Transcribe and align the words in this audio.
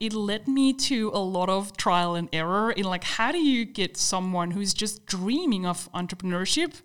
it 0.00 0.12
led 0.12 0.46
me 0.46 0.72
to 0.72 1.10
a 1.14 1.18
lot 1.18 1.48
of 1.48 1.76
trial 1.76 2.14
and 2.14 2.28
error 2.32 2.70
in 2.70 2.84
like 2.84 3.04
how 3.04 3.32
do 3.32 3.38
you 3.38 3.64
get 3.64 3.96
someone 3.96 4.50
who's 4.50 4.74
just 4.74 5.06
dreaming 5.06 5.66
of 5.66 5.90
entrepreneurship 5.92 6.82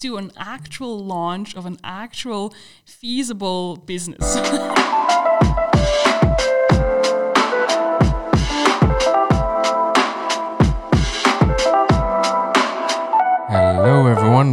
to 0.00 0.16
an 0.16 0.32
actual 0.36 1.04
launch 1.04 1.54
of 1.54 1.64
an 1.64 1.78
actual 1.84 2.52
feasible 2.84 3.76
business. 3.76 4.36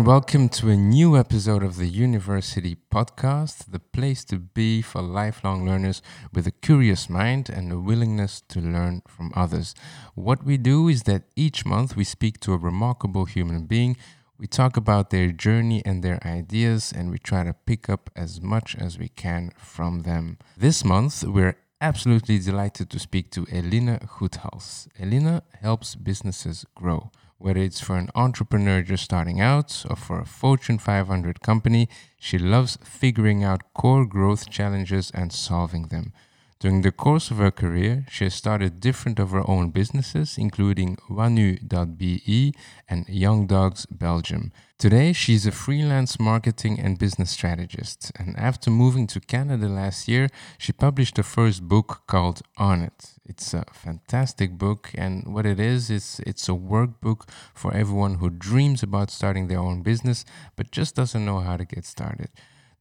Welcome 0.10 0.50
to 0.57 0.71
a 0.71 0.76
new 0.76 1.16
episode 1.16 1.62
of 1.62 1.78
the 1.78 1.86
University 1.86 2.76
Podcast, 2.91 3.71
the 3.71 3.78
place 3.78 4.26
to 4.26 4.39
be 4.39 4.82
for 4.82 5.04
lifelong 5.04 5.68
learners 5.68 6.02
with 6.34 6.48
a 6.48 6.52
curious 6.52 7.12
mind 7.12 7.48
and 7.48 7.71
a 7.71 7.80
willingness 7.80 8.41
to 8.48 8.59
learn 8.59 9.04
from 9.08 9.32
others. 9.36 9.76
What 10.16 10.44
we 10.44 10.58
do 10.58 10.88
is 10.88 11.04
that 11.04 11.26
each 11.35 11.63
month 11.63 11.95
we 11.95 12.04
speak 12.04 12.40
to 12.40 12.54
a 12.54 12.58
remarkable 12.58 13.26
human 13.26 13.68
being. 13.68 13.98
We 14.40 14.48
talk 14.48 14.76
about 14.77 15.12
their 15.12 15.32
journey 15.32 15.84
and 15.85 16.02
their 16.02 16.20
ideas, 16.26 16.91
and 16.91 17.12
we 17.12 17.20
try 17.20 17.44
to 17.44 17.54
pick 17.54 17.88
up 17.88 18.10
as 18.16 18.41
much 18.41 18.76
as 18.76 18.98
we 18.98 19.10
can 19.10 19.52
from 19.60 20.02
them. 20.02 20.40
This 20.57 20.84
month, 20.84 21.23
we're 21.23 21.55
absolutely 21.82 22.40
delighted 22.40 22.90
to 22.90 22.98
speak 22.98 23.30
to 23.34 23.46
Eline 23.52 23.99
Goethals. 23.99 24.88
Elina 24.99 25.44
helps 25.62 25.94
businesses 25.94 26.66
grow 26.73 27.12
whether 27.39 27.61
it's 27.61 27.79
for 27.79 27.98
an 27.98 28.09
entrepreneur 28.13 28.81
just 28.81 29.03
starting 29.03 29.41
out 29.41 29.85
or 29.89 29.95
for 29.95 30.20
a 30.20 30.25
Fortune 30.25 30.77
500 30.77 31.41
company, 31.41 31.89
she 32.20 32.38
loves 32.38 32.77
figuring 32.84 33.43
out 33.43 33.73
core 33.73 34.05
growth 34.05 34.49
challenges 34.49 35.09
and 35.13 35.34
solving 35.34 35.88
them. 35.88 36.13
During 36.59 36.81
the 36.81 36.91
course 36.91 37.31
of 37.31 37.38
her 37.38 37.52
career, 37.52 38.05
she 38.09 38.25
has 38.25 38.34
started 38.35 38.81
different 38.81 39.17
of 39.17 39.31
her 39.31 39.49
own 39.49 39.70
businesses, 39.70 40.38
including 40.38 40.98
Wanu.be 41.09 42.54
and 42.90 43.07
YoungDogs 43.07 43.85
Belgium. 43.90 44.51
Today, 44.77 45.13
she's 45.13 45.46
a 45.46 45.53
freelance 45.53 46.20
marketing 46.20 46.77
and 46.77 46.99
business 46.99 47.31
strategist, 47.31 48.12
and 48.20 48.37
after 48.37 48.70
moving 48.70 49.07
to 49.07 49.21
Canada 49.21 49.70
last 49.70 50.09
year, 50.09 50.27
she 50.57 50.74
published 50.74 51.15
her 51.15 51.24
first 51.24 51.63
book 51.63 52.01
called 52.07 52.41
On 52.57 52.81
It. 52.81 53.18
It's 53.30 53.54
a 53.54 53.63
fantastic 53.72 54.58
book, 54.58 54.90
and 54.96 55.35
what 55.35 55.46
it 55.46 55.60
is, 55.60 55.91
is 55.91 56.20
it's 56.26 56.49
a 56.49 56.54
workbook 56.54 57.30
for 57.54 57.71
everyone 57.71 58.16
who 58.16 58.32
dreams 58.32 58.82
about 58.82 59.12
starting 59.12 59.48
their 59.48 59.60
own 59.60 59.84
business 59.84 60.26
but 60.55 60.71
just 60.71 60.96
doesn't 60.96 61.24
know 61.24 61.40
how 61.40 61.55
to 61.55 61.63
get 61.63 61.86
started. 61.86 62.30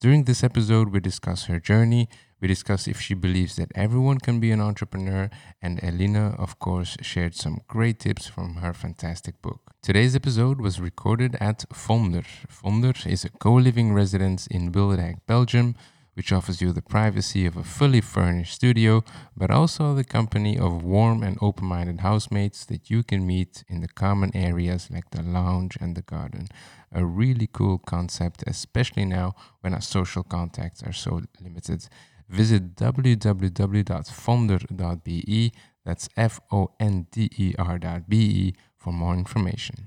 During 0.00 0.24
this 0.24 0.42
episode, 0.42 0.88
we 0.88 1.00
discuss 1.00 1.44
her 1.44 1.60
journey, 1.60 2.08
we 2.40 2.48
discuss 2.48 2.88
if 2.88 2.98
she 2.98 3.12
believes 3.12 3.56
that 3.56 3.72
everyone 3.74 4.20
can 4.20 4.40
be 4.40 4.50
an 4.50 4.62
entrepreneur, 4.62 5.28
and 5.60 5.82
Eline, 5.82 6.16
of 6.16 6.58
course, 6.58 6.96
shared 7.02 7.34
some 7.34 7.60
great 7.68 7.98
tips 7.98 8.26
from 8.26 8.54
her 8.56 8.72
fantastic 8.72 9.42
book. 9.42 9.60
Today's 9.82 10.16
episode 10.16 10.62
was 10.62 10.80
recorded 10.80 11.36
at 11.40 11.66
Fonder. 11.74 12.22
Fonder 12.48 12.94
is 13.04 13.24
a 13.26 13.28
co 13.28 13.52
living 13.52 13.92
residence 13.92 14.46
in 14.46 14.72
Wilrijk, 14.72 15.16
Belgium, 15.26 15.74
which 16.18 16.32
offers 16.32 16.60
you 16.60 16.72
the 16.72 16.82
privacy 16.82 17.46
of 17.46 17.56
a 17.56 17.62
fully 17.62 18.00
furnished 18.00 18.52
studio, 18.52 19.04
but 19.36 19.52
also 19.52 19.94
the 19.94 20.02
company 20.02 20.58
of 20.58 20.82
warm 20.82 21.22
and 21.22 21.38
open 21.40 21.64
minded 21.64 22.00
housemates 22.00 22.64
that 22.64 22.90
you 22.90 23.04
can 23.04 23.24
meet 23.24 23.62
in 23.68 23.80
the 23.80 23.86
common 23.86 24.32
areas 24.34 24.90
like 24.90 25.08
the 25.12 25.22
lounge 25.22 25.78
and 25.80 25.94
the 25.94 26.02
garden. 26.02 26.48
A 26.90 27.06
really 27.06 27.46
cool 27.46 27.78
concept, 27.78 28.42
especially 28.48 29.04
now 29.04 29.36
when 29.60 29.74
our 29.74 29.80
social 29.80 30.24
contacts 30.24 30.82
are 30.82 30.92
so 30.92 31.22
limited 31.40 31.88
visit 32.28 32.74
www.fonder.be, 32.74 35.52
that's 35.84 36.08
F 36.16 36.40
O 36.50 36.72
N 36.80 37.06
D 37.12 37.30
E 37.36 37.54
R.be, 37.56 38.56
for 38.76 38.92
more 38.92 39.14
information. 39.14 39.86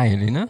Hi, 0.00 0.06
Eline. 0.14 0.48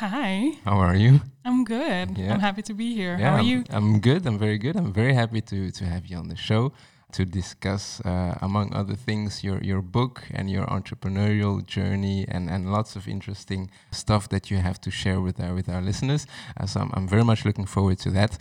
Hi. 0.00 0.54
How 0.64 0.78
are 0.78 0.96
you? 0.96 1.20
I'm 1.44 1.62
good. 1.62 2.18
Yeah. 2.18 2.34
I'm 2.34 2.40
happy 2.40 2.62
to 2.62 2.74
be 2.74 2.96
here. 2.96 3.16
Yeah, 3.16 3.28
How 3.30 3.34
are 3.36 3.38
I'm- 3.38 3.46
you? 3.46 3.64
I'm 3.70 4.00
good. 4.00 4.26
I'm 4.26 4.36
very 4.40 4.58
good. 4.58 4.74
I'm 4.74 4.92
very 4.92 5.14
happy 5.14 5.40
to 5.52 5.70
to 5.78 5.84
have 5.84 6.04
you 6.10 6.16
on 6.22 6.26
the 6.28 6.34
show 6.48 6.72
to 7.16 7.24
discuss, 7.24 8.00
uh, 8.04 8.34
among 8.48 8.66
other 8.80 8.96
things, 9.08 9.44
your 9.46 9.58
your 9.70 9.82
book 9.82 10.14
and 10.36 10.50
your 10.50 10.66
entrepreneurial 10.76 11.54
journey 11.76 12.18
and 12.34 12.50
and 12.50 12.62
lots 12.76 12.96
of 12.96 13.06
interesting 13.06 13.70
stuff 13.92 14.22
that 14.32 14.44
you 14.50 14.56
have 14.68 14.78
to 14.86 14.90
share 14.90 15.20
with 15.26 15.36
our 15.44 15.54
with 15.58 15.68
our 15.74 15.82
listeners. 15.90 16.22
Uh, 16.58 16.66
so 16.66 16.80
I'm, 16.82 16.90
I'm 16.96 17.06
very 17.14 17.24
much 17.30 17.40
looking 17.48 17.66
forward 17.74 17.98
to 18.04 18.10
that. 18.18 18.32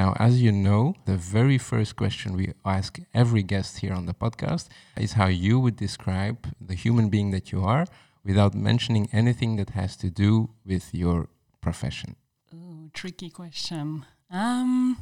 Now, 0.00 0.08
as 0.28 0.34
you 0.44 0.52
know, 0.66 0.82
the 1.10 1.16
very 1.38 1.58
first 1.58 1.92
question 2.02 2.28
we 2.36 2.46
ask 2.78 2.90
every 3.22 3.42
guest 3.42 3.70
here 3.82 3.94
on 4.00 4.06
the 4.06 4.14
podcast 4.24 4.64
is 5.06 5.12
how 5.20 5.26
you 5.46 5.54
would 5.62 5.76
describe 5.86 6.38
the 6.70 6.76
human 6.84 7.06
being 7.14 7.32
that 7.32 7.46
you 7.52 7.60
are 7.74 7.84
without 8.24 8.54
mentioning 8.54 9.08
anything 9.12 9.56
that 9.56 9.70
has 9.70 9.96
to 9.98 10.10
do 10.10 10.50
with 10.64 10.94
your 10.94 11.28
profession. 11.60 12.16
Oh, 12.54 12.88
tricky 12.92 13.30
question. 13.30 14.06
Um, 14.30 14.96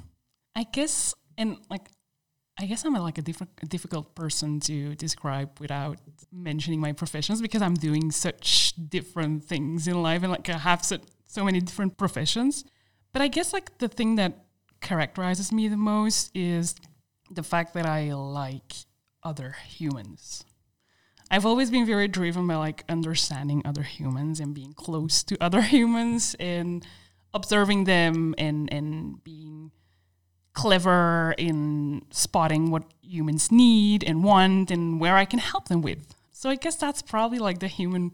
I 0.54 0.64
guess, 0.64 1.14
and 1.38 1.58
like, 1.70 1.88
I 2.58 2.66
guess 2.66 2.84
I'm 2.84 2.94
a, 2.94 3.02
like 3.02 3.18
a, 3.18 3.24
a 3.62 3.66
difficult 3.66 4.14
person 4.14 4.60
to 4.60 4.94
describe 4.96 5.58
without 5.60 5.98
mentioning 6.30 6.80
my 6.80 6.92
professions 6.92 7.40
because 7.40 7.62
I'm 7.62 7.74
doing 7.74 8.10
such 8.10 8.74
different 8.88 9.44
things 9.44 9.88
in 9.88 10.02
life 10.02 10.22
and 10.22 10.30
like 10.32 10.48
I 10.48 10.58
have 10.58 10.84
so, 10.84 10.98
so 11.26 11.44
many 11.44 11.60
different 11.60 11.96
professions. 11.96 12.64
But 13.12 13.22
I 13.22 13.28
guess 13.28 13.52
like 13.52 13.78
the 13.78 13.88
thing 13.88 14.16
that 14.16 14.44
characterizes 14.80 15.52
me 15.52 15.68
the 15.68 15.76
most 15.76 16.30
is 16.34 16.74
the 17.30 17.42
fact 17.42 17.74
that 17.74 17.86
I 17.86 18.12
like 18.12 18.72
other 19.22 19.56
humans. 19.66 20.44
I've 21.32 21.46
always 21.46 21.70
been 21.70 21.86
very 21.86 22.08
driven 22.08 22.46
by 22.46 22.56
like 22.56 22.84
understanding 22.90 23.62
other 23.64 23.82
humans 23.82 24.38
and 24.38 24.54
being 24.54 24.74
close 24.74 25.22
to 25.24 25.42
other 25.42 25.62
humans 25.76 26.36
and 26.38 26.86
observing 27.32 27.84
them 27.84 28.34
and 28.36 28.70
and 28.70 29.24
being 29.24 29.72
clever 30.52 31.34
in 31.38 32.02
spotting 32.10 32.70
what 32.70 32.84
humans 33.00 33.50
need 33.50 34.04
and 34.04 34.22
want 34.22 34.70
and 34.70 35.00
where 35.00 35.16
I 35.16 35.24
can 35.24 35.38
help 35.38 35.68
them 35.68 35.80
with. 35.80 36.14
So 36.32 36.50
I 36.50 36.56
guess 36.56 36.76
that's 36.76 37.00
probably 37.00 37.38
like 37.38 37.60
the 37.60 37.68
human 37.68 38.12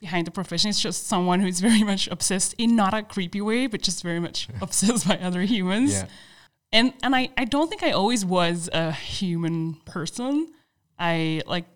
behind 0.00 0.26
the 0.26 0.32
profession. 0.32 0.68
It's 0.70 0.80
just 0.80 1.06
someone 1.06 1.38
who's 1.38 1.60
very 1.70 1.84
much 1.84 2.08
obsessed 2.08 2.56
in 2.58 2.74
not 2.74 2.92
a 2.94 3.04
creepy 3.04 3.40
way, 3.40 3.68
but 3.68 3.80
just 3.80 4.02
very 4.02 4.18
much 4.18 4.48
obsessed 4.60 5.06
by 5.06 5.18
other 5.18 5.42
humans. 5.42 5.92
Yeah. 5.92 6.06
And 6.72 6.92
and 7.04 7.14
I, 7.14 7.30
I 7.38 7.44
don't 7.44 7.68
think 7.68 7.84
I 7.84 7.92
always 7.92 8.24
was 8.24 8.68
a 8.72 8.90
human 8.90 9.74
person. 9.84 10.48
I 10.98 11.42
like 11.46 11.66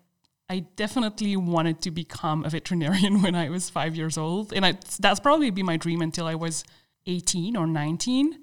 I 0.51 0.65
definitely 0.75 1.37
wanted 1.37 1.81
to 1.83 1.91
become 1.91 2.43
a 2.43 2.49
veterinarian 2.49 3.21
when 3.23 3.35
I 3.35 3.49
was 3.49 3.69
five 3.69 3.95
years 3.95 4.17
old, 4.17 4.51
and 4.51 4.65
I, 4.65 4.77
that's 4.99 5.21
probably 5.21 5.49
been 5.49 5.65
my 5.65 5.77
dream 5.77 6.01
until 6.01 6.27
I 6.27 6.35
was 6.35 6.65
eighteen 7.05 7.55
or 7.55 7.65
nineteen. 7.65 8.37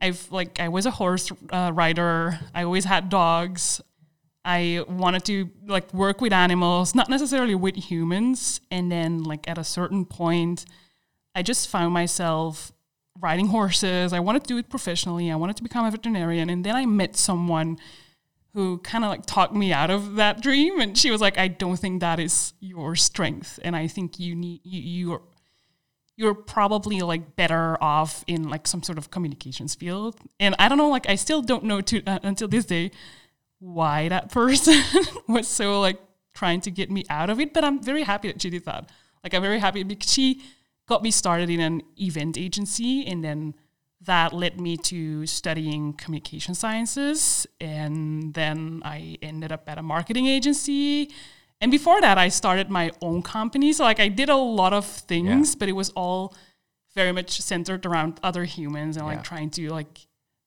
I've 0.00 0.30
like 0.30 0.60
I 0.60 0.68
was 0.68 0.86
a 0.86 0.92
horse 0.92 1.32
uh, 1.50 1.72
rider. 1.74 2.38
I 2.54 2.62
always 2.62 2.84
had 2.84 3.08
dogs. 3.08 3.80
I 4.44 4.84
wanted 4.88 5.24
to 5.24 5.50
like 5.66 5.92
work 5.92 6.20
with 6.20 6.32
animals, 6.32 6.94
not 6.94 7.08
necessarily 7.10 7.56
with 7.56 7.74
humans. 7.74 8.60
And 8.70 8.90
then 8.90 9.24
like 9.24 9.48
at 9.50 9.58
a 9.58 9.64
certain 9.64 10.04
point, 10.04 10.64
I 11.34 11.42
just 11.42 11.68
found 11.68 11.92
myself 11.92 12.72
riding 13.18 13.48
horses. 13.48 14.12
I 14.12 14.20
wanted 14.20 14.44
to 14.44 14.48
do 14.48 14.58
it 14.58 14.70
professionally. 14.70 15.30
I 15.32 15.36
wanted 15.36 15.56
to 15.56 15.62
become 15.64 15.84
a 15.84 15.90
veterinarian. 15.90 16.48
And 16.48 16.64
then 16.64 16.76
I 16.76 16.86
met 16.86 17.16
someone 17.16 17.78
who 18.54 18.78
kind 18.78 19.04
of 19.04 19.10
like 19.10 19.24
talked 19.26 19.54
me 19.54 19.72
out 19.72 19.90
of 19.90 20.16
that 20.16 20.42
dream 20.42 20.80
and 20.80 20.96
she 20.96 21.10
was 21.10 21.20
like 21.20 21.38
i 21.38 21.48
don't 21.48 21.76
think 21.76 22.00
that 22.00 22.18
is 22.18 22.52
your 22.60 22.96
strength 22.96 23.58
and 23.62 23.76
i 23.76 23.86
think 23.86 24.18
you 24.18 24.34
need 24.34 24.60
you 24.64 24.80
you're 24.80 25.22
you're 26.16 26.34
probably 26.34 27.00
like 27.00 27.34
better 27.34 27.82
off 27.82 28.24
in 28.26 28.46
like 28.50 28.66
some 28.66 28.82
sort 28.82 28.98
of 28.98 29.10
communications 29.10 29.74
field. 29.74 30.16
And 30.38 30.54
i 30.58 30.68
don't 30.68 30.76
know 30.76 30.90
like 30.90 31.08
i 31.08 31.14
still 31.14 31.40
don't 31.40 31.64
know 31.64 31.80
to 31.80 32.04
uh, 32.04 32.18
until 32.22 32.46
this 32.46 32.66
day 32.66 32.90
why 33.58 34.08
that 34.08 34.30
person 34.30 34.82
was 35.28 35.48
so 35.48 35.80
like 35.80 35.98
trying 36.34 36.60
to 36.60 36.70
get 36.70 36.90
me 36.90 37.04
out 37.08 37.30
of 37.30 37.40
it 37.40 37.54
but 37.54 37.64
i'm 37.64 37.82
very 37.82 38.02
happy 38.02 38.28
that 38.28 38.40
she 38.40 38.50
did 38.50 38.64
that. 38.66 38.90
Like 39.24 39.32
i'm 39.32 39.42
very 39.42 39.60
happy 39.60 39.82
because 39.82 40.12
she 40.12 40.42
got 40.86 41.02
me 41.02 41.10
started 41.10 41.48
in 41.48 41.60
an 41.60 41.82
event 41.98 42.36
agency 42.36 43.06
and 43.06 43.24
then 43.24 43.54
that 44.02 44.32
led 44.32 44.60
me 44.60 44.76
to 44.76 45.26
studying 45.26 45.92
communication 45.92 46.54
sciences 46.54 47.46
and 47.60 48.32
then 48.34 48.80
i 48.84 49.16
ended 49.22 49.52
up 49.52 49.68
at 49.68 49.78
a 49.78 49.82
marketing 49.82 50.26
agency 50.26 51.10
and 51.60 51.70
before 51.70 52.00
that 52.00 52.16
i 52.18 52.28
started 52.28 52.70
my 52.70 52.90
own 53.02 53.22
company 53.22 53.72
so 53.72 53.84
like 53.84 54.00
i 54.00 54.08
did 54.08 54.28
a 54.28 54.36
lot 54.36 54.72
of 54.72 54.86
things 54.86 55.50
Yeah. 55.50 55.58
but 55.58 55.68
it 55.68 55.72
was 55.72 55.90
all 55.90 56.34
very 56.94 57.12
much 57.12 57.40
centered 57.40 57.84
around 57.86 58.18
other 58.22 58.44
humans 58.44 58.96
and 58.96 59.06
like 59.06 59.18
Yeah. 59.18 59.22
trying 59.22 59.50
to 59.50 59.68
like 59.70 60.06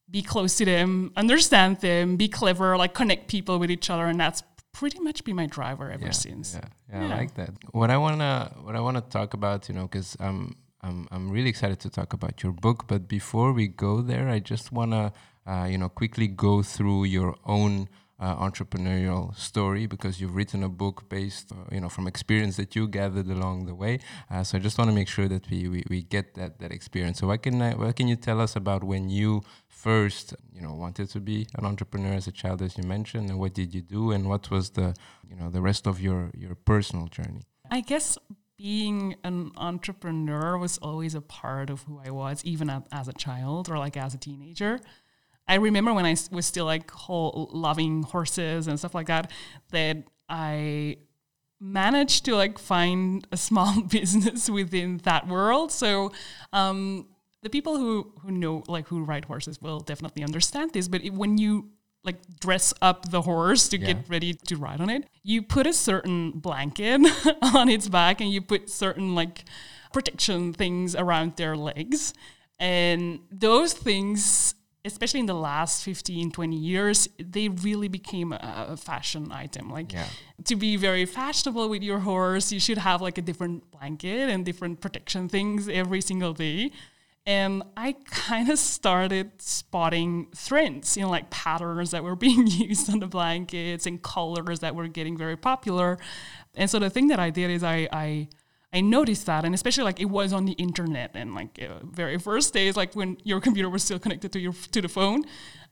be 0.10 0.22
close 0.22 0.56
to 0.58 0.66
them 0.66 1.12
understand 1.16 1.80
them 1.80 2.18
be 2.18 2.28
clever 2.28 2.76
like 2.78 2.94
connect 2.94 3.28
people 3.28 3.60
with 3.60 3.72
each 3.72 3.90
other 3.90 4.06
and 4.08 4.20
that's 4.20 4.44
pretty 4.74 5.00
much 5.00 5.24
been 5.24 5.36
my 5.36 5.46
driver 5.46 5.92
ever 5.92 6.06
yeah, 6.06 6.12
since. 6.12 6.56
Yeah, 6.56 6.68
yeah, 6.92 7.08
Yeah. 7.08 7.14
I 7.14 7.18
like 7.20 7.36
that. 7.36 7.52
What 7.72 7.92
I 7.92 7.98
wanna 7.98 8.52
what 8.64 8.76
I 8.76 8.80
wanna 8.80 9.02
talk 9.02 9.36
about, 9.36 9.70
you 9.70 9.76
know, 9.76 9.84
because 9.84 10.18
I'm 10.20 10.28
um, 10.28 10.56
I'm 10.84 11.08
I'm 11.12 11.30
really 11.32 11.50
excited 11.50 11.80
to 11.82 11.90
talk 11.90 12.14
about 12.14 12.44
your 12.44 12.52
book. 12.52 12.88
But 12.88 13.08
before 13.08 13.54
we 13.54 13.68
go 13.68 14.02
there, 14.02 14.28
I 14.30 14.40
just 14.40 14.72
wanna 14.72 15.14
uh, 15.48 15.68
you 15.70 15.78
know 15.78 15.90
quickly 15.90 16.28
go 16.28 16.62
through 16.62 17.06
your 17.06 17.36
own 17.46 17.90
uh, 18.20 18.36
entrepreneurial 18.36 19.36
story 19.36 19.86
because 19.86 20.22
you've 20.22 20.36
written 20.36 20.64
a 20.64 20.70
book 20.70 21.10
based 21.10 21.52
uh, 21.52 21.56
you 21.72 21.82
know 21.82 21.90
from 21.90 22.08
experience 22.08 22.58
that 22.58 22.76
you 22.76 22.88
gathered 22.88 23.28
along 23.28 23.66
the 23.66 23.76
way. 23.76 24.00
Uh, 24.30 24.44
so 24.44 24.58
I 24.58 24.62
just 24.62 24.78
want 24.78 24.90
to 24.90 24.96
make 24.96 25.08
sure 25.08 25.28
that 25.28 25.50
we, 25.50 25.68
we, 25.68 25.84
we 25.90 26.04
get 26.04 26.34
that 26.36 26.60
that 26.60 26.72
experience. 26.72 27.20
So 27.20 27.28
what 27.28 27.42
can 27.42 27.62
I, 27.62 27.74
what 27.76 27.96
can 27.96 28.08
you 28.08 28.16
tell 28.16 28.40
us 28.40 28.56
about 28.56 28.84
when 28.84 29.10
you 29.10 29.42
first 29.68 30.34
you 30.54 30.62
know 30.62 30.74
wanted 30.74 31.10
to 31.10 31.20
be 31.20 31.48
an 31.58 31.66
entrepreneur 31.66 32.14
as 32.14 32.28
a 32.28 32.32
child, 32.32 32.62
as 32.62 32.78
you 32.78 32.84
mentioned, 32.84 33.30
and 33.30 33.40
what 33.40 33.54
did 33.54 33.74
you 33.74 33.82
do, 33.82 34.12
and 34.12 34.30
what 34.30 34.52
was 34.52 34.72
the 34.72 34.96
you 35.30 35.36
know 35.36 35.50
the 35.50 35.62
rest 35.62 35.88
of 35.88 36.00
your 36.00 36.32
your 36.34 36.56
personal 36.56 37.08
journey? 37.08 37.44
I 37.72 37.82
guess 37.82 38.18
being 38.64 39.14
an 39.26 39.52
entrepreneur 39.58 40.58
was 40.58 40.78
always 40.78 41.14
a 41.16 41.20
part 41.20 41.70
of 41.70 41.82
who 41.82 42.00
I 42.00 42.12
was, 42.12 42.42
even 42.46 42.70
a- 42.70 42.86
as 42.94 43.10
a 43.10 43.14
child 43.14 43.70
or 43.70 43.78
like 43.78 43.98
as 43.98 44.14
a 44.14 44.18
teenager. 44.18 44.80
I 45.50 45.56
remember 45.56 45.94
when 45.94 46.06
I 46.06 46.16
was 46.32 46.46
still 46.46 46.64
like 46.64 46.90
whole 46.90 47.50
loving 47.52 48.04
horses 48.04 48.68
and 48.68 48.80
stuff 48.80 48.96
like 48.96 49.08
that, 49.08 49.30
that 49.72 49.98
I 50.30 50.96
managed 51.60 52.24
to 52.24 52.38
like 52.38 52.58
find 52.58 53.28
a 53.34 53.38
small 53.38 53.82
business 53.98 54.50
within 54.50 55.00
that 55.00 55.28
world. 55.28 55.74
So 55.74 56.14
um, 56.54 57.08
the 57.42 57.50
people 57.50 57.76
who 57.76 58.14
who 58.22 58.32
know 58.32 58.64
like 58.70 58.88
who 58.88 59.04
ride 59.04 59.26
horses 59.26 59.62
will 59.62 59.82
definitely 59.82 60.24
understand 60.24 60.72
this. 60.72 60.88
But 60.88 61.04
it, 61.04 61.14
when 61.14 61.38
you 61.38 61.68
like 62.04 62.18
dress 62.40 62.74
up 62.82 63.10
the 63.12 63.22
horse 63.22 63.70
to 63.70 63.78
Yeah. 63.78 63.94
get 63.94 64.10
ready 64.10 64.34
to 64.34 64.58
ride 64.58 64.82
on 64.82 64.90
it, 64.90 65.08
you 65.24 65.42
put 65.42 65.66
a 65.68 65.74
certain 65.74 66.32
blanket 66.32 67.00
on 67.42 67.70
its 67.70 67.88
back 67.88 68.20
and 68.22 68.30
you 68.32 68.42
put 68.42 68.70
certain 68.70 69.16
like 69.16 69.46
protection 69.94 70.54
things 70.54 70.96
around 70.96 71.36
their 71.38 71.56
legs. 71.56 72.14
And 72.60 73.20
those 73.32 73.74
things, 73.74 74.56
especially 74.86 75.22
in 75.22 75.26
the 75.28 75.34
last 75.34 75.84
15, 75.84 76.32
20 76.32 76.56
years, 76.58 77.08
they 77.20 77.48
really 77.50 77.88
became 77.88 78.34
a, 78.34 78.68
a 78.70 78.78
fashion 78.78 79.32
item. 79.32 79.70
Like 79.70 79.94
Yeah. 79.94 80.08
to 80.46 80.56
be 80.56 80.76
very 80.76 81.06
fashionable 81.06 81.70
with 81.70 81.84
your 81.84 82.00
horse, 82.00 82.52
you 82.52 82.60
should 82.60 82.80
have 82.80 83.02
like 83.02 83.18
a 83.18 83.22
different 83.22 83.70
blanket 83.72 84.30
and 84.30 84.44
different 84.46 84.82
protection 84.82 85.30
things 85.30 85.70
every 85.70 86.02
single 86.02 86.34
day. 86.34 86.72
And 87.26 87.64
I 87.78 87.94
kind 88.06 88.50
of 88.50 88.60
started 88.60 89.42
spotting 89.42 90.28
trends 90.36 90.98
in 90.98 91.08
like 91.08 91.30
patterns 91.30 91.92
that 91.92 92.04
were 92.04 92.16
being 92.28 92.48
used 92.48 92.90
on 92.90 93.00
the 93.00 93.08
blankets 93.08 93.86
and 93.86 94.02
colors 94.02 94.60
that 94.60 94.76
were 94.76 94.88
getting 94.88 95.18
very 95.18 95.38
popular. 95.38 95.98
And 96.56 96.70
so 96.70 96.80
the 96.80 96.90
thing 96.90 97.08
that 97.08 97.20
I 97.20 97.30
did 97.30 97.50
is 97.50 97.64
I, 97.64 97.88
I 97.92 98.28
I 98.74 98.82
noticed 98.82 99.26
that, 99.28 99.46
and 99.46 99.54
especially 99.54 99.84
like 99.84 100.00
it 100.02 100.10
was 100.10 100.34
on 100.34 100.46
the 100.46 100.54
internet 100.54 101.12
and 101.14 101.36
like 101.36 101.60
uh, 101.62 101.80
very 101.84 102.18
first 102.18 102.54
days, 102.54 102.76
like 102.76 102.96
when 102.96 103.18
your 103.24 103.40
computer 103.40 103.70
was 103.70 103.84
still 103.84 104.00
connected 104.00 104.32
to 104.32 104.40
your 104.40 104.54
to 104.72 104.82
the 104.82 104.90
phone, 104.90 105.24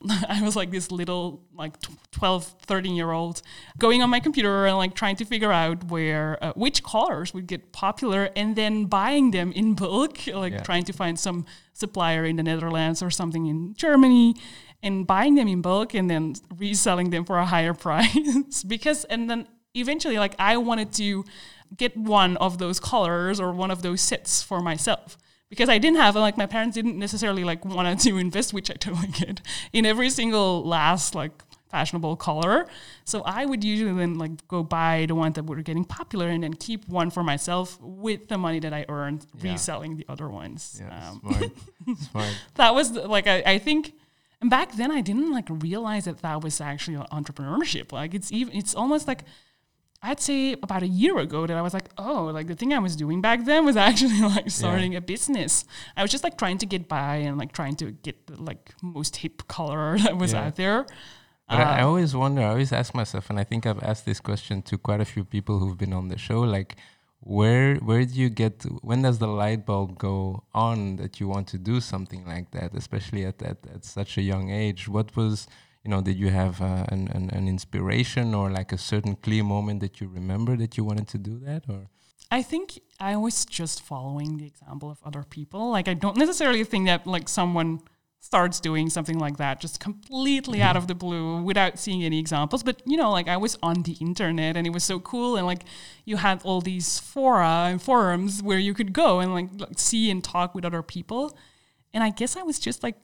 I 0.30 0.42
was 0.44 0.56
like 0.56 0.70
this 0.72 0.92
little 0.92 1.42
like 1.56 1.80
tw- 1.82 2.12
12, 2.12 2.56
13 2.68 2.96
year 2.96 3.12
old 3.12 3.42
going 3.80 4.04
on 4.04 4.10
my 4.10 4.20
computer 4.20 4.68
and 4.68 4.78
like 4.78 4.94
trying 4.94 5.16
to 5.18 5.26
figure 5.26 5.52
out 5.52 5.86
where 5.90 6.38
uh, 6.44 6.54
which 6.56 6.84
colors 6.84 7.34
would 7.34 7.48
get 7.48 7.72
popular, 7.72 8.30
and 8.36 8.56
then 8.56 8.86
buying 8.86 9.32
them 9.32 9.52
in 9.54 9.74
bulk, 9.74 10.28
like 10.34 10.54
Yeah. 10.54 10.60
trying 10.64 10.84
to 10.86 10.94
find 10.94 11.20
some 11.20 11.46
supplier 11.74 12.24
in 12.26 12.36
the 12.36 12.44
Netherlands 12.44 13.02
or 13.02 13.10
something 13.10 13.48
in 13.48 13.74
Germany. 13.76 14.36
And 14.84 15.06
buying 15.06 15.36
them 15.36 15.48
in 15.48 15.62
bulk 15.62 15.94
and 15.94 16.10
then 16.10 16.34
reselling 16.58 17.12
them 17.12 17.24
for 17.26 17.38
a 17.38 17.46
higher 17.46 17.74
price 17.86 18.64
because 18.64 19.06
and 19.06 19.30
then 19.30 19.48
eventually 19.76 20.18
like 20.18 20.34
I 20.40 20.58
wanted 20.58 20.92
to 20.94 21.24
get 21.76 21.96
one 21.98 22.38
of 22.38 22.58
those 22.58 22.80
colors 22.80 23.40
or 23.40 23.52
one 23.54 23.72
of 23.72 23.82
those 23.82 24.02
sets 24.02 24.42
for 24.42 24.62
myself. 24.62 25.18
Because 25.50 25.68
I 25.68 25.78
didn't 25.80 25.98
have 25.98 26.16
like 26.16 26.38
my 26.38 26.46
parents 26.46 26.76
didn't 26.76 26.98
necessarily 26.98 27.44
like 27.44 27.66
wanted 27.66 28.00
to 28.00 28.18
invest 28.18 28.54
which 28.54 28.72
I 28.72 28.76
totally 28.76 29.08
get 29.08 29.42
in 29.74 29.86
every 29.86 30.10
single 30.10 30.64
last 30.66 31.14
like 31.16 31.32
fashionable 31.70 32.16
color. 32.18 32.68
So 33.06 33.22
I 33.24 33.46
would 33.46 33.64
usually 33.64 33.94
then 33.94 34.18
like 34.18 34.48
go 34.48 34.64
buy 34.64 35.06
the 35.08 35.16
ones 35.16 35.36
that 35.36 35.46
were 35.46 35.62
getting 35.62 35.84
popular 35.86 36.28
and 36.28 36.44
then 36.44 36.54
keep 36.54 36.88
one 36.88 37.12
for 37.12 37.24
myself 37.24 37.78
with 37.82 38.28
the 38.30 38.38
money 38.38 38.60
that 38.60 38.74
I 38.74 38.86
earned 38.90 39.26
Yeah. 39.42 39.52
reselling 39.54 39.98
the 39.98 40.06
other 40.10 40.28
ones. 40.30 40.82
Yeah, 40.82 41.10
Um, 41.10 41.20
smart, 41.22 41.98
smart. 42.00 42.38
that 42.56 42.74
was 42.76 42.92
the- 42.94 43.08
like 43.08 43.28
I, 43.28 43.44
I 43.46 43.58
think 43.58 43.94
and 44.42 44.50
back 44.50 44.72
then 44.74 44.90
I 44.92 45.02
didn't 45.02 45.32
like 45.32 45.48
realize 45.50 46.06
that 46.06 46.22
that 46.22 46.42
was 46.44 46.60
actually 46.62 46.98
entrepreneurship. 47.12 47.92
Like 47.92 48.14
it's 48.14 48.32
even 48.32 48.56
it's 48.56 48.74
almost 48.74 49.08
like 49.08 49.24
I'd 50.04 50.20
say 50.20 50.54
about 50.54 50.82
a 50.84 50.88
year 50.88 51.18
ago 51.20 51.46
that 51.46 51.56
I 51.56 51.62
was 51.62 51.74
like 51.74 51.90
oh 51.98 52.26
like 52.26 52.48
the 52.48 52.56
thing 52.56 52.74
I 52.74 52.80
was 52.80 52.96
doing 52.96 53.22
back 53.22 53.46
then 53.46 53.66
was 53.66 53.78
actually 53.90 54.20
like 54.22 54.50
starting 54.50 54.96
a 54.96 55.02
business 55.02 55.66
I 55.96 56.02
was 56.02 56.12
just 56.12 56.24
like 56.24 56.38
trying 56.38 56.58
to 56.60 56.66
get 56.66 56.88
by 56.88 57.18
and 57.18 57.38
like 57.38 57.52
trying 57.54 57.76
to 57.78 57.92
get 57.92 58.28
the 58.28 58.42
like 58.42 58.74
most 58.82 59.18
hip 59.18 59.48
color 59.48 59.98
that 60.06 60.18
was 60.18 60.34
Yeah. 60.34 60.46
out 60.48 60.56
there 60.56 60.86
But 61.50 61.60
I, 61.60 61.64
I 61.80 61.82
Uh, 61.82 61.88
always 61.88 62.16
wonder, 62.16 62.42
I 62.42 62.50
always 62.50 62.72
ask 62.72 62.94
myself, 62.96 63.30
and 63.30 63.38
I 63.40 63.44
think 63.44 63.66
I've 63.66 63.84
asked 63.84 64.06
this 64.06 64.20
question 64.22 64.62
to 64.64 64.78
quite 64.78 65.02
a 65.02 65.06
few 65.06 65.24
people 65.26 65.60
who've 65.60 65.78
been 65.78 65.94
on 65.94 66.08
the 66.08 66.18
show, 66.18 66.40
like 66.42 66.76
where 67.20 67.76
where 67.88 68.04
do 68.06 68.14
you 68.24 68.30
get 68.30 68.64
when 68.82 69.02
does 69.04 69.20
the 69.20 69.28
light 69.28 69.66
bulb 69.66 69.98
go 69.98 70.44
on 70.54 70.96
that 70.98 71.20
you 71.20 71.28
want 71.28 71.48
to 71.50 71.58
do 71.58 71.80
something 71.82 72.26
like 72.26 72.52
that, 72.52 72.74
especially 72.74 73.26
at 73.26 73.42
at, 73.44 73.60
at 73.76 73.84
such 73.86 74.18
a 74.18 74.22
young 74.22 74.50
age? 74.50 74.88
What 74.88 75.16
was 75.16 75.48
you 75.84 75.90
know, 75.90 76.02
did 76.02 76.18
you 76.18 76.30
have 76.30 76.62
uh, 76.62 76.86
an, 76.90 77.08
an 77.10 77.30
an 77.32 77.48
inspiration 77.48 78.36
or 78.36 78.52
like 78.52 78.72
a 78.72 78.78
certain 78.78 79.16
clear 79.16 79.44
moment 79.44 79.80
that 79.80 80.00
you 80.00 80.08
remember 80.08 80.56
that 80.58 80.78
you 80.78 80.84
wanted 80.84 81.08
to 81.10 81.18
do 81.18 81.40
that 81.40 81.64
or 81.70 81.88
I 82.34 82.42
think 82.42 82.80
I 82.98 83.18
was 83.18 83.44
just 83.44 83.82
following 83.82 84.38
the 84.38 84.46
example 84.46 84.90
of 84.90 85.00
other 85.04 85.24
people. 85.24 85.70
Like 85.70 85.90
I 85.90 85.94
don't 85.94 86.18
necessarily 86.18 86.64
think 86.64 86.88
that 86.88 87.06
like 87.06 87.28
someone 87.28 87.82
starts 88.22 88.60
doing 88.60 88.88
something 88.90 89.18
like 89.18 89.38
that 89.38 89.60
just 89.60 89.80
completely 89.80 90.62
out 90.62 90.78
of 90.78 90.88
the 90.88 90.96
blue 90.96 91.42
without 91.42 91.78
seeing 91.78 92.04
any 92.04 92.20
examples. 92.20 92.64
But 92.64 92.82
you 92.86 92.96
know, 92.96 93.12
like 93.12 93.28
I 93.28 93.36
was 93.36 93.58
on 93.62 93.84
the 93.84 93.94
internet 93.94 94.56
and 94.56 94.66
it 94.66 94.70
was 94.70 94.86
so 94.86 95.00
cool 95.00 95.36
and 95.36 95.46
like 95.46 95.66
you 96.06 96.18
had 96.18 96.42
all 96.44 96.62
these 96.62 97.00
fora 97.00 97.68
and 97.70 97.82
forums 97.82 98.42
where 98.42 98.60
you 98.60 98.74
could 98.74 98.94
go 98.94 99.20
and 99.20 99.34
like, 99.34 99.50
like 99.58 99.78
see 99.78 100.10
and 100.10 100.24
talk 100.24 100.56
with 100.56 100.64
other 100.64 100.84
people. 100.84 101.38
And 101.94 102.02
I 102.02 102.12
guess 102.12 102.38
I 102.38 102.44
was 102.44 102.60
just 102.60 102.82
like 102.82 102.96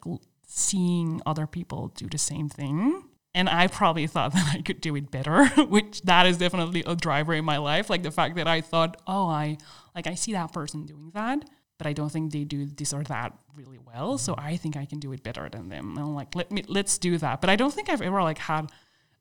seeing 0.47 1.21
other 1.25 1.45
people 1.45 1.89
do 1.89 2.07
the 2.07 2.17
same 2.17 2.49
thing. 2.49 3.03
And 3.35 3.47
I 3.47 3.67
probably 3.67 4.07
thought 4.07 4.33
that 4.33 4.55
I 4.55 4.61
could 4.61 4.81
do 4.81 4.95
it 4.95 5.11
better, 5.11 5.45
which 5.67 6.01
that 6.03 6.25
is 6.25 6.37
definitely 6.37 6.83
a 6.87 6.95
driver 6.95 7.33
in 7.33 7.45
my 7.45 7.57
life. 7.57 7.89
Like 7.89 8.01
the 8.01 8.11
fact 8.11 8.35
that 8.37 8.47
I 8.47 8.61
thought, 8.61 8.99
oh, 9.05 9.27
I 9.27 9.57
like 9.93 10.07
I 10.07 10.15
see 10.15 10.33
that 10.33 10.53
person 10.53 10.85
doing 10.85 11.11
that, 11.13 11.47
but 11.77 11.85
I 11.85 11.93
don't 11.93 12.09
think 12.09 12.31
they 12.31 12.45
do 12.45 12.65
this 12.65 12.93
or 12.93 13.03
that 13.03 13.37
really 13.55 13.77
well. 13.85 14.17
So 14.17 14.33
I 14.37 14.57
think 14.57 14.75
I 14.75 14.85
can 14.85 14.99
do 14.99 15.11
it 15.11 15.21
better 15.21 15.47
than 15.49 15.69
them. 15.69 15.89
And 15.91 15.99
I'm 15.99 16.15
like, 16.15 16.33
let 16.33 16.51
me 16.51 16.63
let's 16.67 16.97
do 16.97 17.17
that. 17.19 17.41
But 17.41 17.49
I 17.49 17.55
don't 17.55 17.73
think 17.73 17.89
I've 17.89 18.01
ever 18.01 18.23
like 18.23 18.39
had 18.39 18.71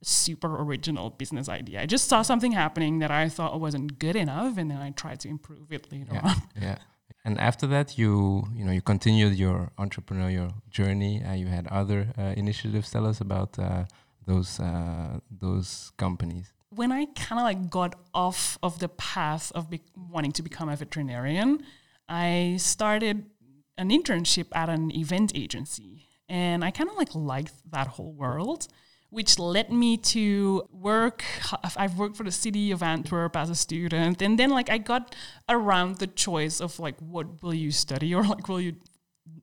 a 0.00 0.04
super 0.04 0.62
original 0.62 1.10
business 1.10 1.48
idea. 1.48 1.82
I 1.82 1.86
just 1.86 2.08
saw 2.08 2.22
something 2.22 2.52
happening 2.52 3.00
that 3.00 3.10
I 3.10 3.28
thought 3.28 3.60
wasn't 3.60 3.98
good 3.98 4.16
enough, 4.16 4.56
and 4.56 4.70
then 4.70 4.78
I 4.78 4.90
tried 4.90 5.20
to 5.20 5.28
improve 5.28 5.72
it 5.72 5.90
later 5.92 6.12
yeah 6.12 6.28
on. 6.28 6.42
yeah 6.60 6.78
and 7.26 7.38
after 7.40 7.66
that 7.66 7.98
you 7.98 8.46
you 8.54 8.64
know 8.64 8.72
you 8.72 8.80
continued 8.80 9.34
your 9.34 9.72
entrepreneurial 9.78 10.50
journey. 10.70 11.22
Uh, 11.22 11.34
you 11.34 11.48
had 11.48 11.66
other 11.66 12.00
uh, 12.16 12.32
initiatives. 12.36 12.90
Tell 12.90 13.04
us 13.04 13.20
about 13.20 13.58
uh, 13.58 13.84
those 14.26 14.60
uh, 14.60 15.18
those 15.30 15.92
companies. 15.96 16.52
When 16.70 16.92
I 16.92 17.06
kind 17.06 17.40
of 17.40 17.44
like 17.50 17.68
got 17.68 17.96
off 18.14 18.58
of 18.62 18.78
the 18.78 18.88
path 18.88 19.50
of 19.54 19.66
wanting 19.96 20.32
to 20.32 20.42
become 20.42 20.68
a 20.68 20.76
veterinarian, 20.76 21.64
I 22.08 22.56
started 22.58 23.26
an 23.76 23.90
internship 23.90 24.46
at 24.54 24.68
an 24.68 24.84
event 24.94 25.32
agency, 25.34 26.06
and 26.28 26.64
I 26.64 26.70
kind 26.70 26.88
of 26.88 26.96
like 26.96 27.14
liked 27.14 27.56
that 27.72 27.88
whole 27.88 28.12
world, 28.12 28.68
which 29.16 29.38
led 29.38 29.72
me 29.72 29.96
to 29.96 30.68
work. 30.70 31.24
I've 31.74 31.96
worked 31.96 32.18
for 32.18 32.24
the 32.24 32.30
city 32.30 32.70
of 32.70 32.82
Antwerp 32.82 33.34
as 33.34 33.48
a 33.48 33.54
student, 33.54 34.20
and 34.20 34.38
then 34.38 34.50
like 34.50 34.68
I 34.68 34.76
got 34.76 35.14
around 35.48 35.96
the 35.96 36.06
choice 36.06 36.60
of 36.60 36.78
like 36.78 36.96
what 37.00 37.42
will 37.42 37.54
you 37.54 37.72
study 37.72 38.14
or 38.14 38.22
like 38.22 38.46
will 38.46 38.60
you 38.60 38.74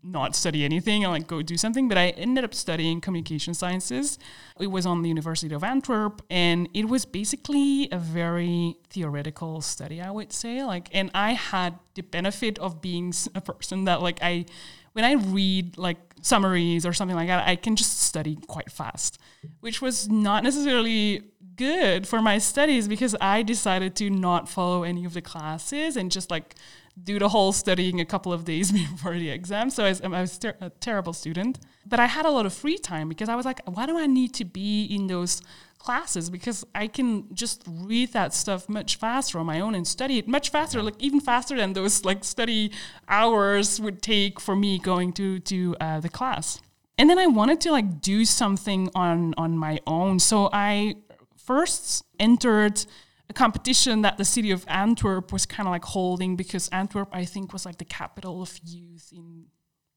not 0.04 0.36
study 0.36 0.64
anything 0.64 1.04
and 1.04 1.12
like 1.12 1.28
go 1.28 1.42
do 1.42 1.58
something 1.58 1.88
but 1.88 1.98
i 1.98 2.10
ended 2.10 2.44
up 2.44 2.54
studying 2.54 3.00
communication 3.02 3.54
sciences 3.54 4.18
it 4.60 4.68
was 4.68 4.86
on 4.86 5.02
the 5.02 5.10
university 5.10 5.54
of 5.54 5.64
antwerp 5.64 6.22
and 6.30 6.70
it 6.74 6.88
was 6.88 7.06
basically 7.06 7.88
a 7.92 7.98
very 7.98 8.76
theoretical 8.90 9.62
study 9.62 10.02
i 10.02 10.10
would 10.10 10.32
say 10.32 10.64
like 10.64 10.90
and 10.94 11.10
i 11.14 11.34
had 11.34 11.78
the 11.96 12.02
benefit 12.02 12.58
of 12.60 12.82
being 12.82 13.14
a 13.36 13.42
person 13.42 13.86
that 13.86 14.02
like 14.02 14.20
i 14.22 14.46
when 14.94 15.06
i 15.06 15.14
read 15.14 15.78
like 15.78 16.13
summaries 16.24 16.86
or 16.86 16.94
something 16.94 17.16
like 17.16 17.28
that 17.28 17.48
i 17.48 17.56
can 17.56 17.76
just 17.76 18.00
study 18.00 18.38
quite 18.48 18.72
fast 18.72 19.20
which 19.60 19.82
was 19.82 20.10
not 20.10 20.44
necessarily 20.44 21.22
good 21.56 22.08
for 22.08 22.22
my 22.22 22.38
studies 22.38 22.88
because 22.88 23.16
i 23.22 23.44
decided 23.44 23.96
to 23.96 24.10
not 24.10 24.50
follow 24.50 24.84
any 24.84 25.06
of 25.06 25.14
the 25.14 25.22
classes 25.22 25.96
and 25.96 26.12
just 26.12 26.32
like 26.32 26.56
do 27.02 27.18
the 27.18 27.30
whole 27.30 27.52
studying 27.52 28.00
a 28.00 28.06
couple 28.06 28.32
of 28.32 28.46
days 28.46 28.72
before 28.72 29.14
the 29.14 29.30
exam. 29.30 29.70
So 29.70 29.86
I 29.86 29.90
was, 29.90 30.02
I 30.02 30.08
was 30.08 30.38
ter- 30.38 30.56
a 30.62 30.70
terrible 30.70 31.14
student. 31.14 31.60
But 31.86 32.00
I 32.00 32.06
had 32.06 32.26
a 32.26 32.32
lot 32.32 32.46
of 32.46 32.54
free 32.54 32.78
time 32.78 33.10
because 33.10 33.30
I 33.30 33.36
was 33.36 33.46
like, 33.46 33.62
why 33.66 33.86
do 33.86 33.98
I 33.98 34.08
need 34.08 34.34
to 34.36 34.46
be 34.46 34.86
in 34.86 35.08
those 35.08 35.42
classes 35.84 36.30
because 36.30 36.66
I 36.74 36.88
can 36.88 37.28
just 37.34 37.64
read 37.68 38.14
that 38.14 38.34
stuff 38.34 38.70
much 38.70 38.96
faster 38.96 39.38
on 39.38 39.46
my 39.46 39.60
own 39.60 39.76
and 39.76 39.86
study 39.86 40.18
it 40.18 40.28
much 40.28 40.50
faster, 40.50 40.82
like 40.82 40.96
even 41.00 41.20
faster 41.20 41.58
than 41.58 41.74
those 41.74 42.06
like 42.06 42.24
study 42.24 42.72
hours 43.08 43.80
would 43.82 44.02
take 44.02 44.40
for 44.40 44.56
me 44.56 44.80
going 44.80 45.12
to 45.14 45.40
to 45.40 45.76
uh, 45.82 46.00
the 46.00 46.10
class. 46.10 46.62
And 46.98 47.10
then 47.10 47.20
I 47.20 47.28
wanted 47.28 47.60
to 47.62 47.72
like 47.72 48.02
do 48.02 48.24
something 48.24 48.90
on 48.96 49.34
on 49.38 49.58
my 49.58 49.80
own, 49.86 50.20
so 50.20 50.50
I 50.54 50.96
first 51.36 52.06
entered 52.20 52.86
a 53.30 53.34
competition 53.34 54.02
that 54.02 54.18
the 54.18 54.26
city 54.26 54.52
of 54.52 54.66
Antwerp 54.68 55.34
was 55.34 55.46
kind 55.46 55.68
of 55.68 55.72
like 55.72 55.86
holding 55.86 56.36
because 56.36 56.70
Antwerp, 56.70 57.10
I 57.12 57.26
think, 57.26 57.52
was 57.52 57.66
like 57.66 57.78
the 57.78 57.86
capital 57.86 58.42
of 58.42 58.58
youth 58.64 59.12
in 59.12 59.46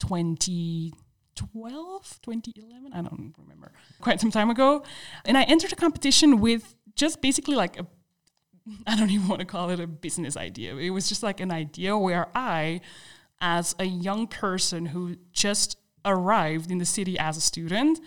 20 0.01 0.93
2012, 1.37 2.19
2011, 2.23 2.93
I 2.93 3.03
don't 3.03 3.35
remember, 3.39 3.73
quite 4.01 4.21
some 4.21 4.31
time 4.31 4.51
ago. 4.51 4.83
And 5.25 5.39
I 5.39 5.43
entered 5.45 5.73
a 5.73 5.77
competition 5.77 6.41
with 6.41 6.75
just 6.95 7.21
basically 7.21 7.55
like 7.55 7.79
a, 7.79 7.87
I 8.87 8.97
don't 8.97 9.11
even 9.11 9.29
want 9.29 9.41
to 9.41 9.47
call 9.47 9.71
it 9.71 9.81
a 9.81 9.87
business 9.87 10.37
idea. 10.37 10.77
It 10.77 10.91
was 10.91 11.09
just 11.09 11.23
like 11.23 11.41
an 11.41 11.51
idea 11.51 11.97
where 11.97 12.29
I, 12.35 12.81
as 13.41 13.75
a 13.79 13.85
young 13.85 14.27
person 14.27 14.87
who 14.87 15.17
just 15.33 15.79
arrived 16.05 16.71
in 16.71 16.79
the 16.79 16.87
city 16.87 17.19
as 17.19 17.37
a 17.37 17.41
student, 17.41 18.01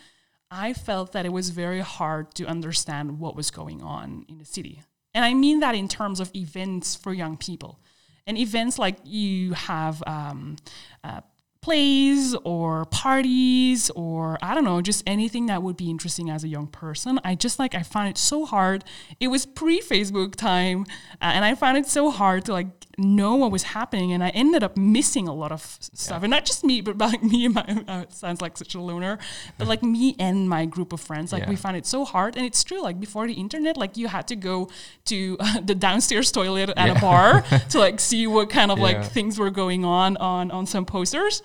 I 0.51 0.73
felt 0.73 1.11
that 1.11 1.25
it 1.25 1.31
was 1.31 1.51
very 1.51 1.81
hard 1.81 2.33
to 2.35 2.45
understand 2.45 3.19
what 3.19 3.35
was 3.35 3.51
going 3.51 3.83
on 3.83 4.25
in 4.27 4.39
the 4.39 4.45
city. 4.45 4.81
And 5.13 5.23
I 5.23 5.33
mean 5.33 5.59
that 5.59 5.75
in 5.75 5.87
terms 5.87 6.19
of 6.19 6.31
events 6.35 6.95
for 6.95 7.13
young 7.13 7.37
people. 7.37 7.79
And 8.25 8.37
events 8.37 8.77
like 8.77 8.97
you 9.03 9.53
have 9.53 10.03
um, 10.05 10.57
uh, 11.03 11.21
plays 11.61 12.35
or 12.45 12.85
parties 12.85 13.89
or 13.91 14.37
I 14.41 14.55
don't 14.55 14.63
know, 14.63 14.81
just 14.81 15.03
anything 15.05 15.47
that 15.47 15.61
would 15.61 15.75
be 15.75 15.89
interesting 15.89 16.29
as 16.29 16.43
a 16.43 16.47
young 16.47 16.67
person. 16.67 17.19
I 17.23 17.35
just 17.35 17.59
like 17.59 17.75
I 17.75 17.83
found 17.83 18.09
it 18.09 18.17
so 18.17 18.45
hard. 18.45 18.83
It 19.19 19.27
was 19.27 19.45
pre 19.45 19.81
Facebook 19.81 20.35
time, 20.35 20.85
uh, 21.21 21.31
and 21.33 21.43
I 21.43 21.55
found 21.55 21.77
it 21.77 21.87
so 21.87 22.11
hard 22.11 22.45
to 22.45 22.53
like 22.53 22.67
know 22.97 23.35
what 23.35 23.51
was 23.51 23.63
happening, 23.63 24.13
and 24.13 24.23
I 24.23 24.29
ended 24.29 24.63
up 24.63 24.77
missing 24.77 25.27
a 25.27 25.33
lot 25.33 25.51
of 25.51 25.61
stuff. 25.79 26.19
Yeah. 26.19 26.25
And 26.25 26.31
not 26.31 26.45
just 26.45 26.63
me, 26.63 26.81
but 26.81 26.97
like 27.09 27.23
me 27.23 27.45
and 27.45 27.55
my 27.55 27.83
uh, 27.87 28.05
sounds 28.09 28.41
like 28.41 28.57
such 28.57 28.75
a 28.75 28.81
loner, 28.81 29.19
but 29.57 29.67
like 29.67 29.83
me 29.83 30.15
and 30.19 30.47
my 30.47 30.65
group 30.65 30.93
of 30.93 31.01
friends. 31.01 31.33
Like 31.33 31.43
yeah. 31.43 31.49
we 31.49 31.55
found 31.55 31.77
it 31.77 31.85
so 31.85 32.05
hard, 32.05 32.37
and 32.37 32.45
it's 32.45 32.63
true. 32.63 32.81
Like 32.81 32.99
before 32.99 33.27
the 33.27 33.33
internet, 33.33 33.77
like 33.77 33.97
you 33.97 34.07
had 34.07 34.27
to 34.29 34.35
go 34.35 34.69
to 35.05 35.37
uh, 35.39 35.59
the 35.61 35.75
downstairs 35.75 36.31
toilet 36.31 36.69
at 36.69 36.87
yeah. 36.87 36.97
a 36.97 37.01
bar 37.01 37.41
to 37.69 37.79
like 37.79 37.99
see 37.99 38.27
what 38.27 38.49
kind 38.49 38.71
of 38.71 38.79
like 38.79 39.03
things 39.03 39.37
were 39.37 39.51
going 39.51 39.83
on 39.83 40.15
on 40.17 40.51
on 40.51 40.65
some 40.65 40.85
posters. 40.85 41.41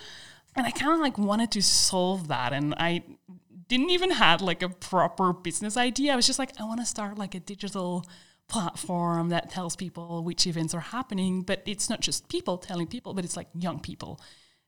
And 0.56 0.66
I 0.66 0.70
kind 0.70 0.92
of 0.92 1.00
like 1.00 1.18
wanted 1.18 1.50
to 1.52 1.62
solve 1.62 2.28
that, 2.28 2.52
and 2.52 2.74
I 2.78 3.02
didn't 3.68 3.90
even 3.90 4.10
had 4.10 4.40
like 4.40 4.62
a 4.62 4.68
proper 4.68 5.32
business 5.32 5.76
idea. 5.76 6.12
I 6.12 6.16
was 6.16 6.26
just 6.26 6.38
like, 6.38 6.52
I 6.60 6.64
want 6.64 6.80
to 6.80 6.86
start 6.86 7.18
like 7.18 7.34
a 7.34 7.40
digital 7.40 8.06
platform 8.48 9.30
that 9.30 9.50
tells 9.50 9.74
people 9.74 10.22
which 10.22 10.46
events 10.46 10.74
are 10.74 10.80
happening, 10.80 11.42
but 11.42 11.62
it's 11.66 11.88
not 11.88 12.00
just 12.00 12.28
people 12.28 12.58
telling 12.58 12.86
people, 12.86 13.14
but 13.14 13.24
it's 13.24 13.36
like 13.36 13.48
young 13.54 13.80
people 13.80 14.20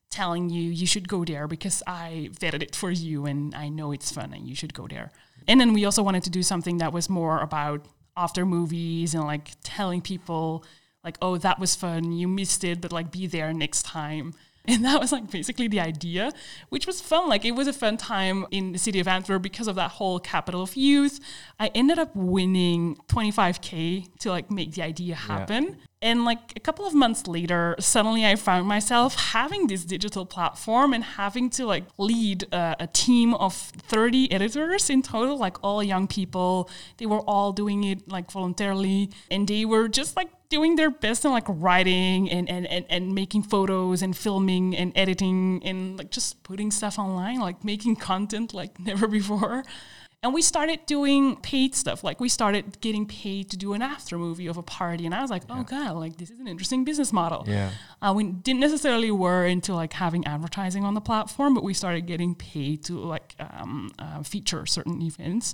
telling 0.09 0.49
you 0.49 0.71
you 0.71 0.87
should 0.87 1.07
go 1.07 1.25
there 1.25 1.47
because 1.47 1.83
I 1.85 2.29
vetted 2.31 2.63
it 2.63 2.75
for 2.75 2.89
you 2.89 3.25
and 3.25 3.53
I 3.53 3.69
know 3.69 3.91
it's 3.91 4.11
fun 4.11 4.33
and 4.33 4.47
you 4.47 4.55
should 4.55 4.73
go 4.73 4.87
there. 4.87 5.11
And 5.47 5.59
then 5.61 5.73
we 5.73 5.85
also 5.85 6.01
wanted 6.01 6.23
to 6.23 6.29
do 6.29 6.43
something 6.43 6.77
that 6.79 6.93
was 6.93 7.09
more 7.09 7.39
about 7.39 7.85
after 8.15 8.45
movies 8.45 9.13
and 9.13 9.23
like 9.25 9.51
telling 9.63 10.01
people 10.01 10.63
like, 11.03 11.17
oh, 11.21 11.37
that 11.37 11.59
was 11.59 11.75
fun, 11.75 12.11
you 12.11 12.27
missed 12.27 12.63
it, 12.63 12.81
but 12.81 12.91
like 12.91 13.11
be 13.11 13.27
there 13.27 13.53
next 13.53 13.83
time. 13.83 14.33
And 14.77 14.83
that 14.83 14.99
was 14.99 15.13
like 15.13 15.31
basically 15.31 15.69
the 15.69 15.79
idea, 15.79 16.31
which 16.69 16.85
was 16.85 16.99
fun. 16.99 17.29
Like 17.29 17.45
it 17.45 17.51
was 17.51 17.67
a 17.67 17.73
fun 17.73 17.95
time 17.95 18.45
in 18.51 18.73
the 18.73 18.77
city 18.77 18.99
of 18.99 19.07
Antwerp 19.07 19.41
because 19.41 19.67
of 19.67 19.75
that 19.75 19.91
whole 19.91 20.19
capital 20.19 20.61
of 20.61 20.75
youth. 20.75 21.21
I 21.57 21.71
ended 21.73 21.99
up 21.99 22.13
winning 22.13 22.97
25K 23.07 24.19
to 24.19 24.29
like 24.29 24.51
make 24.51 24.73
the 24.73 24.81
idea 24.81 25.15
happen. 25.15 25.63
Yeah. 25.63 25.75
And 25.99 26.25
like 26.25 26.53
a 26.55 26.59
couple 26.59 26.85
of 26.85 26.93
months 26.93 27.27
later, 27.27 27.75
suddenly 27.79 28.23
I 28.23 28.35
found 28.35 28.67
myself 28.67 29.15
having 29.15 29.65
this 29.65 29.83
digital 29.83 30.27
platform 30.27 30.93
and 30.93 31.03
having 31.03 31.49
to 31.51 31.65
like 31.65 31.85
lead 31.97 32.45
a 32.51 32.87
team 32.93 33.33
of 33.33 33.55
30 33.55 34.31
editors 34.31 34.91
in 34.91 35.01
total, 35.01 35.37
like 35.37 35.57
all 35.63 35.81
young 35.81 36.07
people. 36.07 36.69
They 36.97 37.07
were 37.07 37.21
all 37.21 37.51
doing 37.51 37.83
it 37.83 38.07
like 38.07 38.29
voluntarily 38.29 39.09
and 39.31 39.47
they 39.47 39.65
were 39.65 39.87
just 39.87 40.15
like 40.15 40.29
doing 40.49 40.75
their 40.75 40.91
best 40.91 41.25
in 41.25 41.31
like 41.31 41.45
writing 41.47 42.29
and, 42.29 42.47
and, 42.47 42.67
and, 42.67 42.85
and 42.89 43.15
making 43.15 43.43
photos 43.43 44.03
and 44.03 44.15
filming 44.15 44.77
and 44.77 44.91
editing 44.95 45.61
and 45.65 45.97
like 45.97 46.11
just 46.11 46.43
putting 46.43 46.69
stuff 46.69 46.99
online, 46.99 47.39
like 47.39 47.63
making 47.63 47.95
content 47.95 48.53
like 48.53 48.79
never 48.79 49.07
before. 49.07 49.63
And 50.23 50.33
we 50.33 50.41
started 50.41 50.79
doing 50.87 51.35
paid 51.37 51.75
stuff. 51.75 52.03
Like 52.03 52.19
we 52.19 52.27
started 52.27 52.81
getting 52.81 53.05
paid 53.05 53.51
to 53.51 53.57
do 53.57 53.73
an 53.73 53.81
after 53.83 54.17
movie 54.17 54.47
of 54.47 54.57
a 54.57 54.63
party. 54.63 55.05
And 55.05 55.13
I 55.13 55.21
was 55.21 55.29
like, 55.29 55.43
oh 55.47 55.63
God, 55.63 55.95
like 55.95 56.17
this 56.17 56.31
is 56.31 56.39
an 56.39 56.47
interesting 56.47 56.83
business 56.83 57.13
model. 57.13 57.43
Yeah. 57.47 57.69
Uh, 58.01 58.13
we 58.15 58.23
didn't 58.23 58.59
necessarily 58.59 59.11
were 59.11 59.45
into 59.45 59.75
like 59.75 59.93
having 59.93 60.25
advertising 60.25 60.83
on 60.83 60.95
the 60.95 61.01
platform, 61.01 61.53
but 61.53 61.63
we 61.63 61.73
started 61.75 62.07
getting 62.07 62.33
paid 62.33 62.83
to 62.85 62.93
like 62.99 63.35
um, 63.39 63.91
uh, 63.99 64.23
feature 64.23 64.65
certain 64.65 65.01
events 65.03 65.53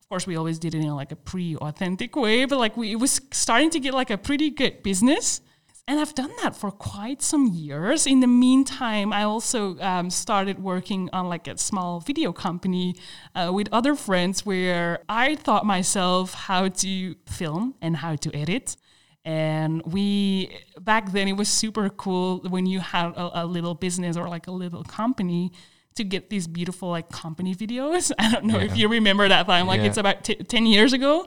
Of 0.00 0.08
course, 0.08 0.26
we 0.26 0.36
always 0.36 0.58
did 0.58 0.74
it 0.74 0.78
in 0.80 0.88
like 0.94 1.12
a 1.12 1.16
pre-authentic 1.16 2.16
way, 2.16 2.44
but 2.44 2.58
like 2.58 2.76
we 2.76 2.92
it 2.92 2.96
was 2.96 3.20
starting 3.30 3.70
to 3.70 3.80
get 3.80 3.94
like 3.94 4.10
a 4.10 4.18
pretty 4.18 4.50
good 4.50 4.82
business. 4.82 5.40
And 5.88 5.98
I've 5.98 6.14
done 6.14 6.30
that 6.42 6.54
for 6.54 6.70
quite 6.70 7.22
some 7.22 7.48
years. 7.48 8.06
In 8.06 8.20
the 8.20 8.28
meantime, 8.28 9.12
I 9.12 9.24
also 9.24 9.76
um, 9.80 10.10
started 10.10 10.62
working 10.62 11.10
on 11.12 11.28
like 11.28 11.48
a 11.48 11.58
small 11.58 11.98
video 11.98 12.32
company 12.32 12.94
uh, 13.34 13.50
with 13.52 13.68
other 13.72 13.96
friends 13.96 14.46
where 14.46 15.00
I 15.08 15.34
taught 15.34 15.66
myself 15.66 16.34
how 16.34 16.68
to 16.68 17.16
film 17.26 17.74
and 17.82 17.96
how 17.96 18.14
to 18.14 18.34
edit. 18.34 18.76
And 19.24 19.82
we, 19.84 20.56
back 20.80 21.10
then, 21.10 21.26
it 21.26 21.36
was 21.36 21.48
super 21.48 21.88
cool 21.88 22.38
when 22.48 22.66
you 22.66 22.78
had 22.78 23.08
a, 23.16 23.42
a 23.42 23.46
little 23.46 23.74
business 23.74 24.16
or 24.16 24.28
like 24.28 24.46
a 24.46 24.52
little 24.52 24.84
company 24.84 25.50
to 25.96 26.04
get 26.04 26.30
these 26.30 26.46
beautiful 26.46 26.90
like 26.90 27.10
company 27.10 27.56
videos. 27.56 28.12
I 28.20 28.30
don't 28.30 28.44
know 28.44 28.58
yeah. 28.58 28.66
if 28.66 28.76
you 28.76 28.88
remember 28.88 29.28
that 29.28 29.46
time. 29.46 29.66
Like 29.66 29.80
yeah. 29.80 29.86
it's 29.86 29.98
about 29.98 30.22
t- 30.22 30.36
10 30.36 30.64
years 30.66 30.92
ago 30.92 31.26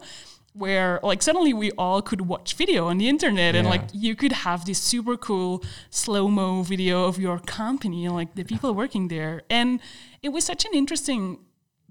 where 0.56 1.00
like 1.04 1.22
suddenly 1.22 1.54
we 1.54 1.72
all 1.72 2.02
could 2.02 2.22
watch 2.22 2.56
video 2.56 2.88
on 2.88 2.98
the 2.98 3.10
internet 3.10 3.56
and 3.56 3.68
like 3.68 3.82
you 3.92 4.16
could 4.16 4.32
have 4.32 4.66
this 4.66 4.80
super 4.80 5.18
cool 5.18 5.64
slow-mo 5.90 6.64
video 6.64 7.06
of 7.06 7.20
your 7.20 7.40
company 7.40 8.06
and 8.06 8.16
like 8.16 8.36
the 8.36 8.44
people 8.44 8.74
working 8.74 9.10
there. 9.10 9.42
And 9.50 9.82
it 10.22 10.30
was 10.30 10.46
such 10.46 10.64
an 10.64 10.72
interesting 10.74 11.40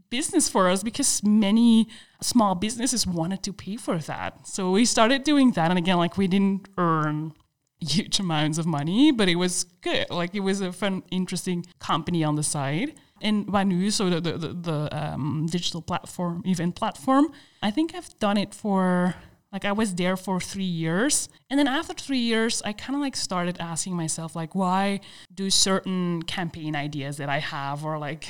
business 0.09 0.49
for 0.49 0.69
us 0.69 0.83
because 0.83 1.23
many 1.23 1.89
small 2.23 2.55
businesses 2.55 3.07
wanted 3.07 3.43
to 3.43 3.53
pay 3.53 3.77
for 3.77 3.99
that. 3.99 4.47
So 4.47 4.71
we 4.71 4.87
started 4.87 5.25
doing 5.25 5.53
that 5.53 5.71
and 5.71 5.79
again 5.79 5.99
like 5.99 6.17
we 6.17 6.27
didn't 6.27 6.69
earn 6.79 7.35
huge 7.81 8.19
amounts 8.19 8.57
of 8.57 8.67
money, 8.67 9.13
but 9.13 9.29
it 9.29 9.37
was 9.37 9.65
good. 9.83 10.09
Like 10.09 10.35
it 10.35 10.41
was 10.41 10.63
a 10.63 10.73
fun, 10.73 11.03
interesting 11.11 11.67
company 11.81 12.25
on 12.25 12.37
the 12.37 12.43
side. 12.43 12.95
And 13.25 13.47
Wanu, 13.49 13.91
so 13.91 14.11
the 14.11 14.21
the, 14.21 14.33
the, 14.39 14.49
the 14.53 14.97
um, 14.97 15.47
digital 15.51 15.83
platform, 15.83 16.43
event 16.47 16.77
platform, 16.77 17.33
I 17.63 17.71
think 17.73 17.95
I've 17.95 18.17
done 18.21 18.37
it 18.37 18.55
for 18.55 19.17
like 19.53 19.65
I 19.65 19.73
was 19.73 19.95
there 19.95 20.17
for 20.17 20.41
three 20.41 20.73
years, 20.85 21.29
and 21.49 21.59
then 21.59 21.67
after 21.67 21.95
three 21.95 22.19
years, 22.19 22.63
I 22.65 22.73
kind 22.73 22.95
of 22.95 23.01
like 23.01 23.17
started 23.17 23.57
asking 23.61 23.97
myself 23.97 24.37
like, 24.37 24.55
why 24.55 25.01
do 25.35 25.49
certain 25.51 26.23
campaign 26.25 26.77
ideas 26.77 27.17
that 27.17 27.29
I 27.29 27.39
have 27.39 27.85
or 27.85 27.99
like 27.99 28.29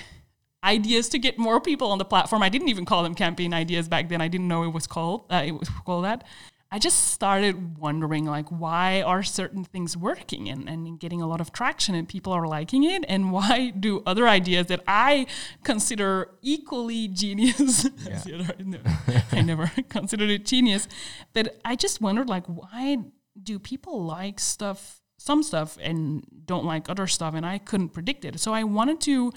ideas 0.65 1.09
to 1.11 1.19
get 1.19 1.39
more 1.39 1.61
people 1.61 1.91
on 1.91 1.99
the 1.99 2.05
platform. 2.05 2.43
I 2.43 2.49
didn't 2.49 2.69
even 2.69 2.85
call 2.85 3.03
them 3.03 3.15
campaign 3.15 3.53
ideas 3.53 3.89
back 3.89 4.09
then. 4.09 4.21
I 4.21 4.29
didn't 4.29 4.49
know 4.49 4.65
it 4.65 4.73
was 4.73 4.87
called 4.87 5.27
uh, 5.31 5.43
it 5.45 5.53
was 5.53 5.69
called 5.85 6.05
that. 6.05 6.25
I 6.75 6.79
just 6.81 7.13
started 7.13 7.79
wondering 7.79 8.25
like 8.25 8.49
why 8.49 9.01
are 9.03 9.23
certain 9.23 9.63
things 9.63 9.97
working 9.97 10.49
and, 10.49 10.69
and 10.69 10.99
getting 10.99 11.23
a 11.23 11.27
lot 11.29 11.41
of 11.41 11.53
traction 11.53 11.95
and 11.95 12.09
people 12.09 12.33
are 12.33 12.49
liking 12.49 12.83
it? 12.83 13.05
And 13.07 13.31
why 13.37 13.71
do 13.71 14.03
other 14.05 14.27
ideas 14.27 14.67
that 14.67 14.83
I 14.89 15.27
consider 15.63 16.31
equally 16.43 17.07
genius 17.23 17.87
yeah. 18.27 18.49
I 19.31 19.43
never 19.43 19.71
considered 19.89 20.31
it 20.31 20.45
genius 20.47 20.89
but 21.33 21.61
I 21.65 21.77
just 21.77 22.01
wondered 22.01 22.29
like 22.29 22.45
why 22.47 22.99
do 23.41 23.61
people 23.61 24.05
like 24.05 24.41
stuff 24.41 25.01
some 25.17 25.45
stuff 25.45 25.79
and 25.81 26.27
don't 26.45 26.65
like 26.65 26.91
other 26.91 27.07
stuff? 27.07 27.35
And 27.35 27.47
I 27.47 27.59
couldn't 27.59 27.91
predict 27.91 28.25
it. 28.25 28.41
So 28.41 28.53
I 28.53 28.65
wanted 28.65 29.01
to 29.03 29.33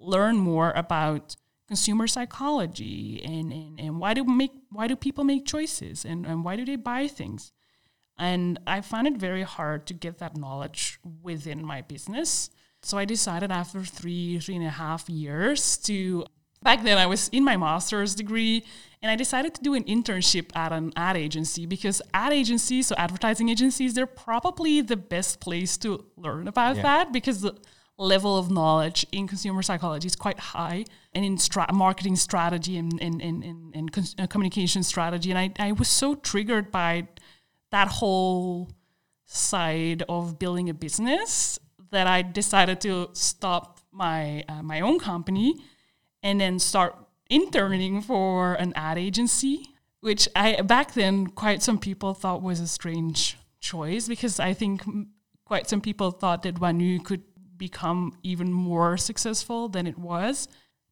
learn 0.00 0.36
more 0.36 0.72
about 0.74 1.36
consumer 1.68 2.06
psychology 2.06 3.22
and, 3.22 3.52
and, 3.52 3.78
and 3.78 4.00
why 4.00 4.14
do 4.14 4.24
make 4.24 4.52
why 4.70 4.88
do 4.88 4.96
people 4.96 5.22
make 5.22 5.46
choices 5.46 6.04
and, 6.04 6.26
and 6.26 6.42
why 6.44 6.56
do 6.56 6.64
they 6.64 6.76
buy 6.76 7.06
things 7.06 7.52
and 8.18 8.58
i 8.66 8.80
found 8.80 9.06
it 9.06 9.16
very 9.18 9.42
hard 9.42 9.86
to 9.86 9.92
get 9.92 10.18
that 10.18 10.36
knowledge 10.36 10.98
within 11.22 11.64
my 11.64 11.82
business 11.82 12.48
so 12.82 12.96
i 12.96 13.04
decided 13.04 13.52
after 13.52 13.84
three 13.84 14.40
three 14.40 14.56
and 14.56 14.66
a 14.66 14.70
half 14.70 15.08
years 15.10 15.76
to 15.76 16.24
back 16.62 16.82
then 16.82 16.96
i 16.96 17.04
was 17.04 17.28
in 17.28 17.44
my 17.44 17.56
master's 17.56 18.14
degree 18.14 18.64
and 19.02 19.10
i 19.10 19.14
decided 19.14 19.54
to 19.54 19.60
do 19.60 19.74
an 19.74 19.84
internship 19.84 20.50
at 20.56 20.72
an 20.72 20.90
ad 20.96 21.18
agency 21.18 21.66
because 21.66 22.00
ad 22.14 22.32
agencies 22.32 22.86
so 22.86 22.94
advertising 22.96 23.50
agencies 23.50 23.92
they're 23.92 24.06
probably 24.06 24.80
the 24.80 24.96
best 24.96 25.38
place 25.38 25.76
to 25.76 26.02
learn 26.16 26.48
about 26.48 26.76
yeah. 26.76 26.82
that 26.82 27.12
because 27.12 27.42
the, 27.42 27.54
level 27.98 28.38
of 28.38 28.50
knowledge 28.50 29.04
in 29.10 29.26
consumer 29.26 29.60
psychology 29.60 30.06
is 30.06 30.14
quite 30.14 30.38
high 30.38 30.84
and 31.12 31.24
in 31.24 31.36
stra- 31.36 31.72
marketing 31.72 32.16
strategy 32.16 32.78
and, 32.78 32.98
and, 33.02 33.20
and, 33.20 33.42
and, 33.42 33.74
and 33.74 33.92
cons- 33.92 34.14
uh, 34.18 34.26
communication 34.26 34.82
strategy. 34.82 35.30
And 35.30 35.38
I, 35.38 35.50
I 35.58 35.72
was 35.72 35.88
so 35.88 36.14
triggered 36.14 36.70
by 36.70 37.08
that 37.70 37.88
whole 37.88 38.70
side 39.26 40.04
of 40.08 40.38
building 40.38 40.70
a 40.70 40.74
business 40.74 41.58
that 41.90 42.06
I 42.06 42.22
decided 42.22 42.80
to 42.82 43.08
stop 43.12 43.80
my 43.92 44.44
uh, 44.48 44.62
my 44.62 44.80
own 44.80 44.98
company 44.98 45.56
and 46.22 46.40
then 46.40 46.58
start 46.58 46.96
interning 47.28 48.00
for 48.00 48.54
an 48.54 48.72
ad 48.76 48.98
agency, 48.98 49.66
which 50.00 50.28
I 50.36 50.62
back 50.62 50.94
then 50.94 51.26
quite 51.26 51.62
some 51.62 51.78
people 51.78 52.14
thought 52.14 52.42
was 52.42 52.60
a 52.60 52.66
strange 52.66 53.36
choice 53.60 54.08
because 54.08 54.38
I 54.38 54.54
think 54.54 54.82
quite 55.44 55.68
some 55.68 55.80
people 55.80 56.10
thought 56.10 56.42
that 56.42 56.56
Wanu 56.56 57.02
could 57.02 57.22
become 57.58 58.16
even 58.22 58.52
more 58.52 58.96
successful 58.96 59.68
than 59.68 59.86
it 59.86 59.98
was. 59.98 60.48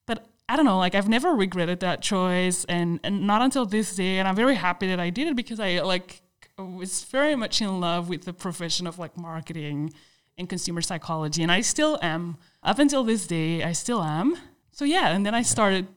But 0.06 0.26
I 0.49 0.56
don't 0.56 0.64
know, 0.64 0.78
like 0.78 0.94
I've 0.94 1.08
never 1.08 1.35
regretted 1.35 1.80
that 1.80 2.02
choice 2.02 2.64
and, 2.64 3.00
and 3.02 3.26
not 3.26 3.42
until 3.42 3.66
this 3.66 3.96
day 3.96 4.18
and 4.18 4.28
I'm 4.28 4.37
very 4.37 4.54
happy 4.54 4.87
that 4.88 5.00
I 5.00 5.11
did 5.11 5.28
it 5.28 5.37
because 5.37 5.61
I 5.61 5.80
like 5.80 6.23
was 6.58 7.04
very 7.04 7.35
much 7.35 7.61
in 7.61 7.80
love 7.80 8.08
with 8.08 8.25
the 8.25 8.32
profession 8.32 8.87
of 8.87 8.99
like 8.99 9.16
marketing 9.16 9.92
and 10.38 10.49
consumer 10.49 10.80
psychology 10.80 11.42
and 11.42 11.52
I 11.52 11.61
still 11.61 11.99
am 12.02 12.37
up 12.62 12.78
until 12.78 13.04
this 13.04 13.26
day 13.26 13.62
I 13.62 13.73
still 13.73 14.02
am. 14.02 14.37
So 14.70 14.85
yeah, 14.85 15.08
and 15.08 15.25
then 15.25 15.35
I 15.35 15.42
started 15.42 15.88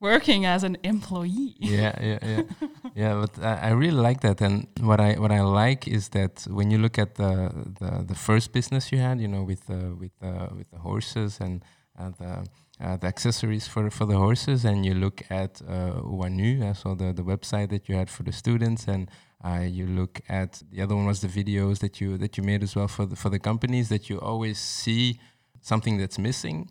working 0.00 0.46
as 0.46 0.62
an 0.64 0.76
employee. 0.82 1.56
yeah, 1.58 1.94
yeah, 2.00 2.18
yeah, 2.22 2.42
yeah. 2.94 3.14
But 3.20 3.44
I, 3.44 3.68
I 3.68 3.70
really 3.70 4.00
like 4.00 4.20
that, 4.20 4.40
and 4.40 4.66
what 4.80 5.00
I 5.00 5.14
what 5.14 5.32
I 5.32 5.40
like 5.40 5.88
is 5.88 6.10
that 6.10 6.46
when 6.48 6.70
you 6.70 6.78
look 6.78 6.98
at 6.98 7.16
the 7.16 7.52
the, 7.80 8.04
the 8.06 8.14
first 8.14 8.52
business 8.52 8.92
you 8.92 8.98
had, 8.98 9.20
you 9.20 9.28
know, 9.28 9.42
with 9.42 9.66
the 9.66 9.96
with 9.98 10.12
the 10.20 10.48
with 10.56 10.70
the 10.70 10.78
horses 10.78 11.40
and 11.40 11.64
uh, 11.98 12.10
the 12.18 12.46
uh, 12.80 12.96
the 12.96 13.06
accessories 13.06 13.66
for 13.66 13.90
for 13.90 14.06
the 14.06 14.16
horses, 14.16 14.64
and 14.64 14.86
you 14.86 14.94
look 14.94 15.22
at 15.30 15.60
uh, 15.62 16.00
Wanu, 16.02 16.62
uh, 16.62 16.74
so 16.74 16.94
the 16.94 17.12
the 17.12 17.24
website 17.24 17.70
that 17.70 17.88
you 17.88 17.96
had 17.96 18.08
for 18.08 18.22
the 18.22 18.32
students, 18.32 18.86
and 18.86 19.10
uh, 19.44 19.64
you 19.68 19.86
look 19.86 20.20
at 20.28 20.62
the 20.70 20.82
other 20.82 20.94
one 20.94 21.06
was 21.06 21.20
the 21.20 21.28
videos 21.28 21.78
that 21.80 22.00
you 22.00 22.16
that 22.18 22.36
you 22.36 22.42
made 22.42 22.62
as 22.62 22.76
well 22.76 22.88
for 22.88 23.06
the 23.06 23.16
for 23.16 23.30
the 23.30 23.38
companies 23.38 23.88
that 23.88 24.08
you 24.08 24.20
always 24.20 24.58
see 24.58 25.18
something 25.60 25.98
that's 25.98 26.18
missing 26.18 26.70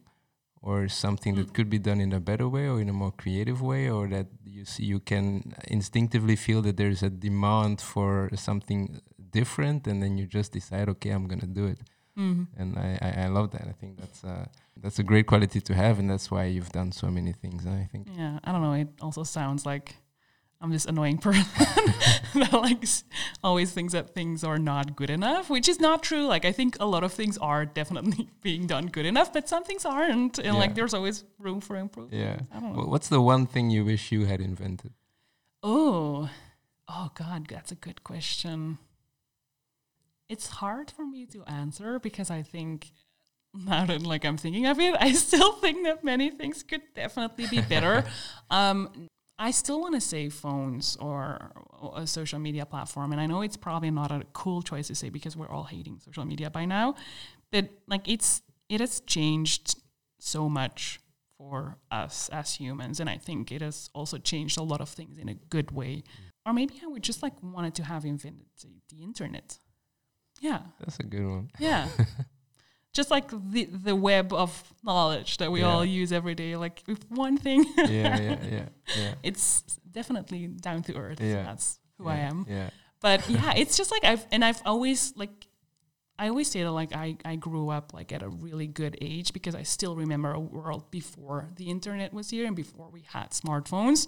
or 0.68 0.90
something 0.90 1.34
that 1.36 1.54
could 1.56 1.70
be 1.70 1.80
done 1.90 2.02
in 2.02 2.12
a 2.12 2.20
better 2.20 2.48
way 2.56 2.66
or 2.68 2.78
in 2.82 2.90
a 2.90 2.98
more 3.04 3.14
creative 3.24 3.62
way 3.62 3.90
or 3.90 4.04
that 4.16 4.28
you 4.46 4.66
see 4.66 4.84
you 4.94 5.00
can 5.12 5.26
instinctively 5.78 6.36
feel 6.36 6.62
that 6.62 6.76
there's 6.76 7.02
a 7.10 7.12
demand 7.28 7.80
for 7.94 8.30
something 8.36 8.82
different 9.40 9.88
and 9.88 10.04
then 10.04 10.18
you 10.20 10.26
just 10.40 10.52
decide 10.60 10.90
okay 10.90 11.12
i'm 11.12 11.28
going 11.32 11.46
to 11.50 11.54
do 11.62 11.66
it. 11.74 11.80
Mm-hmm. 12.20 12.46
and 12.62 12.70
I, 12.80 12.90
I, 13.08 13.10
I, 13.26 13.28
love 13.28 13.52
that. 13.52 13.66
I 13.72 13.74
think 13.80 13.92
that's 14.02 14.24
uh, 14.24 14.48
that's 14.84 14.98
a 14.98 15.04
great 15.04 15.28
quality 15.28 15.62
to 15.62 15.74
have 15.76 16.00
and 16.00 16.10
that's 16.10 16.32
why 16.32 16.46
you've 16.46 16.74
done 16.80 16.92
so 16.92 17.08
many 17.18 17.32
things 17.32 17.60
i 17.68 17.88
think. 17.92 18.04
Yeah 18.22 18.40
i 18.44 18.52
don't 18.52 18.64
know. 18.68 18.74
It 18.74 18.90
also 19.06 19.24
sounds 19.24 19.62
like 19.72 19.88
I'm 20.60 20.72
this 20.72 20.86
annoying 20.86 21.18
person 21.20 21.46
that 22.34 22.52
likes 22.52 23.04
always 23.44 23.72
thinks 23.72 23.94
that 23.94 24.14
things 24.14 24.44
are 24.44 24.58
not 24.58 24.96
good 24.96 25.10
enough, 25.10 25.50
which 25.50 25.70
is 25.70 25.80
not 25.80 26.02
true. 26.02 26.26
Like 26.26 26.46
I 26.46 26.52
think 26.52 26.78
a 26.80 26.86
lot 26.86 27.04
of 27.04 27.14
things 27.14 27.38
are 27.38 27.66
definitely 27.66 28.30
being 28.42 28.66
done 28.66 28.88
good 28.88 29.06
enough, 29.06 29.32
but 29.32 29.48
some 29.48 29.64
things 29.64 29.86
aren't, 29.86 30.38
and 30.38 30.48
yeah. 30.48 30.54
like 30.54 30.76
there's 30.76 30.94
always 30.94 31.24
room 31.40 31.62
for 31.62 31.76
improvement. 31.76 32.22
Yeah. 32.22 32.40
I 32.56 32.60
don't 32.60 32.76
know. 32.76 32.84
What's 32.86 33.10
the 33.10 33.22
one 33.22 33.46
thing 33.46 33.70
you 33.70 33.86
wish 33.86 34.12
you 34.12 34.26
had 34.26 34.42
invented? 34.42 34.94
Oh, 35.62 36.30
oh 36.88 37.12
God, 37.14 37.48
that's 37.48 37.72
a 37.72 37.76
good 37.76 38.04
question. 38.04 38.80
It's 40.30 40.48
hard 40.48 40.92
for 40.92 41.06
me 41.06 41.26
to 41.28 41.44
answer 41.44 42.00
because 42.00 42.32
I 42.32 42.42
think 42.42 42.92
now 43.54 43.86
that 43.86 44.02
like 44.02 44.26
I'm 44.26 44.38
thinking 44.38 44.66
of 44.66 44.80
it, 44.80 44.96
I 45.00 45.12
still 45.28 45.54
think 45.54 45.84
that 45.84 46.04
many 46.04 46.32
things 46.32 46.64
could 46.64 46.82
definitely 46.96 47.48
be 47.48 47.62
better. 47.62 48.04
um, 48.50 49.08
I 49.39 49.51
still 49.51 49.79
want 49.79 49.94
to 49.94 50.01
say 50.01 50.29
phones 50.29 50.98
or 51.00 51.51
a 51.96 52.08
social 52.08 52.39
media 52.39 52.65
platform. 52.65 53.12
And 53.12 53.22
I 53.22 53.27
know 53.27 53.41
it's 53.41 53.58
probably 53.58 53.91
not 53.91 54.12
a 54.12 54.24
cool 54.34 54.62
choice 54.62 54.88
to 54.88 54.96
say 54.96 55.10
because 55.10 55.38
we're 55.38 55.50
all 55.50 55.65
hating 55.65 56.00
social 56.00 56.25
media 56.25 56.50
by 56.50 56.65
now. 56.65 56.96
But 57.51 57.70
like 57.88 58.08
it's 58.08 58.41
it 58.70 58.79
has 58.79 59.00
changed 59.01 59.75
so 60.20 60.50
much 60.50 61.00
for 61.38 61.77
us 61.92 62.29
as 62.29 62.55
humans. 62.55 63.00
And 63.00 63.09
I 63.09 63.18
think 63.18 63.51
it 63.51 63.62
has 63.62 63.90
also 63.94 64.18
changed 64.18 64.57
a 64.57 64.64
lot 64.64 64.81
of 64.81 64.90
things 64.90 65.18
in 65.18 65.29
a 65.29 65.35
good 65.35 65.72
way. 65.72 66.03
Or 66.46 66.53
maybe 66.53 66.81
I 66.83 66.88
would 66.88 67.03
just 67.03 67.22
like 67.22 67.33
wanted 67.44 67.75
to 67.75 67.83
have 67.83 68.05
invented 68.05 68.48
the, 68.62 68.70
the 68.90 69.03
internet. 69.03 69.59
Yeah. 70.40 70.62
That's 70.79 71.00
a 71.00 71.03
good 71.03 71.25
one. 71.25 71.51
Yeah. 71.59 71.90
just 72.98 73.12
like 73.12 73.29
the 73.51 73.66
the 73.66 73.96
web 73.96 74.33
of 74.33 74.74
knowledge 74.83 75.38
that 75.38 75.51
we 75.51 75.62
yeah. 75.62 75.70
all 75.70 75.86
use 75.86 76.12
every 76.12 76.36
day. 76.36 76.55
Like 76.57 76.83
with 76.88 77.05
one 77.10 77.38
thing, 77.38 77.64
yeah, 77.77 77.86
yeah, 77.88 78.18
yeah, 78.51 78.66
yeah. 78.98 79.14
It's 79.24 79.62
definitely 79.90 80.48
down 80.48 80.81
to 80.83 80.96
earth. 80.96 81.22
Yeah. 81.22 81.44
That's 81.44 81.79
who 81.98 82.05
yeah. 82.05 82.12
I 82.12 82.18
am. 82.18 82.46
Yeah. 82.50 82.70
But 83.00 83.29
yeah, 83.38 83.53
it's 83.55 83.77
just 83.77 83.92
like 83.92 84.03
I've 84.03 84.25
and 84.31 84.44
I've 84.44 84.62
always 84.66 85.14
like 85.16 85.48
I 86.18 86.29
always 86.29 86.50
say 86.50 86.64
that 86.64 86.72
like 86.72 86.96
I, 86.96 87.18
I 87.24 87.36
grew 87.36 87.70
up 87.70 87.94
like 87.94 88.12
at 88.12 88.24
a 88.24 88.29
really 88.29 88.66
good 88.66 88.98
age 89.00 89.31
because 89.31 89.53
I 89.53 89.62
still 89.62 89.96
remember 89.96 90.31
a 90.33 90.40
world 90.40 90.90
before 90.90 91.50
the 91.55 91.70
internet 91.70 92.12
was 92.12 92.31
here 92.31 92.48
and 92.48 92.55
before 92.55 92.90
we 92.92 93.05
had 93.14 93.29
smartphones. 93.29 94.07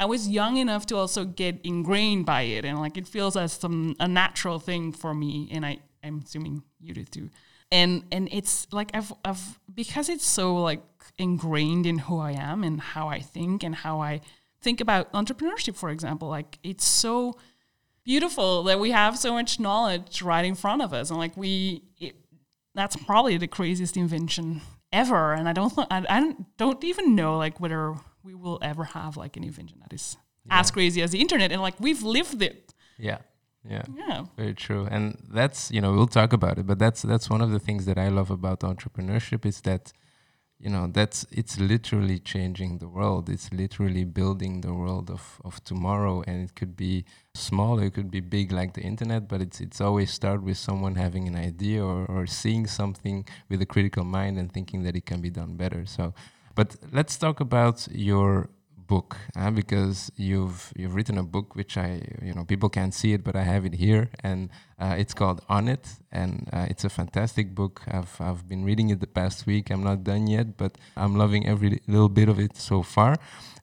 I 0.00 0.04
was 0.04 0.28
young 0.28 0.58
enough 0.58 0.86
to 0.86 0.96
also 0.96 1.24
get 1.24 1.58
ingrained 1.64 2.24
by 2.24 2.42
it 2.42 2.64
and 2.64 2.78
like 2.78 2.96
it 2.96 3.08
feels 3.08 3.36
as 3.36 3.52
some 3.52 3.96
a 3.98 4.06
natural 4.06 4.60
thing 4.60 4.92
for 4.92 5.12
me 5.12 5.48
and 5.50 5.66
I, 5.66 5.78
I'm 6.04 6.22
assuming 6.24 6.62
you 6.78 6.94
do 6.94 7.02
too 7.02 7.30
and 7.70 8.04
and 8.10 8.28
it's 8.32 8.66
like 8.72 8.90
I've 8.94 9.12
I've 9.24 9.58
because 9.74 10.08
it's 10.08 10.26
so 10.26 10.56
like 10.56 10.82
ingrained 11.18 11.86
in 11.86 11.98
who 11.98 12.18
I 12.18 12.32
am 12.32 12.64
and 12.64 12.80
how 12.80 13.08
I 13.08 13.20
think 13.20 13.62
and 13.62 13.74
how 13.74 14.00
I 14.00 14.20
think 14.60 14.80
about 14.80 15.12
entrepreneurship, 15.12 15.76
for 15.76 15.90
example. 15.90 16.28
Like 16.28 16.58
it's 16.62 16.84
so 16.84 17.36
beautiful 18.04 18.62
that 18.64 18.80
we 18.80 18.90
have 18.90 19.18
so 19.18 19.32
much 19.32 19.60
knowledge 19.60 20.22
right 20.22 20.44
in 20.44 20.54
front 20.54 20.82
of 20.82 20.92
us, 20.92 21.10
and 21.10 21.18
like 21.18 21.36
we, 21.36 21.82
it, 22.00 22.16
that's 22.74 22.96
probably 22.96 23.36
the 23.36 23.48
craziest 23.48 23.96
invention 23.96 24.62
ever. 24.92 25.34
And 25.34 25.48
I 25.48 25.52
don't, 25.52 25.74
th- 25.74 25.86
I, 25.90 26.04
I 26.08 26.34
don't 26.56 26.82
even 26.84 27.14
know 27.14 27.36
like 27.36 27.60
whether 27.60 27.94
we 28.22 28.34
will 28.34 28.58
ever 28.62 28.84
have 28.84 29.16
like 29.16 29.36
an 29.36 29.44
invention 29.44 29.78
that 29.80 29.92
is 29.92 30.16
yeah. 30.46 30.60
as 30.60 30.70
crazy 30.70 31.02
as 31.02 31.10
the 31.10 31.20
internet, 31.20 31.52
and 31.52 31.60
like 31.60 31.78
we've 31.80 32.02
lived 32.02 32.42
it. 32.42 32.72
Yeah. 32.98 33.18
Yeah. 33.64 33.82
Yeah. 33.94 34.24
Very 34.36 34.54
true. 34.54 34.86
And 34.90 35.18
that's, 35.30 35.70
you 35.70 35.80
know, 35.80 35.92
we'll 35.92 36.06
talk 36.06 36.32
about 36.32 36.58
it, 36.58 36.66
but 36.66 36.78
that's 36.78 37.02
that's 37.02 37.28
one 37.28 37.40
of 37.40 37.50
the 37.50 37.58
things 37.58 37.84
that 37.86 37.98
I 37.98 38.08
love 38.08 38.30
about 38.30 38.60
entrepreneurship 38.60 39.44
is 39.44 39.60
that 39.62 39.92
you 40.60 40.70
know, 40.70 40.88
that's 40.92 41.24
it's 41.30 41.60
literally 41.60 42.18
changing 42.18 42.78
the 42.78 42.88
world. 42.88 43.28
It's 43.28 43.52
literally 43.52 44.04
building 44.04 44.60
the 44.60 44.74
world 44.74 45.08
of, 45.08 45.40
of 45.44 45.62
tomorrow 45.62 46.24
and 46.26 46.42
it 46.42 46.56
could 46.56 46.76
be 46.76 47.04
small, 47.34 47.78
it 47.78 47.94
could 47.94 48.10
be 48.10 48.20
big 48.20 48.50
like 48.50 48.74
the 48.74 48.82
internet, 48.82 49.28
but 49.28 49.40
it's 49.40 49.60
it's 49.60 49.80
always 49.80 50.10
start 50.10 50.42
with 50.42 50.56
someone 50.56 50.96
having 50.96 51.28
an 51.28 51.36
idea 51.36 51.84
or, 51.84 52.06
or 52.06 52.26
seeing 52.26 52.66
something 52.66 53.24
with 53.48 53.62
a 53.62 53.66
critical 53.66 54.04
mind 54.04 54.36
and 54.38 54.52
thinking 54.52 54.82
that 54.82 54.96
it 54.96 55.06
can 55.06 55.20
be 55.20 55.30
done 55.30 55.56
better. 55.56 55.86
So 55.86 56.12
but 56.56 56.74
let's 56.92 57.16
talk 57.16 57.38
about 57.38 57.86
your 57.92 58.48
book 58.88 59.16
uh, 59.36 59.50
because 59.50 60.10
you've 60.16 60.72
you've 60.76 60.94
written 60.94 61.18
a 61.18 61.22
book 61.22 61.54
which 61.54 61.76
I 61.76 62.02
you 62.22 62.34
know 62.34 62.44
people 62.44 62.68
can't 62.68 62.94
see 62.94 63.12
it 63.12 63.22
but 63.22 63.36
I 63.36 63.44
have 63.52 63.64
it 63.64 63.74
here 63.74 64.10
and 64.24 64.48
uh, 64.80 64.94
it's 64.98 65.14
called 65.14 65.40
On 65.48 65.68
It 65.68 65.86
and 66.10 66.48
uh, 66.52 66.66
it's 66.70 66.84
a 66.84 66.88
fantastic 66.88 67.54
book. 67.54 67.82
I've 67.88 68.14
I've 68.20 68.48
been 68.48 68.64
reading 68.64 68.90
it 68.90 69.00
the 69.00 69.12
past 69.20 69.46
week. 69.46 69.70
I'm 69.70 69.84
not 69.84 70.04
done 70.04 70.26
yet, 70.26 70.56
but 70.56 70.72
I'm 70.96 71.14
loving 71.16 71.46
every 71.46 71.80
little 71.86 72.08
bit 72.08 72.28
of 72.28 72.38
it 72.38 72.56
so 72.56 72.82
far. 72.82 73.16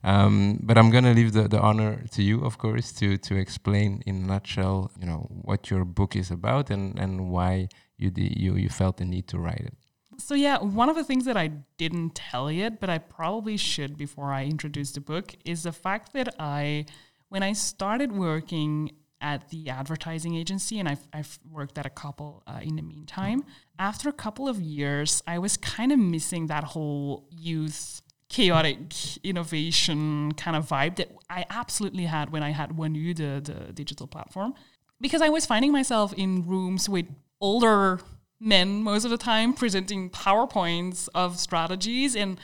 Um, 0.04 0.60
but 0.62 0.78
I'm 0.78 0.90
gonna 0.90 1.14
leave 1.14 1.32
the, 1.32 1.48
the 1.48 1.60
honor 1.60 2.04
to 2.12 2.22
you, 2.22 2.44
of 2.44 2.58
course, 2.58 2.92
to 3.00 3.16
to 3.18 3.36
explain 3.36 4.02
in 4.06 4.16
a 4.24 4.26
nutshell, 4.26 4.90
you 5.00 5.06
know, 5.06 5.26
what 5.48 5.70
your 5.70 5.84
book 5.84 6.14
is 6.16 6.30
about 6.30 6.70
and 6.70 6.98
and 6.98 7.30
why 7.30 7.68
you 7.98 8.12
you 8.14 8.56
you 8.56 8.68
felt 8.68 8.96
the 8.98 9.04
need 9.04 9.26
to 9.28 9.38
write 9.38 9.64
it. 9.70 9.85
So 10.18 10.34
yeah, 10.34 10.58
one 10.58 10.88
of 10.88 10.96
the 10.96 11.04
things 11.04 11.24
that 11.26 11.36
I 11.36 11.48
didn't 11.78 12.14
tell 12.14 12.50
yet, 12.50 12.80
but 12.80 12.90
I 12.90 12.98
probably 12.98 13.56
should 13.56 13.96
before 13.96 14.32
I 14.32 14.44
introduce 14.44 14.92
the 14.92 15.00
book, 15.00 15.34
is 15.44 15.62
the 15.62 15.72
fact 15.72 16.12
that 16.14 16.34
I, 16.38 16.86
when 17.28 17.42
I 17.42 17.52
started 17.52 18.12
working 18.12 18.92
at 19.20 19.48
the 19.48 19.70
advertising 19.70 20.34
agency, 20.34 20.78
and 20.78 20.88
I've, 20.88 21.06
I've 21.12 21.38
worked 21.50 21.78
at 21.78 21.86
a 21.86 21.90
couple 21.90 22.42
uh, 22.46 22.60
in 22.62 22.76
the 22.76 22.82
meantime, 22.82 23.44
after 23.78 24.08
a 24.08 24.12
couple 24.12 24.48
of 24.48 24.60
years, 24.60 25.22
I 25.26 25.38
was 25.38 25.56
kind 25.56 25.92
of 25.92 25.98
missing 25.98 26.46
that 26.46 26.64
whole 26.64 27.26
youth 27.30 28.02
chaotic 28.28 28.92
innovation 29.24 30.32
kind 30.32 30.56
of 30.56 30.66
vibe 30.66 30.96
that 30.96 31.10
I 31.30 31.44
absolutely 31.48 32.04
had 32.04 32.30
when 32.30 32.42
I 32.42 32.50
had 32.50 32.70
Wanu, 32.70 33.16
the, 33.16 33.40
the 33.40 33.72
digital 33.72 34.06
platform. 34.06 34.54
Because 35.00 35.22
I 35.22 35.28
was 35.28 35.46
finding 35.46 35.72
myself 35.72 36.12
in 36.14 36.46
rooms 36.46 36.88
with 36.88 37.06
older 37.40 38.00
men 38.40 38.82
most 38.82 39.04
of 39.04 39.10
the 39.10 39.16
time 39.16 39.52
presenting 39.54 40.10
PowerPoints 40.10 41.08
of 41.14 41.38
strategies. 41.38 42.16
And 42.16 42.38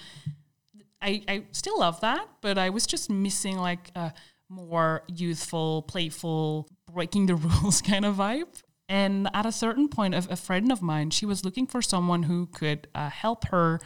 I, 1.01 1.23
I 1.29 1.45
still 1.53 1.79
love 1.79 2.01
that, 2.01 2.27
but 2.41 2.59
I 2.59 2.71
was 2.71 2.87
just 2.87 3.11
missing 3.11 3.59
like 3.59 3.91
a 3.95 4.13
more 4.49 5.03
youthful, 5.09 5.83
playful, 5.83 6.69
breaking 6.91 7.27
the 7.27 7.35
rules 7.37 7.83
kind 7.83 8.05
of 8.05 8.17
vibe. 8.17 8.63
And 8.89 9.29
at 9.33 9.47
a 9.47 9.53
certain 9.53 9.89
point, 9.89 10.15
a, 10.15 10.27
a 10.31 10.37
friend 10.37 10.71
of 10.71 10.83
mine, 10.83 11.11
she 11.11 11.25
was 11.25 11.45
looking 11.45 11.67
for 11.67 11.81
someone 11.81 12.25
who 12.25 12.47
could 12.47 12.89
uh, 12.95 13.09
help 13.09 13.47
her 13.49 13.81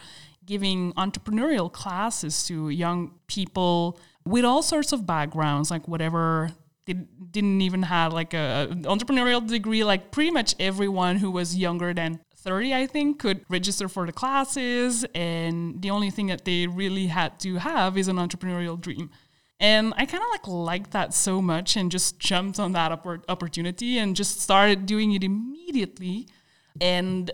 giving 0.45 0.93
entrepreneurial 0.93 1.71
classes 1.71 2.45
to 2.47 2.69
young 2.69 3.13
people 3.27 3.99
with 4.25 4.43
all 4.43 4.61
sorts 4.61 4.91
of 4.91 5.05
backgrounds, 5.05 5.71
like 5.71 5.87
whatever 5.87 6.51
they 6.87 6.93
didn't 6.93 7.61
even 7.61 7.83
have 7.83 8.13
like 8.13 8.33
a 8.33 8.69
entrepreneurial 8.83 9.45
degree. 9.45 9.83
Like 9.83 10.11
pretty 10.11 10.31
much 10.31 10.55
everyone 10.59 11.17
who 11.17 11.29
was 11.29 11.55
younger 11.55 11.93
than 11.93 12.19
30, 12.37 12.73
I 12.73 12.87
think, 12.87 13.19
could 13.19 13.41
register 13.49 13.87
for 13.87 14.05
the 14.05 14.13
classes. 14.13 15.05
And 15.13 15.81
the 15.81 15.91
only 15.91 16.09
thing 16.09 16.27
that 16.27 16.45
they 16.45 16.65
really 16.65 17.07
had 17.07 17.39
to 17.41 17.57
have 17.57 17.97
is 17.97 18.07
an 18.07 18.15
entrepreneurial 18.15 18.79
dream. 18.79 19.11
And 19.59 19.93
I 19.97 20.05
kind 20.05 20.23
of 20.23 20.29
like 20.31 20.47
liked 20.47 20.91
that 20.91 21.13
so 21.13 21.41
much 21.41 21.75
and 21.75 21.91
just 21.91 22.19
jumped 22.19 22.59
on 22.59 22.71
that 22.73 22.91
oppor- 22.91 23.23
opportunity 23.27 23.97
and 23.97 24.15
just 24.15 24.39
started 24.39 24.85
doing 24.85 25.13
it 25.13 25.23
immediately. 25.23 26.27
And 26.79 27.29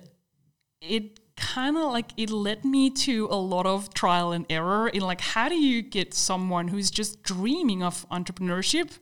it 0.82 1.20
kind 1.36 1.78
of 1.78 1.92
like 1.92 2.12
it 2.18 2.30
led 2.30 2.64
me 2.64 2.90
to 2.90 3.28
a 3.30 3.36
lot 3.36 3.66
of 3.66 3.94
trial 3.94 4.32
and 4.32 4.46
error 4.50 4.88
in 4.88 5.02
like 5.02 5.20
how 5.20 5.50
do 5.50 5.56
you 5.56 5.82
get 5.82 6.14
someone 6.14 6.68
who's 6.68 6.92
just 6.92 7.24
dreaming 7.24 7.82
of 7.82 8.08
entrepreneurship 8.10 9.00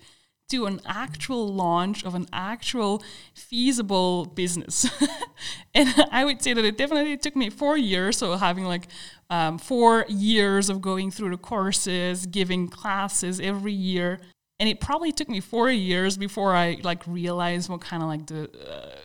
to 0.52 0.66
an 0.66 0.80
actual 0.86 1.54
launch 1.54 2.04
of 2.06 2.16
an 2.16 2.28
actual 2.32 3.04
feasible 3.34 4.26
business. 4.26 4.90
and 5.74 5.94
I 6.12 6.24
would 6.24 6.42
say 6.42 6.54
that 6.54 6.64
it 6.64 6.78
definitely 6.78 7.18
took 7.18 7.36
me 7.36 7.50
four 7.50 7.78
years. 7.78 8.18
So 8.18 8.36
having 8.36 8.66
like 8.66 8.88
um, 9.30 9.58
four 9.58 10.06
years 10.08 10.70
of 10.70 10.82
going 10.82 11.12
through 11.12 11.32
the 11.32 11.38
courses, 11.38 12.26
giving 12.26 12.68
classes 12.68 13.40
every 13.40 13.74
year. 13.74 14.20
And 14.60 14.70
it 14.70 14.80
probably 14.80 15.12
took 15.12 15.30
me 15.30 15.40
four 15.40 15.72
years 15.72 16.18
before 16.18 16.56
I 16.56 16.78
like 16.84 17.06
realized 17.08 17.70
what 17.70 17.82
kind 17.82 18.04
of 18.04 18.10
like 18.10 18.28
the 18.28 18.44
uh, 18.70 18.96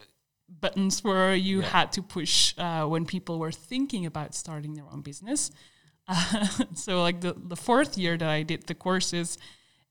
buttons 0.60 1.02
were 1.02 1.34
you 1.34 1.60
yeah. 1.60 1.68
had 1.68 1.92
to 1.92 2.02
push 2.02 2.54
uh, 2.58 2.84
when 2.84 3.06
people 3.06 3.38
were 3.38 3.52
thinking 3.52 4.04
about 4.04 4.34
starting 4.34 4.74
their 4.74 4.84
own 4.92 5.00
business. 5.00 5.50
Uh, 6.08 6.46
so 6.74 7.02
like 7.02 7.20
the, 7.20 7.34
the 7.36 7.56
fourth 7.56 7.96
year 7.96 8.16
that 8.16 8.28
I 8.28 8.42
did 8.42 8.66
the 8.66 8.74
courses, 8.74 9.38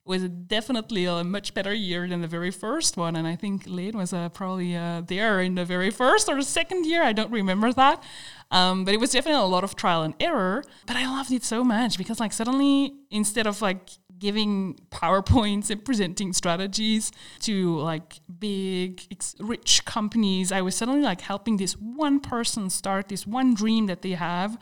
was 0.05 0.29
definitely 0.29 1.05
a 1.05 1.23
much 1.23 1.53
better 1.55 1.73
year 1.73 2.07
than 2.07 2.21
the 2.21 2.27
very 2.27 2.51
first 2.51 2.95
one. 2.95 3.15
And 3.15 3.27
I 3.27 3.35
think 3.35 3.63
Lane 3.65 3.97
was 3.97 4.13
uh, 4.13 4.29
probably 4.29 4.75
uh, 4.75 5.01
there 5.01 5.41
in 5.41 5.55
the 5.55 5.65
very 5.65 5.89
first 5.89 6.29
or 6.29 6.35
the 6.35 6.43
second 6.43 6.85
year. 6.85 7.01
I 7.01 7.11
don't 7.11 7.31
remember 7.31 7.73
that. 7.73 8.03
Um, 8.51 8.85
but 8.85 8.93
it 8.93 8.99
was 8.99 9.11
definitely 9.11 9.41
a 9.41 9.45
lot 9.45 9.63
of 9.63 9.75
trial 9.75 10.03
and 10.03 10.13
error. 10.19 10.63
But 10.85 10.95
I 10.95 11.07
loved 11.07 11.31
it 11.31 11.43
so 11.43 11.63
much 11.63 11.97
because, 11.97 12.19
like, 12.19 12.33
suddenly 12.33 12.93
instead 13.09 13.47
of 13.47 13.61
like 13.61 13.89
giving 14.17 14.77
PowerPoints 14.91 15.69
and 15.69 15.83
presenting 15.83 16.33
strategies 16.33 17.11
to 17.39 17.77
like 17.79 18.19
big, 18.39 19.01
rich 19.39 19.85
companies, 19.85 20.51
I 20.51 20.61
was 20.61 20.75
suddenly 20.75 21.01
like 21.01 21.21
helping 21.21 21.57
this 21.57 21.73
one 21.73 22.19
person 22.19 22.69
start 22.69 23.09
this 23.09 23.25
one 23.25 23.55
dream 23.55 23.87
that 23.87 24.03
they 24.03 24.11
have 24.11 24.57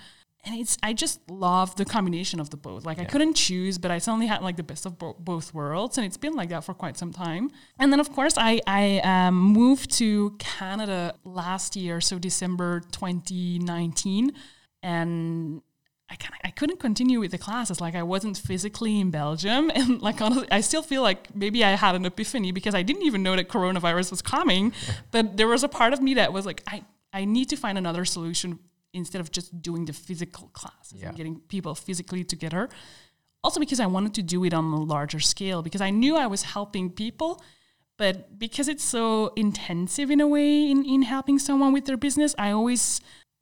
and 0.45 0.59
it's 0.59 0.77
I 0.83 0.93
just 0.93 1.19
love 1.29 1.75
the 1.75 1.85
combination 1.85 2.39
of 2.39 2.49
the 2.49 2.57
both. 2.57 2.85
Like 2.85 2.97
yeah. 2.97 3.03
I 3.03 3.05
couldn't 3.05 3.35
choose, 3.35 3.77
but 3.77 3.91
I 3.91 3.97
suddenly 3.97 4.27
had 4.27 4.41
like 4.41 4.57
the 4.57 4.63
best 4.63 4.85
of 4.85 4.97
bo- 4.97 5.15
both 5.17 5.53
worlds, 5.53 5.97
and 5.97 6.05
it's 6.05 6.17
been 6.17 6.33
like 6.33 6.49
that 6.49 6.63
for 6.65 6.73
quite 6.73 6.97
some 6.97 7.13
time. 7.13 7.49
And 7.79 7.93
then 7.93 7.99
of 7.99 8.11
course 8.11 8.33
I 8.37 8.59
I 8.67 8.99
um, 8.99 9.35
moved 9.35 9.91
to 9.99 10.31
Canada 10.39 11.15
last 11.23 11.75
year, 11.75 12.01
so 12.01 12.19
December 12.19 12.81
2019, 12.91 14.33
and. 14.81 15.61
I, 16.09 16.15
kind 16.15 16.39
I 16.43 16.51
couldn't 16.51 16.79
continue 16.79 17.19
with 17.19 17.31
the 17.31 17.39
classes. 17.39 17.81
Like 17.81 17.95
I 17.95 18.03
wasn't 18.03 18.37
physically 18.37 18.99
in 18.99 19.09
Belgium, 19.09 19.71
and 19.73 19.99
like 19.99 20.21
honestly, 20.21 20.47
I 20.51 20.61
still 20.61 20.83
feel 20.83 21.01
like 21.01 21.33
maybe 21.33 21.63
I 21.63 21.71
had 21.71 21.95
an 21.95 22.05
epiphany 22.05 22.51
because 22.51 22.75
I 22.75 22.83
didn't 22.83 23.03
even 23.03 23.23
know 23.23 23.35
that 23.35 23.47
coronavirus 23.47 24.11
was 24.11 24.21
coming. 24.21 24.73
but 25.11 25.37
there 25.37 25.47
was 25.47 25.63
a 25.63 25.69
part 25.69 25.91
of 25.91 26.03
me 26.03 26.13
that 26.15 26.31
was 26.31 26.45
like, 26.45 26.61
I 26.67 26.83
I 27.13 27.25
need 27.25 27.49
to 27.49 27.55
find 27.55 27.79
another 27.79 28.05
solution 28.05 28.59
instead 28.93 29.21
of 29.21 29.31
just 29.31 29.61
doing 29.61 29.85
the 29.85 29.93
physical 29.93 30.47
classes 30.49 30.99
yeah. 30.99 31.07
and 31.07 31.17
getting 31.17 31.39
people 31.39 31.75
physically 31.75 32.23
together. 32.23 32.69
Also, 33.43 33.59
because 33.59 33.79
I 33.79 33.87
wanted 33.87 34.13
to 34.15 34.23
do 34.23 34.43
it 34.45 34.53
on 34.53 34.65
a 34.65 34.81
larger 34.81 35.19
scale, 35.19 35.61
because 35.61 35.81
I 35.81 35.89
knew 35.89 36.15
I 36.15 36.27
was 36.27 36.43
helping 36.43 36.89
people, 36.89 37.41
but 37.97 38.39
because 38.39 38.67
it's 38.67 38.83
so 38.83 39.33
intensive 39.35 40.09
in 40.09 40.21
a 40.21 40.27
way 40.27 40.71
in, 40.71 40.85
in 40.85 41.01
helping 41.01 41.39
someone 41.39 41.73
with 41.73 41.85
their 41.85 41.97
business, 41.97 42.33
I 42.37 42.51
always 42.51 43.01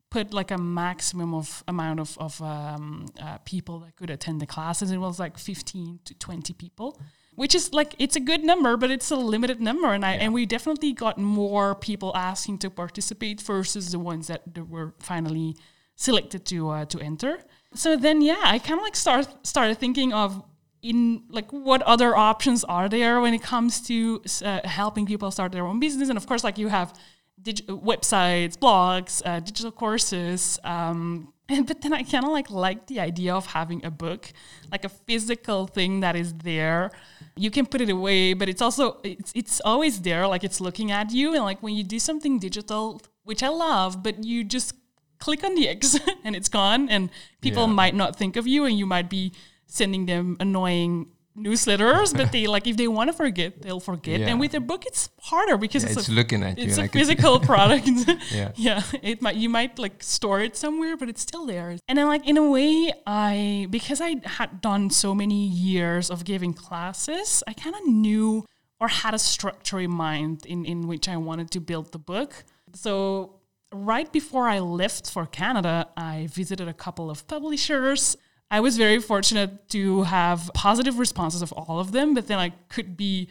put 0.09 0.33
like 0.33 0.51
a 0.51 0.57
maximum 0.57 1.33
of 1.33 1.63
amount 1.67 1.99
of, 1.99 2.17
of 2.17 2.41
um, 2.41 3.05
uh, 3.21 3.37
people 3.45 3.79
that 3.79 3.95
could 3.95 4.09
attend 4.09 4.41
the 4.41 4.45
classes. 4.45 4.91
It 4.91 4.97
was 4.97 5.19
like 5.19 5.37
15 5.37 5.99
to 6.05 6.13
20 6.15 6.53
people 6.53 6.99
which 7.35 7.55
is 7.55 7.73
like 7.73 7.95
it's 7.97 8.15
a 8.15 8.19
good 8.19 8.43
number, 8.43 8.77
but 8.77 8.91
it's 8.91 9.09
a 9.11 9.15
limited 9.15 9.61
number, 9.61 9.93
and 9.93 10.05
I 10.05 10.15
yeah. 10.15 10.21
and 10.21 10.33
we 10.33 10.45
definitely 10.45 10.93
got 10.93 11.17
more 11.17 11.75
people 11.75 12.11
asking 12.15 12.59
to 12.59 12.69
participate 12.69 13.41
versus 13.41 13.91
the 13.91 13.99
ones 13.99 14.27
that, 14.27 14.41
were 14.69 14.93
finally 14.99 15.55
selected 15.95 16.45
to 16.45 16.69
uh, 16.69 16.85
to 16.85 16.99
enter. 16.99 17.43
So 17.73 17.95
then, 17.95 18.21
yeah, 18.21 18.41
I 18.43 18.59
kind 18.59 18.79
of 18.79 18.83
like 18.83 18.95
start 18.95 19.27
started 19.47 19.77
thinking 19.77 20.13
of 20.13 20.43
in 20.81 21.23
like 21.29 21.51
what 21.51 21.81
other 21.83 22.15
options 22.15 22.63
are 22.63 22.89
there 22.89 23.21
when 23.21 23.33
it 23.33 23.43
comes 23.43 23.81
to 23.81 24.21
uh, 24.43 24.61
helping 24.65 25.05
people 25.05 25.31
start 25.31 25.51
their 25.51 25.65
own 25.65 25.79
business, 25.79 26.09
and 26.09 26.17
of 26.17 26.27
course, 26.27 26.43
like 26.43 26.57
you 26.57 26.67
have 26.67 26.93
dig- 27.41 27.65
websites, 27.67 28.57
blogs, 28.57 29.21
uh, 29.25 29.39
digital 29.39 29.71
courses. 29.71 30.59
Um, 30.63 31.33
but 31.67 31.81
then 31.81 31.93
I 31.93 32.03
kind 32.03 32.25
of 32.25 32.31
like 32.31 32.49
like 32.49 32.87
the 32.87 32.99
idea 32.99 33.33
of 33.33 33.45
having 33.47 33.85
a 33.85 33.91
book, 33.91 34.31
like 34.71 34.85
a 34.85 34.89
physical 34.89 35.67
thing 35.67 36.01
that 36.01 36.15
is 36.15 36.33
there 36.33 36.91
you 37.35 37.49
can 37.49 37.65
put 37.65 37.81
it 37.81 37.89
away, 37.89 38.33
but 38.33 38.49
it's 38.49 38.61
also 38.61 38.99
it's 39.03 39.31
it's 39.35 39.61
always 39.63 40.01
there, 40.01 40.27
like 40.27 40.43
it's 40.43 40.59
looking 40.59 40.91
at 40.91 41.11
you. 41.11 41.33
And 41.33 41.43
like 41.43 41.61
when 41.63 41.75
you 41.75 41.83
do 41.83 41.99
something 41.99 42.39
digital, 42.39 43.01
which 43.23 43.43
I 43.43 43.49
love, 43.49 44.03
but 44.03 44.23
you 44.23 44.43
just 44.43 44.73
click 45.19 45.43
on 45.43 45.55
the 45.55 45.69
X 45.69 45.97
and 46.23 46.35
it's 46.35 46.49
gone, 46.49 46.89
and 46.89 47.09
people 47.41 47.67
yeah. 47.67 47.73
might 47.73 47.95
not 47.95 48.15
think 48.15 48.35
of 48.35 48.47
you, 48.47 48.65
and 48.65 48.77
you 48.77 48.85
might 48.85 49.09
be 49.09 49.33
sending 49.67 50.05
them 50.05 50.35
annoying 50.39 51.07
newsletters, 51.37 52.15
but 52.15 52.31
they 52.31 52.47
like 52.47 52.67
if 52.67 52.77
they 52.77 52.87
want 52.87 53.09
to 53.09 53.13
forget, 53.13 53.61
they'll 53.61 53.79
forget. 53.79 54.19
Yeah. 54.19 54.27
And 54.27 54.39
with 54.39 54.53
a 54.53 54.59
book, 54.59 54.85
it's 54.85 55.09
harder 55.21 55.57
because 55.57 55.83
yeah, 55.83 55.89
it's, 55.91 55.99
it's 55.99 56.09
a, 56.09 56.11
looking 56.11 56.43
at 56.43 56.59
it's 56.59 56.77
you. 56.77 56.81
a 56.81 56.83
like 56.83 56.91
physical 56.91 57.39
product. 57.51 57.87
yeah, 58.31 58.51
yeah. 58.55 58.81
It 59.01 59.21
might 59.21 59.35
you 59.35 59.49
might 59.49 59.79
like 59.79 60.03
store 60.03 60.41
it 60.41 60.55
somewhere, 60.55 60.97
but 60.97 61.09
it's 61.09 61.21
still 61.21 61.45
there. 61.45 61.77
And 61.87 61.97
then 61.97 62.07
like 62.07 62.27
in 62.27 62.37
a 62.37 62.49
way, 62.49 62.91
I 63.05 63.67
because 63.69 64.01
I 64.01 64.15
had 64.25 64.61
done 64.61 64.89
so 64.89 65.15
many 65.15 65.45
years 65.45 66.09
of 66.09 66.25
giving 66.25 66.53
classes, 66.53 67.43
I 67.47 67.53
kind 67.53 67.75
of 67.75 67.85
knew 67.87 68.45
or 68.79 68.87
had 68.87 69.13
a 69.13 69.19
structure 69.19 69.79
in 69.79 69.91
mind 69.91 70.45
in 70.45 70.65
in 70.65 70.87
which 70.87 71.07
I 71.07 71.17
wanted 71.17 71.51
to 71.51 71.59
build 71.59 71.91
the 71.91 71.99
book. 71.99 72.43
So 72.73 73.35
right 73.71 74.11
before 74.11 74.47
I 74.47 74.59
left 74.59 75.09
for 75.09 75.25
Canada, 75.25 75.87
I 75.95 76.27
visited 76.29 76.67
a 76.67 76.73
couple 76.73 77.09
of 77.09 77.27
publishers 77.27 78.17
I 78.51 78.59
was 78.59 78.77
very 78.77 78.99
fortunate 78.99 79.69
to 79.69 80.03
have 80.03 80.51
positive 80.53 80.99
responses 80.99 81.41
of 81.41 81.51
all 81.53 81.79
of 81.79 81.93
them, 81.93 82.13
but 82.13 82.27
then 82.27 82.37
I 82.37 82.49
could 82.69 82.97
be 82.97 83.29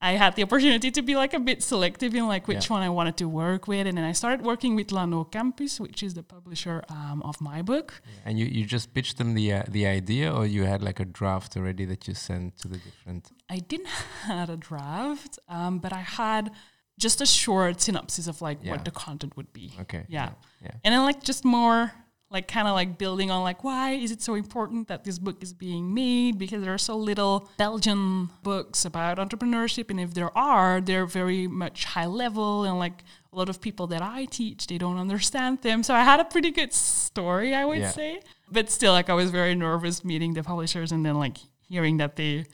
I 0.00 0.12
had 0.12 0.36
the 0.36 0.42
opportunity 0.42 0.90
to 0.90 1.02
be 1.02 1.16
like 1.16 1.32
a 1.32 1.40
bit 1.40 1.62
selective 1.62 2.14
in 2.14 2.26
like 2.28 2.46
which 2.46 2.68
yeah. 2.68 2.74
one 2.74 2.82
I 2.82 2.90
wanted 2.90 3.16
to 3.18 3.28
work 3.28 3.66
with, 3.66 3.86
and 3.86 3.96
then 3.96 4.04
I 4.04 4.12
started 4.12 4.44
working 4.44 4.76
with 4.76 4.88
Lannoo 4.88 5.24
Campus, 5.30 5.80
which 5.80 6.02
is 6.02 6.12
the 6.12 6.22
publisher 6.22 6.84
um, 6.90 7.22
of 7.22 7.40
my 7.40 7.62
book. 7.62 8.02
And 8.26 8.38
you, 8.38 8.44
you 8.44 8.66
just 8.66 8.92
pitched 8.92 9.16
them 9.16 9.34
the 9.34 9.52
uh, 9.54 9.62
the 9.68 9.86
idea, 9.86 10.34
or 10.34 10.44
you 10.44 10.64
had 10.64 10.82
like 10.82 11.00
a 11.00 11.06
draft 11.06 11.56
already 11.56 11.86
that 11.86 12.06
you 12.06 12.14
sent 12.14 12.58
to 12.58 12.68
the 12.68 12.78
different. 12.78 13.30
I 13.48 13.58
didn't 13.58 13.88
had 14.24 14.50
a 14.50 14.56
draft, 14.56 15.38
um, 15.48 15.78
but 15.78 15.92
I 15.94 16.00
had 16.00 16.50
just 16.98 17.20
a 17.20 17.26
short 17.26 17.80
synopsis 17.80 18.26
of 18.26 18.42
like 18.42 18.58
yeah. 18.62 18.72
what 18.72 18.84
the 18.84 18.90
content 18.90 19.36
would 19.36 19.52
be. 19.52 19.72
Okay. 19.80 20.04
Yeah. 20.08 20.24
yeah. 20.26 20.30
yeah. 20.64 20.70
And 20.84 20.92
then 20.92 21.02
like 21.02 21.22
just 21.22 21.44
more 21.44 21.92
like 22.36 22.48
kind 22.48 22.68
of 22.68 22.74
like 22.74 22.98
building 22.98 23.30
on 23.30 23.42
like 23.50 23.64
why 23.64 23.92
is 23.92 24.10
it 24.10 24.20
so 24.20 24.34
important 24.34 24.88
that 24.88 25.04
this 25.04 25.18
book 25.18 25.38
is 25.42 25.52
being 25.54 25.84
made? 25.94 26.38
Because 26.38 26.60
there 26.62 26.74
are 26.78 26.84
so 26.92 26.94
little 27.10 27.48
belgian 27.56 28.28
books 28.42 28.84
about 28.84 29.16
entrepreneurship 29.24 29.86
and 29.92 29.98
if 30.06 30.12
there 30.18 30.32
are 30.36 30.82
they're 30.82 31.06
very 31.06 31.42
much 31.48 31.78
high 31.94 32.10
level 32.24 32.64
and 32.64 32.78
like 32.78 32.98
a 33.32 33.36
lot 33.40 33.48
of 33.48 33.56
people 33.66 33.86
that 33.92 34.02
i 34.02 34.26
teach 34.26 34.66
they 34.66 34.78
don't 34.84 34.98
understand 35.06 35.62
them. 35.62 35.82
So 35.82 35.94
i 35.94 36.02
had 36.10 36.20
a 36.20 36.28
pretty 36.34 36.50
good 36.50 36.72
story 36.74 37.54
i 37.54 37.64
would 37.64 37.78
yeah. 37.78 37.90
say. 38.00 38.20
But 38.56 38.70
still 38.70 38.92
like 38.92 39.08
i 39.08 39.16
was 39.22 39.30
very 39.30 39.54
nervous 39.54 40.04
meeting 40.04 40.34
the 40.34 40.42
publishers 40.42 40.92
and 40.92 41.00
then 41.06 41.16
like 41.24 41.38
hearing 41.68 41.96
that 42.02 42.16
they 42.16 42.44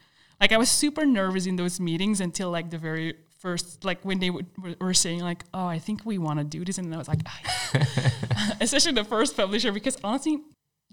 like 0.41 0.53
i 0.57 0.59
was 0.65 0.71
super 0.71 1.05
nervous 1.05 1.45
in 1.51 1.57
those 1.57 1.81
meetings 1.89 2.21
until 2.21 2.49
like 2.51 2.71
the 2.71 2.79
very 2.79 3.09
first 3.43 3.85
like 3.85 4.03
when 4.05 4.21
they 4.21 4.31
would, 4.31 4.47
were 4.81 4.95
saying 4.95 5.21
like 5.21 5.43
oh 5.53 5.67
i 5.67 5.79
think 5.79 6.07
we 6.07 6.17
want 6.17 6.39
to 6.39 6.45
do 6.45 6.65
this 6.65 6.79
and 6.79 6.95
i 6.95 6.97
was 6.97 7.09
like 7.09 7.21
especially 8.61 8.93
the 8.93 9.05
first 9.05 9.37
publisher 9.37 9.73
because 9.73 9.99
honestly 10.05 10.39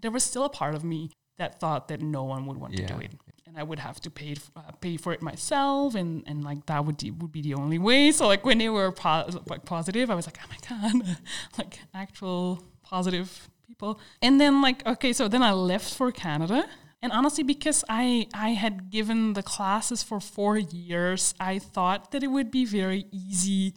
there 0.02 0.10
was 0.10 0.24
still 0.24 0.46
a 0.46 0.50
part 0.50 0.74
of 0.74 0.84
me 0.84 1.12
that 1.38 1.60
thought 1.60 1.88
that 1.88 2.02
no 2.02 2.24
one 2.24 2.48
would 2.48 2.58
want 2.58 2.74
yeah. 2.74 2.88
to 2.88 2.94
do 2.94 3.00
it 3.00 3.12
and 3.46 3.56
i 3.58 3.62
would 3.62 3.78
have 3.78 4.00
to 4.00 4.10
pay 4.10 4.36
uh, 4.56 4.72
pay 4.82 4.98
for 4.98 5.14
it 5.14 5.22
myself 5.22 5.94
and 5.94 6.24
and 6.26 6.44
like 6.44 6.66
that 6.66 6.84
would 6.84 6.98
be, 6.98 7.12
would 7.12 7.32
be 7.32 7.42
the 7.42 7.54
only 7.54 7.78
way. 7.78 8.12
So 8.12 8.28
like 8.28 8.46
when 8.46 8.58
they 8.58 8.70
were 8.70 8.92
po- 8.92 9.30
like 9.48 9.66
positive 9.66 10.10
i 10.10 10.16
was 10.16 10.26
like 10.26 10.40
oh 10.44 10.48
my 10.50 10.58
god 10.68 11.18
like 11.58 11.80
actual 11.94 12.64
positive 12.84 13.50
people. 13.68 14.00
And 14.22 14.42
then 14.42 14.62
like 14.62 14.86
okay 14.88 15.14
so 15.14 15.28
then 15.28 15.44
i 15.44 15.52
left 15.52 15.94
for 15.94 16.12
canada 16.12 16.68
and 17.02 17.12
honestly, 17.12 17.44
because 17.44 17.84
I, 17.88 18.28
I 18.34 18.50
had 18.50 18.90
given 18.90 19.34
the 19.34 19.44
classes 19.44 20.04
for 20.04 20.20
four 20.20 20.58
years, 20.58 21.34
I 21.40 21.60
thought 21.60 22.12
that 22.12 22.24
it 22.24 22.28
would 22.28 22.52
be 22.52 22.66
very 22.66 23.06
easy 23.12 23.74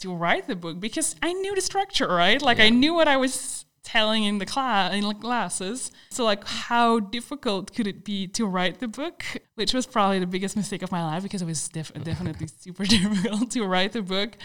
to 0.00 0.14
write 0.14 0.46
the 0.46 0.56
book 0.56 0.78
because 0.78 1.16
I 1.22 1.32
knew 1.32 1.54
the 1.54 1.62
structure, 1.62 2.08
right? 2.08 2.40
Like 2.40 2.60
I 2.60 2.68
knew 2.68 2.92
what 2.92 3.08
I 3.08 3.16
was 3.16 3.64
telling 3.82 4.24
in 4.24 4.38
the 4.38 4.44
class 4.44 4.92
in 4.92 5.06
the 5.06 5.14
classes. 5.14 5.90
So 6.10 6.24
like 6.24 6.46
how 6.46 6.98
difficult 6.98 7.72
could 7.72 7.86
it 7.86 8.04
be 8.04 8.26
to 8.28 8.44
write 8.44 8.80
the 8.80 8.88
book? 8.88 9.24
Which 9.54 9.72
was 9.72 9.86
probably 9.86 10.18
the 10.18 10.26
biggest 10.26 10.56
mistake 10.56 10.82
of 10.82 10.90
my 10.90 11.02
life 11.04 11.22
because 11.22 11.40
it 11.40 11.46
was 11.46 11.68
def- 11.68 11.94
definitely 11.94 12.48
super 12.58 12.84
difficult 12.96 13.50
to 13.52 13.64
write 13.64 13.92
the 13.92 14.02
book. 14.02 14.36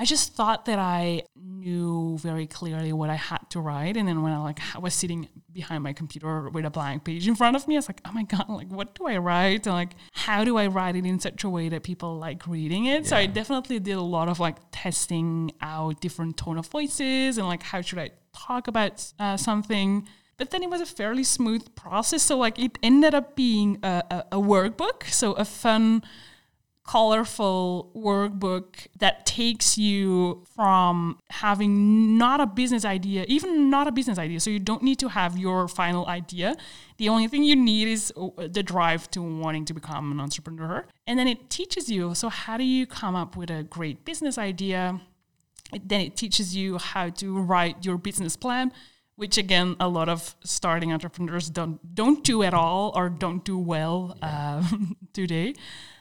I 0.00 0.06
just 0.06 0.34
thought 0.34 0.64
that 0.64 0.78
I 0.78 1.24
knew 1.36 2.16
very 2.16 2.46
clearly 2.46 2.90
what 2.90 3.10
I 3.10 3.16
had 3.16 3.50
to 3.50 3.60
write, 3.60 3.98
and 3.98 4.08
then 4.08 4.22
when 4.22 4.32
I 4.32 4.38
like 4.38 4.58
was 4.80 4.94
sitting 4.94 5.28
behind 5.52 5.84
my 5.84 5.92
computer 5.92 6.48
with 6.48 6.64
a 6.64 6.70
blank 6.70 7.04
page 7.04 7.28
in 7.28 7.36
front 7.36 7.54
of 7.54 7.68
me, 7.68 7.74
I 7.76 7.80
was 7.80 7.88
like, 7.90 8.00
"Oh 8.06 8.12
my 8.12 8.22
god! 8.22 8.48
Like, 8.48 8.68
what 8.68 8.94
do 8.94 9.06
I 9.06 9.18
write? 9.18 9.66
And 9.66 9.74
like, 9.74 9.90
how 10.12 10.42
do 10.42 10.56
I 10.56 10.68
write 10.68 10.96
it 10.96 11.04
in 11.04 11.20
such 11.20 11.44
a 11.44 11.50
way 11.50 11.68
that 11.68 11.82
people 11.82 12.16
like 12.16 12.46
reading 12.46 12.86
it?" 12.86 13.06
So 13.08 13.14
I 13.14 13.26
definitely 13.26 13.78
did 13.78 13.92
a 13.92 14.00
lot 14.00 14.30
of 14.30 14.40
like 14.40 14.56
testing 14.72 15.52
out 15.60 16.00
different 16.00 16.38
tone 16.38 16.56
of 16.56 16.66
voices 16.66 17.36
and 17.36 17.46
like 17.46 17.62
how 17.62 17.82
should 17.82 17.98
I 17.98 18.08
talk 18.34 18.68
about 18.68 19.12
uh, 19.18 19.36
something. 19.36 20.08
But 20.38 20.50
then 20.50 20.62
it 20.62 20.70
was 20.70 20.80
a 20.80 20.86
fairly 20.86 21.24
smooth 21.24 21.74
process. 21.74 22.22
So 22.22 22.38
like 22.38 22.58
it 22.58 22.78
ended 22.82 23.14
up 23.14 23.36
being 23.36 23.78
a, 23.82 24.02
a, 24.10 24.24
a 24.32 24.40
workbook, 24.40 25.04
so 25.04 25.34
a 25.34 25.44
fun 25.44 26.02
colorful 26.90 27.88
workbook 27.94 28.88
that 28.98 29.24
takes 29.24 29.78
you 29.78 30.42
from 30.56 31.20
having 31.30 32.18
not 32.18 32.40
a 32.40 32.46
business 32.46 32.84
idea, 32.84 33.24
even 33.28 33.70
not 33.70 33.86
a 33.86 33.92
business 33.92 34.18
idea. 34.18 34.40
So 34.40 34.50
you 34.50 34.58
don't 34.58 34.82
need 34.82 34.98
to 34.98 35.08
have 35.08 35.38
your 35.38 35.68
final 35.68 36.04
idea. 36.08 36.56
The 36.96 37.08
only 37.08 37.28
thing 37.28 37.44
you 37.44 37.54
need 37.54 37.86
is 37.86 38.12
uh, 38.16 38.48
the 38.48 38.64
drive 38.64 39.08
to 39.12 39.22
wanting 39.22 39.66
to 39.66 39.74
become 39.74 40.10
an 40.10 40.18
entrepreneur. 40.18 40.84
And 41.06 41.16
then 41.16 41.28
it 41.28 41.48
teaches 41.48 41.88
you 41.88 42.12
so, 42.16 42.28
how 42.28 42.56
do 42.56 42.64
you 42.64 42.86
come 42.86 43.14
up 43.14 43.36
with 43.36 43.50
a 43.50 43.62
great 43.62 44.04
business 44.04 44.36
idea? 44.36 45.00
Then 45.84 46.00
it 46.00 46.16
teaches 46.16 46.56
you 46.56 46.78
how 46.78 47.10
to 47.20 47.38
write 47.38 47.84
your 47.84 47.98
business 47.98 48.34
plan 48.34 48.72
which 49.20 49.36
again 49.44 49.68
a 49.78 49.88
lot 49.98 50.08
of 50.08 50.34
starting 50.44 50.90
entrepreneurs 50.96 51.46
don't 51.58 51.76
don't 52.00 52.20
do 52.30 52.36
at 52.48 52.54
all 52.54 52.84
or 52.98 53.04
don't 53.24 53.42
do 53.44 53.58
well 53.74 54.16
um, 54.22 54.96
today 55.12 55.48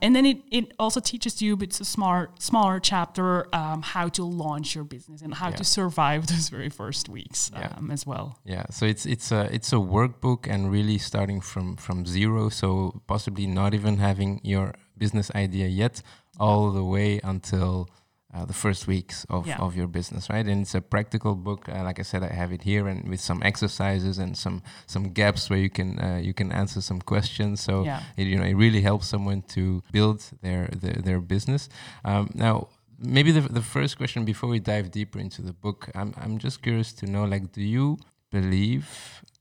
and 0.01 0.15
then 0.15 0.25
it, 0.25 0.37
it 0.59 0.65
also 0.79 0.99
teaches 1.11 1.41
you 1.41 1.57
it's 1.61 1.79
a 1.81 1.85
smart 1.97 2.27
smaller 2.41 2.79
chapter 2.79 3.27
um, 3.61 3.81
how 3.93 4.07
to 4.17 4.23
launch 4.23 4.67
your 4.75 4.85
business 4.95 5.21
and 5.21 5.33
how 5.41 5.49
Yeah. 5.49 5.57
to 5.61 5.63
survive 5.79 6.21
those 6.31 6.47
very 6.57 6.69
first 6.81 7.09
weeks 7.09 7.51
Yeah. 7.53 7.73
um, 7.77 7.91
as 7.91 8.05
well 8.11 8.27
Yeah, 8.55 8.65
so 8.77 8.85
it's 8.93 9.05
it's 9.05 9.31
a 9.39 9.41
it's 9.57 9.71
a 9.73 9.81
workbook 9.95 10.41
and 10.53 10.61
really 10.77 10.97
starting 11.09 11.41
from 11.51 11.75
from 11.85 11.97
zero. 12.05 12.49
So 12.49 12.67
possibly 13.13 13.45
not 13.47 13.73
even 13.73 13.97
having 14.09 14.31
your 14.43 14.67
business 14.97 15.27
idea 15.45 15.67
yet, 15.83 15.95
all 16.39 16.71
the 16.79 16.83
way 16.95 17.19
until 17.23 17.87
uh, 18.33 18.45
the 18.45 18.53
first 18.53 18.87
weeks 18.87 19.25
of, 19.29 19.47
Yeah. 19.47 19.57
of 19.65 19.75
your 19.75 19.87
business, 19.87 20.29
right? 20.29 20.45
And 20.47 20.61
it's 20.61 20.75
a 20.75 20.81
practical 20.81 21.35
book. 21.35 21.67
Uh, 21.69 21.83
like 21.83 21.99
I 21.99 22.03
said, 22.03 22.21
I 22.23 22.33
have 22.41 22.51
it 22.53 22.61
here, 22.63 22.87
and 22.87 23.07
with 23.09 23.19
some 23.21 23.41
exercises 23.43 24.17
and 24.19 24.37
some 24.37 24.61
some 24.85 25.05
gaps 25.13 25.49
where 25.49 25.59
you 25.59 25.69
can 25.69 25.89
uh, 25.99 26.19
you 26.27 26.33
can 26.33 26.51
answer 26.51 26.81
some 26.81 27.01
questions. 27.01 27.61
So 27.61 27.83
Yeah. 27.85 28.01
it, 28.17 28.27
you 28.27 28.37
know 28.37 28.45
it 28.45 28.55
really 28.65 28.81
helps 28.81 29.07
someone 29.07 29.41
to 29.55 29.81
build 29.91 30.19
their 30.41 30.67
their, 30.81 31.01
their 31.07 31.19
business. 31.21 31.69
Um, 32.05 32.29
now 32.33 32.67
maybe 33.01 33.31
the, 33.31 33.41
the 33.41 33.61
first 33.61 33.97
question 33.97 34.25
before 34.25 34.49
we 34.49 34.59
dive 34.59 34.91
deeper 34.91 35.19
into 35.19 35.41
the 35.41 35.53
book 35.53 35.89
I'm, 35.95 36.13
I'm 36.21 36.37
just 36.37 36.61
curious 36.61 36.91
to 36.99 37.05
know 37.05 37.23
like 37.23 37.53
do 37.53 37.61
you 37.63 37.97
believe 38.29 38.87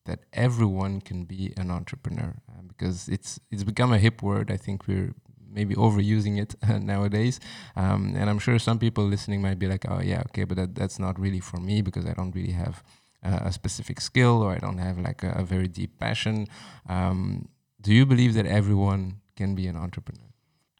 that 0.04 0.20
everyone 0.32 1.00
can 1.00 1.24
be 1.24 1.52
an 1.56 1.70
entrepreneur 1.70 2.32
uh, 2.48 2.62
because 2.70 3.08
it's 3.08 3.40
it's 3.50 3.64
become 3.64 3.92
a 3.92 3.98
hip 3.98 4.22
word 4.22 4.50
i 4.50 4.56
think 4.56 4.86
we're 4.88 5.12
maybe 5.50 5.74
overusing 5.74 6.38
it 6.38 6.54
nowadays. 6.82 7.40
Um, 7.76 8.14
and 8.16 8.28
i'm 8.30 8.38
sure 8.38 8.58
some 8.58 8.78
people 8.78 9.04
listening 9.04 9.42
might 9.42 9.58
be 9.58 9.66
like 9.66 9.84
oh 9.88 10.00
yeah 10.00 10.22
okay 10.28 10.44
but 10.44 10.56
that, 10.56 10.74
that's 10.74 10.98
not 10.98 11.18
really 11.18 11.40
for 11.40 11.58
me 11.58 11.82
because 11.82 12.06
i 12.06 12.12
don't 12.12 12.34
really 12.34 12.52
have 12.52 12.82
uh, 13.24 13.40
a 13.42 13.52
specific 13.52 14.00
skill 14.00 14.42
or 14.42 14.52
i 14.52 14.58
don't 14.58 14.78
have 14.78 14.98
like 14.98 15.22
a, 15.22 15.30
a 15.38 15.44
very 15.44 15.68
deep 15.68 15.98
passion. 15.98 16.46
Um, 16.88 17.48
do 17.80 17.94
you 17.94 18.04
believe 18.06 18.34
that 18.34 18.46
everyone 18.46 19.20
can 19.36 19.54
be 19.54 19.66
an 19.66 19.76
entrepreneur? 19.76 20.28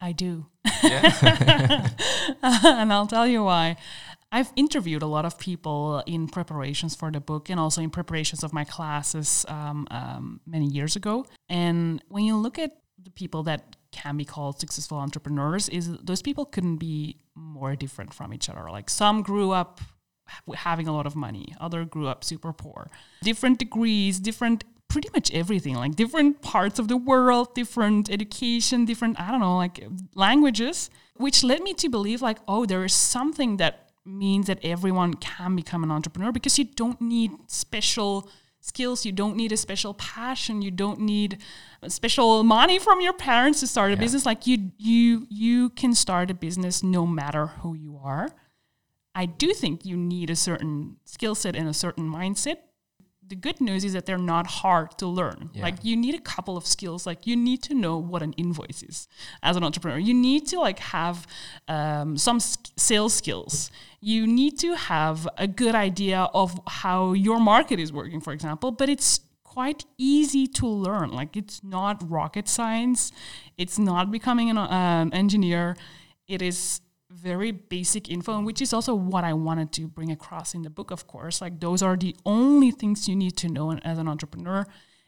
I 0.01 0.11
do. 0.11 0.45
Yeah. 0.83 1.89
And 2.43 2.93
I'll 2.93 3.07
tell 3.07 3.27
you 3.27 3.43
why. 3.43 3.77
I've 4.31 4.51
interviewed 4.55 5.01
a 5.01 5.07
lot 5.07 5.25
of 5.25 5.39
people 5.39 6.03
in 6.05 6.27
preparations 6.27 6.95
for 6.95 7.11
the 7.11 7.19
book 7.19 7.49
and 7.49 7.59
also 7.59 7.81
in 7.81 7.89
preparations 7.89 8.43
of 8.43 8.53
my 8.53 8.63
classes 8.63 9.45
um, 9.47 9.87
um, 9.91 10.39
many 10.45 10.67
years 10.67 10.95
ago. 10.95 11.25
And 11.49 12.03
when 12.09 12.23
you 12.23 12.37
look 12.37 12.59
at 12.59 12.77
the 13.01 13.09
people 13.09 13.43
that 13.43 13.75
can 13.91 14.17
be 14.17 14.25
called 14.25 14.59
successful 14.59 14.97
entrepreneurs, 14.97 15.69
is 15.69 15.97
those 15.97 16.21
people 16.21 16.45
couldn't 16.45 16.77
be 16.77 17.17
more 17.35 17.75
different 17.75 18.13
from 18.13 18.33
each 18.33 18.49
other. 18.49 18.69
Like 18.69 18.89
some 18.89 19.21
grew 19.21 19.51
up 19.51 19.81
having 20.55 20.87
a 20.87 20.93
lot 20.93 21.05
of 21.07 21.15
money, 21.15 21.55
other 21.59 21.85
grew 21.85 22.07
up 22.07 22.23
super 22.23 22.53
poor. 22.53 22.89
Different 23.23 23.59
degrees, 23.59 24.19
different 24.19 24.63
pretty 24.87 25.09
much 25.13 25.31
everything, 25.33 25.75
like 25.75 25.95
different 25.95 26.41
parts 26.41 26.79
of 26.79 26.87
the 26.87 26.97
world, 26.97 27.53
different 27.53 28.09
education, 28.09 28.85
different 28.85 29.19
I 29.19 29.31
don't 29.31 29.39
know, 29.39 29.57
like 29.57 29.83
languages, 30.15 30.89
which 31.15 31.43
led 31.43 31.61
me 31.61 31.73
to 31.75 31.89
believe 31.89 32.21
like, 32.21 32.39
oh, 32.47 32.65
there 32.65 32.83
is 32.83 32.93
something 32.93 33.57
that 33.57 33.91
means 34.05 34.47
that 34.47 34.59
everyone 34.63 35.13
can 35.15 35.55
become 35.55 35.83
an 35.83 35.91
entrepreneur 35.91 36.31
because 36.31 36.57
you 36.57 36.65
don't 36.65 36.99
need 36.99 37.31
special 37.47 38.29
skills. 38.61 39.05
You 39.05 39.11
don't 39.11 39.35
need 39.35 39.51
a 39.51 39.57
special 39.57 39.93
passion. 39.93 40.61
You 40.61 40.71
don't 40.71 40.99
need 40.99 41.37
special 41.87 42.43
money 42.43 42.79
from 42.79 43.01
your 43.01 43.13
parents 43.13 43.59
to 43.61 43.67
start 43.67 43.91
a 43.91 43.95
Yeah. 43.95 43.99
business. 44.01 44.25
Like 44.25 44.45
you 44.47 44.71
you 44.77 45.27
you 45.29 45.69
can 45.71 45.93
start 45.95 46.29
a 46.31 46.33
business 46.33 46.83
no 46.83 47.05
matter 47.05 47.47
who 47.47 47.73
you 47.75 47.99
are. 48.03 48.29
I 49.15 49.25
do 49.25 49.53
think 49.53 49.85
you 49.85 49.97
need 49.97 50.29
a 50.29 50.35
certain 50.35 50.97
skill 51.05 51.35
set 51.35 51.55
and 51.55 51.67
a 51.67 51.73
certain 51.73 52.09
mindset 52.09 52.57
the 53.29 53.35
good 53.35 53.61
news 53.61 53.85
is 53.85 53.93
that 53.93 54.05
they're 54.05 54.17
not 54.17 54.47
hard 54.47 54.97
to 54.97 55.07
learn. 55.07 55.51
Yeah. 55.53 55.63
Like 55.63 55.83
you 55.83 55.95
need 55.95 56.15
a 56.15 56.19
couple 56.19 56.57
of 56.57 56.65
skills. 56.65 57.05
Like 57.05 57.27
you 57.27 57.35
need 57.35 57.61
to 57.63 57.73
know 57.73 57.97
what 57.97 58.21
an 58.21 58.33
invoice 58.33 58.83
is 58.83 59.07
as 59.43 59.55
an 59.55 59.63
entrepreneur. 59.63 59.99
You 59.99 60.13
need 60.13 60.47
to 60.47 60.59
like 60.59 60.79
have 60.79 61.27
um, 61.67 62.17
some 62.17 62.39
sales 62.39 63.13
skills. 63.13 63.71
You 64.01 64.25
need 64.25 64.57
to 64.59 64.75
have 64.75 65.27
a 65.37 65.47
good 65.47 65.75
idea 65.75 66.21
of 66.33 66.59
how 66.67 67.13
your 67.13 67.39
market 67.39 67.79
is 67.79 67.93
working, 67.93 68.19
for 68.19 68.33
example. 68.33 68.71
But 68.71 68.89
it's 68.89 69.21
quite 69.43 69.85
easy 69.97 70.47
to 70.47 70.65
learn. 70.65 71.11
Like 71.11 71.37
it's 71.37 71.63
not 71.63 72.03
rocket 72.09 72.47
science. 72.47 73.11
It's 73.57 73.77
not 73.77 74.11
becoming 74.11 74.49
an 74.49 74.57
uh, 74.57 75.09
engineer. 75.13 75.75
It 76.27 76.41
is 76.41 76.81
very 77.21 77.51
basic 77.51 78.09
info, 78.09 78.41
which 78.41 78.61
is 78.61 78.73
also 78.73 78.93
what 78.95 79.23
I 79.23 79.33
wanted 79.33 79.71
to 79.73 79.87
bring 79.87 80.11
across 80.11 80.53
in 80.53 80.61
the 80.63 80.69
book, 80.69 80.91
of 80.91 81.07
course. 81.07 81.41
Like, 81.41 81.59
those 81.59 81.81
are 81.81 81.95
the 81.95 82.15
only 82.25 82.71
things 82.71 83.07
you 83.07 83.15
need 83.15 83.37
to 83.37 83.49
know 83.49 83.73
as 83.73 83.97
an 83.97 84.07
entrepreneur. 84.07 84.65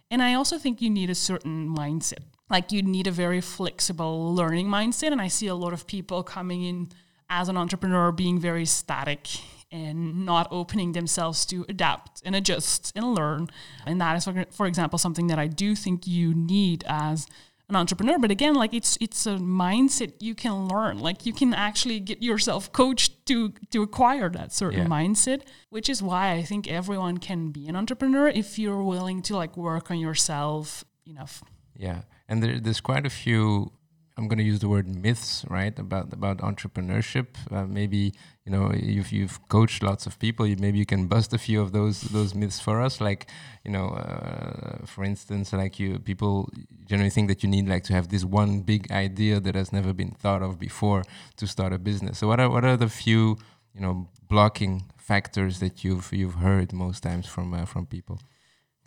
And 0.10 0.22
I 0.22 0.34
also 0.34 0.58
think 0.58 0.82
you 0.82 0.90
need 0.90 1.10
a 1.10 1.16
certain 1.16 1.76
mindset. 1.76 2.24
Like, 2.50 2.72
you 2.72 2.82
need 2.82 3.08
a 3.08 3.12
very 3.12 3.42
flexible 3.42 4.36
learning 4.36 4.68
mindset. 4.68 5.12
And 5.12 5.22
I 5.22 5.30
see 5.30 5.48
a 5.48 5.56
lot 5.56 5.74
of 5.74 5.88
people 5.88 6.22
coming 6.24 6.64
in 6.64 6.90
as 7.30 7.48
an 7.48 7.58
entrepreneur 7.58 8.12
being 8.12 8.40
very 8.40 8.66
static 8.66 9.28
and 9.72 10.26
not 10.26 10.50
opening 10.52 10.92
themselves 10.92 11.46
to 11.46 11.66
adapt 11.70 12.22
and 12.26 12.36
adjust 12.36 12.92
and 12.94 13.16
learn. 13.16 13.50
And 13.86 14.02
that 14.02 14.18
is, 14.18 14.28
for 14.52 14.68
example, 14.68 15.00
something 15.00 15.28
that 15.28 15.40
I 15.40 15.48
do 15.48 15.76
think 15.76 16.06
you 16.06 16.34
need 16.34 16.84
as 16.88 17.26
an 17.72 17.76
entrepreneur 17.78 18.18
but 18.20 18.32
again 18.32 18.54
like 18.54 18.74
it's 18.74 18.98
it's 19.06 19.26
a 19.26 19.38
mindset 19.38 20.12
you 20.20 20.36
can 20.36 20.68
learn 20.68 21.00
like 21.00 21.26
you 21.26 21.34
can 21.42 21.54
actually 21.54 22.00
get 22.02 22.22
yourself 22.22 22.72
coached 22.72 23.12
to 23.26 23.54
to 23.74 23.82
acquire 23.82 24.30
that 24.30 24.52
certain 24.54 24.82
Yeah. 24.82 24.86
mindset 25.00 25.40
which 25.70 25.88
is 25.90 26.04
why 26.04 26.34
i 26.34 26.42
think 26.44 26.68
everyone 26.68 27.18
can 27.18 27.52
be 27.52 27.64
an 27.70 27.76
entrepreneur 27.76 28.28
if 28.28 28.60
you're 28.60 28.84
willing 28.84 29.22
to 29.24 29.36
like 29.42 29.56
work 29.58 29.90
on 29.90 29.98
yourself 30.08 30.84
enough 31.06 31.42
Yeah, 31.88 32.02
and 32.30 32.44
there, 32.44 32.60
there's 32.60 32.82
quite 32.82 33.06
a 33.06 33.10
few. 33.24 33.72
I'm 34.18 34.28
going 34.28 34.38
to 34.40 34.44
use 34.44 34.60
the 34.60 34.70
word 34.70 34.88
myths, 34.88 35.46
right? 35.50 35.78
About 35.80 36.12
about 36.14 36.38
entrepreneurship. 36.40 37.28
Uh, 37.50 37.66
maybe 37.66 38.14
you 38.46 38.52
know 38.52 38.72
you've 38.74 39.12
you've 39.12 39.40
coached 39.48 39.82
lots 39.84 40.06
of 40.06 40.20
people. 40.20 40.46
You, 40.46 40.58
maybe 40.58 40.78
you 40.80 40.86
can 40.86 41.08
bust 41.08 41.34
a 41.34 41.38
few 41.38 41.62
of 41.62 41.72
those 41.72 42.02
those 42.02 42.36
myths 42.36 42.60
for 42.60 42.82
us. 42.82 43.00
Like 43.00 43.30
you 43.66 43.72
know, 43.72 43.90
uh, 43.90 44.86
for 44.86 45.04
instance, 45.04 45.54
like 45.54 45.80
you 45.80 46.00
people 46.00 46.50
generally 46.86 47.10
think 47.10 47.30
that 47.30 47.42
you 47.44 47.50
need 47.50 47.68
like 47.68 47.84
to 47.86 47.94
have 47.94 48.10
this 48.10 48.26
one 48.26 48.62
big 48.62 48.92
idea 48.92 49.40
that 49.40 49.56
has 49.56 49.72
never 49.72 49.94
been 49.94 50.12
thought 50.12 50.42
of 50.42 50.60
before 50.60 51.04
to 51.38 51.48
start 51.48 51.72
a 51.74 51.80
business. 51.80 52.20
So 52.20 52.28
what 52.28 52.40
are 52.40 52.50
what 52.50 52.66
are 52.66 52.78
the 52.78 52.90
few 52.90 53.38
you 53.74 53.82
know 53.82 54.08
blocking 54.30 54.92
factors 54.98 55.60
that 55.60 55.84
you've 55.84 56.12
you've 56.12 56.36
heard 56.36 56.74
most 56.74 57.02
times 57.02 57.28
from 57.28 57.54
uh, 57.54 57.66
from 57.66 57.86
people? 57.86 58.20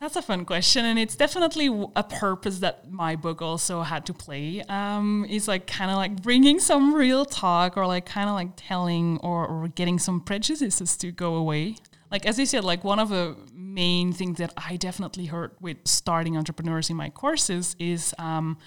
That's 0.01 0.17
a 0.17 0.23
fun 0.23 0.45
question, 0.45 0.85
and 0.85 0.99
it's 0.99 1.15
definitely 1.15 1.69
a 1.95 2.03
purpose 2.03 2.59
that 2.59 2.91
my 2.91 3.15
book 3.15 3.41
also 3.41 3.83
had 3.83 4.05
to 4.07 4.13
play. 4.13 4.61
Um, 4.69 5.25
is 5.31 5.47
like 5.47 5.67
kind 5.67 5.91
of 5.91 5.97
like 5.97 6.21
bringing 6.23 6.59
some 6.59 6.95
real 6.95 7.25
talk, 7.25 7.77
or 7.77 7.87
like 7.87 8.05
kind 8.05 8.29
of 8.29 8.35
like 8.35 8.51
telling 8.57 9.19
or, 9.19 9.47
or 9.47 9.69
getting 9.69 9.99
some 9.99 10.21
prejudices 10.21 10.97
to 10.99 11.13
go 11.13 11.37
away. 11.37 11.77
Like 12.11 12.27
as 12.27 12.39
you 12.39 12.47
said, 12.47 12.65
like 12.65 12.85
one 12.85 12.99
of 12.99 13.09
the 13.09 13.37
main 13.55 14.13
things 14.13 14.39
that 14.39 14.53
I 14.57 14.77
definitely 14.77 15.27
heard 15.27 15.53
with 15.61 15.79
starting 15.85 16.37
entrepreneurs 16.37 16.91
in 16.91 16.97
my 16.97 17.11
courses 17.11 17.75
is 17.79 18.15
um, 18.19 18.59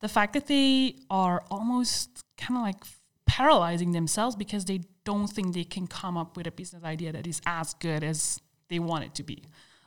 the 0.00 0.08
fact 0.08 0.32
that 0.34 0.46
they 0.46 0.96
are 1.10 1.44
almost 1.50 2.24
kind 2.36 2.56
of 2.56 2.62
like 2.62 2.82
paralyzing 3.26 3.92
themselves 3.92 4.36
because 4.36 4.64
they 4.64 4.80
don't 5.04 5.28
think 5.28 5.54
they 5.54 5.64
can 5.64 5.86
come 5.86 6.16
up 6.16 6.36
with 6.36 6.46
a 6.46 6.50
business 6.50 6.82
idea 6.82 7.12
that 7.12 7.26
is 7.26 7.40
as 7.46 7.74
good 7.74 8.02
as 8.02 8.40
they 8.68 8.78
want 8.78 9.04
it 9.04 9.14
to 9.14 9.22
be. 9.22 9.42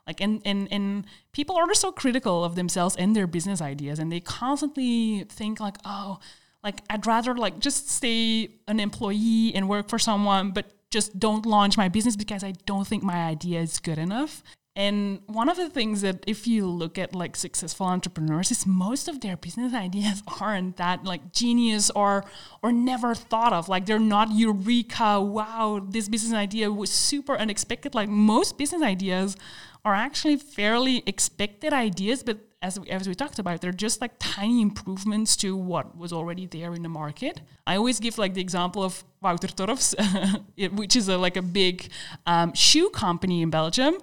Like 0.07 0.19
and 0.19 0.41
and 0.45 0.67
and 0.71 1.05
people 1.31 1.55
are 1.55 1.73
so 1.73 1.91
critical 1.91 2.43
of 2.43 2.55
themselves 2.55 2.95
and 2.95 3.15
their 3.15 3.27
business 3.27 3.61
ideas, 3.61 3.99
and 3.99 4.11
they 4.11 4.19
constantly 4.19 5.25
think 5.29 5.59
like, 5.59 5.77
oh, 5.85 6.19
like 6.63 6.81
I'd 6.89 7.05
rather 7.05 7.35
like 7.35 7.59
just 7.59 7.89
stay 7.89 8.49
an 8.67 8.79
employee 8.79 9.53
and 9.53 9.69
work 9.69 9.89
for 9.89 9.99
someone, 9.99 10.51
but 10.51 10.71
just 10.89 11.19
don't 11.19 11.45
launch 11.45 11.77
my 11.77 11.87
business 11.87 12.15
because 12.15 12.43
I 12.43 12.53
don't 12.65 12.85
think 12.87 13.03
my 13.03 13.25
idea 13.25 13.61
is 13.61 13.79
good 13.79 13.97
enough. 13.97 14.43
And 14.73 15.19
one 15.25 15.49
of 15.49 15.57
the 15.57 15.69
things 15.69 15.99
that 15.99 16.23
if 16.27 16.47
you 16.47 16.65
look 16.65 16.97
at 16.97 17.13
like 17.13 17.35
successful 17.35 17.87
entrepreneurs 17.87 18.51
is 18.51 18.65
most 18.65 19.09
of 19.09 19.19
their 19.19 19.35
business 19.35 19.73
ideas 19.87 20.23
aren't 20.39 20.77
that 20.77 21.03
like 21.03 21.33
genius 21.33 21.89
or 21.89 22.23
or 22.63 22.71
never 22.71 23.13
thought 23.13 23.51
of. 23.51 23.67
Like 23.67 23.85
they're 23.85 23.99
not 23.99 24.31
eureka, 24.31 25.19
wow, 25.19 25.85
this 25.85 26.07
business 26.07 26.33
idea 26.33 26.71
was 26.71 26.89
super 26.89 27.37
unexpected. 27.37 27.93
Like 27.93 28.07
most 28.07 28.57
business 28.57 28.81
ideas 28.81 29.35
are 29.83 29.93
actually 29.93 30.37
fairly 30.37 31.03
expected 31.05 31.73
ideas, 31.73 32.23
but 32.23 32.37
as 32.61 32.79
we, 32.79 32.87
as 32.89 33.07
we 33.07 33.15
talked 33.15 33.39
about, 33.39 33.61
they're 33.61 33.71
just 33.71 34.01
like 34.01 34.11
tiny 34.19 34.61
improvements 34.61 35.35
to 35.37 35.55
what 35.55 35.97
was 35.97 36.13
already 36.13 36.45
there 36.45 36.73
in 36.73 36.83
the 36.83 36.89
market. 36.89 37.41
I 37.65 37.75
always 37.77 37.99
give 37.99 38.19
like 38.19 38.35
the 38.35 38.41
example 38.41 38.83
of 38.83 39.03
Wouter 39.21 39.47
Torfs, 39.47 39.95
which 40.73 40.95
is 40.95 41.09
a, 41.09 41.17
like 41.17 41.37
a 41.37 41.41
big 41.41 41.89
um, 42.27 42.53
shoe 42.53 42.89
company 42.89 43.41
in 43.41 43.49
Belgium 43.49 43.95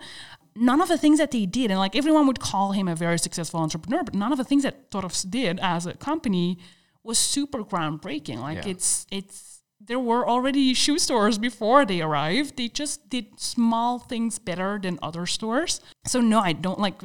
none 0.61 0.81
of 0.81 0.89
the 0.89 0.99
things 0.99 1.19
that 1.19 1.31
they 1.31 1.47
did, 1.47 1.71
and 1.71 1.79
like 1.79 1.95
everyone 1.95 2.27
would 2.27 2.41
call 2.41 2.73
him 2.73 2.89
a 2.89 2.95
very 2.95 3.19
successful 3.19 3.61
entrepreneur, 3.61 4.03
but 4.03 4.15
none 4.15 4.33
of 4.33 4.39
the 4.39 4.45
things 4.45 4.65
that 4.65 4.91
Torfs 4.91 5.23
did 5.23 5.59
as 5.61 5.87
a 5.87 5.95
company 5.95 6.59
was 7.03 7.19
super 7.19 7.65
groundbreaking. 7.65 8.39
Like 8.41 8.65
yeah. 8.65 8.73
it's 8.73 9.07
it's 9.11 9.48
there 9.89 9.99
were 9.99 10.29
already 10.29 10.75
shoe 10.75 10.99
stores 10.99 11.39
before 11.39 11.85
they 11.85 12.03
arrived. 12.03 12.57
They 12.57 12.69
just 12.69 13.09
did 13.09 13.41
small 13.41 13.99
things 13.99 14.39
better 14.39 14.79
than 14.81 14.99
other 15.03 15.25
stores. 15.27 15.81
So 16.07 16.21
no, 16.21 16.41
I 16.41 16.53
don't 16.53 16.79
like 16.79 17.01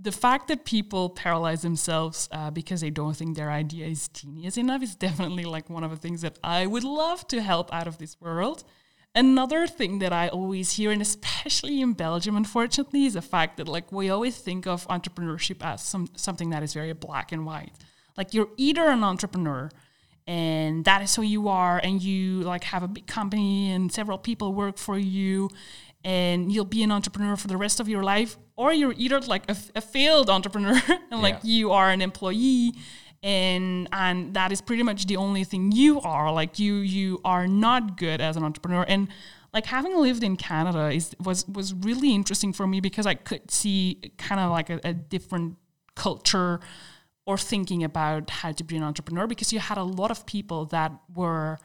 the 0.00 0.12
fact 0.12 0.48
that 0.48 0.64
people 0.64 1.10
paralyze 1.10 1.62
themselves 1.62 2.28
uh, 2.32 2.50
because 2.50 2.80
they 2.80 2.90
don't 2.90 3.16
think 3.16 3.36
their 3.36 3.50
idea 3.50 3.86
is 3.86 4.08
genius 4.08 4.56
enough 4.56 4.82
is 4.82 4.94
definitely 4.94 5.44
like 5.44 5.70
one 5.70 5.84
of 5.84 5.90
the 5.90 5.96
things 5.96 6.20
that 6.22 6.38
I 6.42 6.66
would 6.66 6.84
love 6.84 7.26
to 7.28 7.40
help 7.40 7.72
out 7.72 7.86
of 7.86 7.98
this 7.98 8.20
world. 8.20 8.64
Another 9.14 9.66
thing 9.66 10.00
that 10.00 10.12
I 10.12 10.28
always 10.28 10.72
hear, 10.72 10.90
and 10.90 11.02
especially 11.02 11.80
in 11.80 11.92
Belgium, 11.94 12.36
unfortunately, 12.36 13.06
is 13.06 13.14
the 13.14 13.22
fact 13.22 13.56
that 13.56 13.68
like 13.68 13.90
we 13.90 14.10
always 14.10 14.38
think 14.38 14.66
of 14.66 14.86
entrepreneurship 14.88 15.64
as 15.64 15.82
some 15.82 16.08
something 16.16 16.50
that 16.50 16.62
is 16.62 16.74
very 16.74 16.92
black 16.92 17.32
and 17.32 17.46
white. 17.46 17.72
Like 18.16 18.34
you're 18.34 18.50
either 18.56 18.88
an 18.88 19.04
entrepreneur 19.04 19.70
and 20.28 20.84
that 20.84 21.00
is 21.00 21.16
who 21.16 21.22
you 21.22 21.48
are 21.48 21.78
and 21.78 22.02
you 22.02 22.42
like 22.42 22.62
have 22.64 22.82
a 22.82 22.88
big 22.88 23.06
company 23.06 23.72
and 23.72 23.90
several 23.90 24.18
people 24.18 24.52
work 24.52 24.76
for 24.76 24.98
you 24.98 25.48
and 26.04 26.52
you'll 26.52 26.66
be 26.66 26.82
an 26.82 26.92
entrepreneur 26.92 27.34
for 27.34 27.48
the 27.48 27.56
rest 27.56 27.80
of 27.80 27.88
your 27.88 28.04
life 28.04 28.36
or 28.54 28.72
you're 28.72 28.94
either 28.98 29.18
like 29.20 29.50
a, 29.50 29.56
a 29.74 29.80
failed 29.80 30.28
entrepreneur 30.28 30.78
and 31.10 31.22
like 31.22 31.36
yeah. 31.42 31.54
you 31.54 31.72
are 31.72 31.90
an 31.90 32.02
employee 32.02 32.74
and 33.22 33.88
and 33.90 34.34
that 34.34 34.52
is 34.52 34.60
pretty 34.60 34.82
much 34.82 35.06
the 35.06 35.16
only 35.16 35.42
thing 35.42 35.72
you 35.72 35.98
are 36.02 36.30
like 36.30 36.58
you 36.58 36.74
you 36.74 37.20
are 37.24 37.48
not 37.48 37.96
good 37.96 38.20
as 38.20 38.36
an 38.36 38.44
entrepreneur 38.44 38.84
and 38.86 39.08
like 39.54 39.64
having 39.64 39.96
lived 39.96 40.22
in 40.22 40.36
Canada 40.36 40.90
is 40.90 41.16
was 41.24 41.48
was 41.48 41.72
really 41.72 42.14
interesting 42.14 42.52
for 42.52 42.66
me 42.66 42.80
because 42.80 43.06
I 43.06 43.14
could 43.14 43.50
see 43.50 44.12
kind 44.18 44.40
of 44.42 44.50
like 44.50 44.68
a, 44.68 44.78
a 44.84 44.92
different 44.92 45.56
culture 45.94 46.60
or 47.28 47.36
thinking 47.36 47.84
about 47.84 48.30
how 48.30 48.50
to 48.50 48.64
be 48.64 48.74
an 48.74 48.82
entrepreneur 48.82 49.26
because 49.26 49.52
you 49.52 49.58
had 49.58 49.76
a 49.76 49.84
lot 49.84 50.10
of 50.10 50.24
people 50.24 50.64
that 50.64 50.90
were 51.14 51.58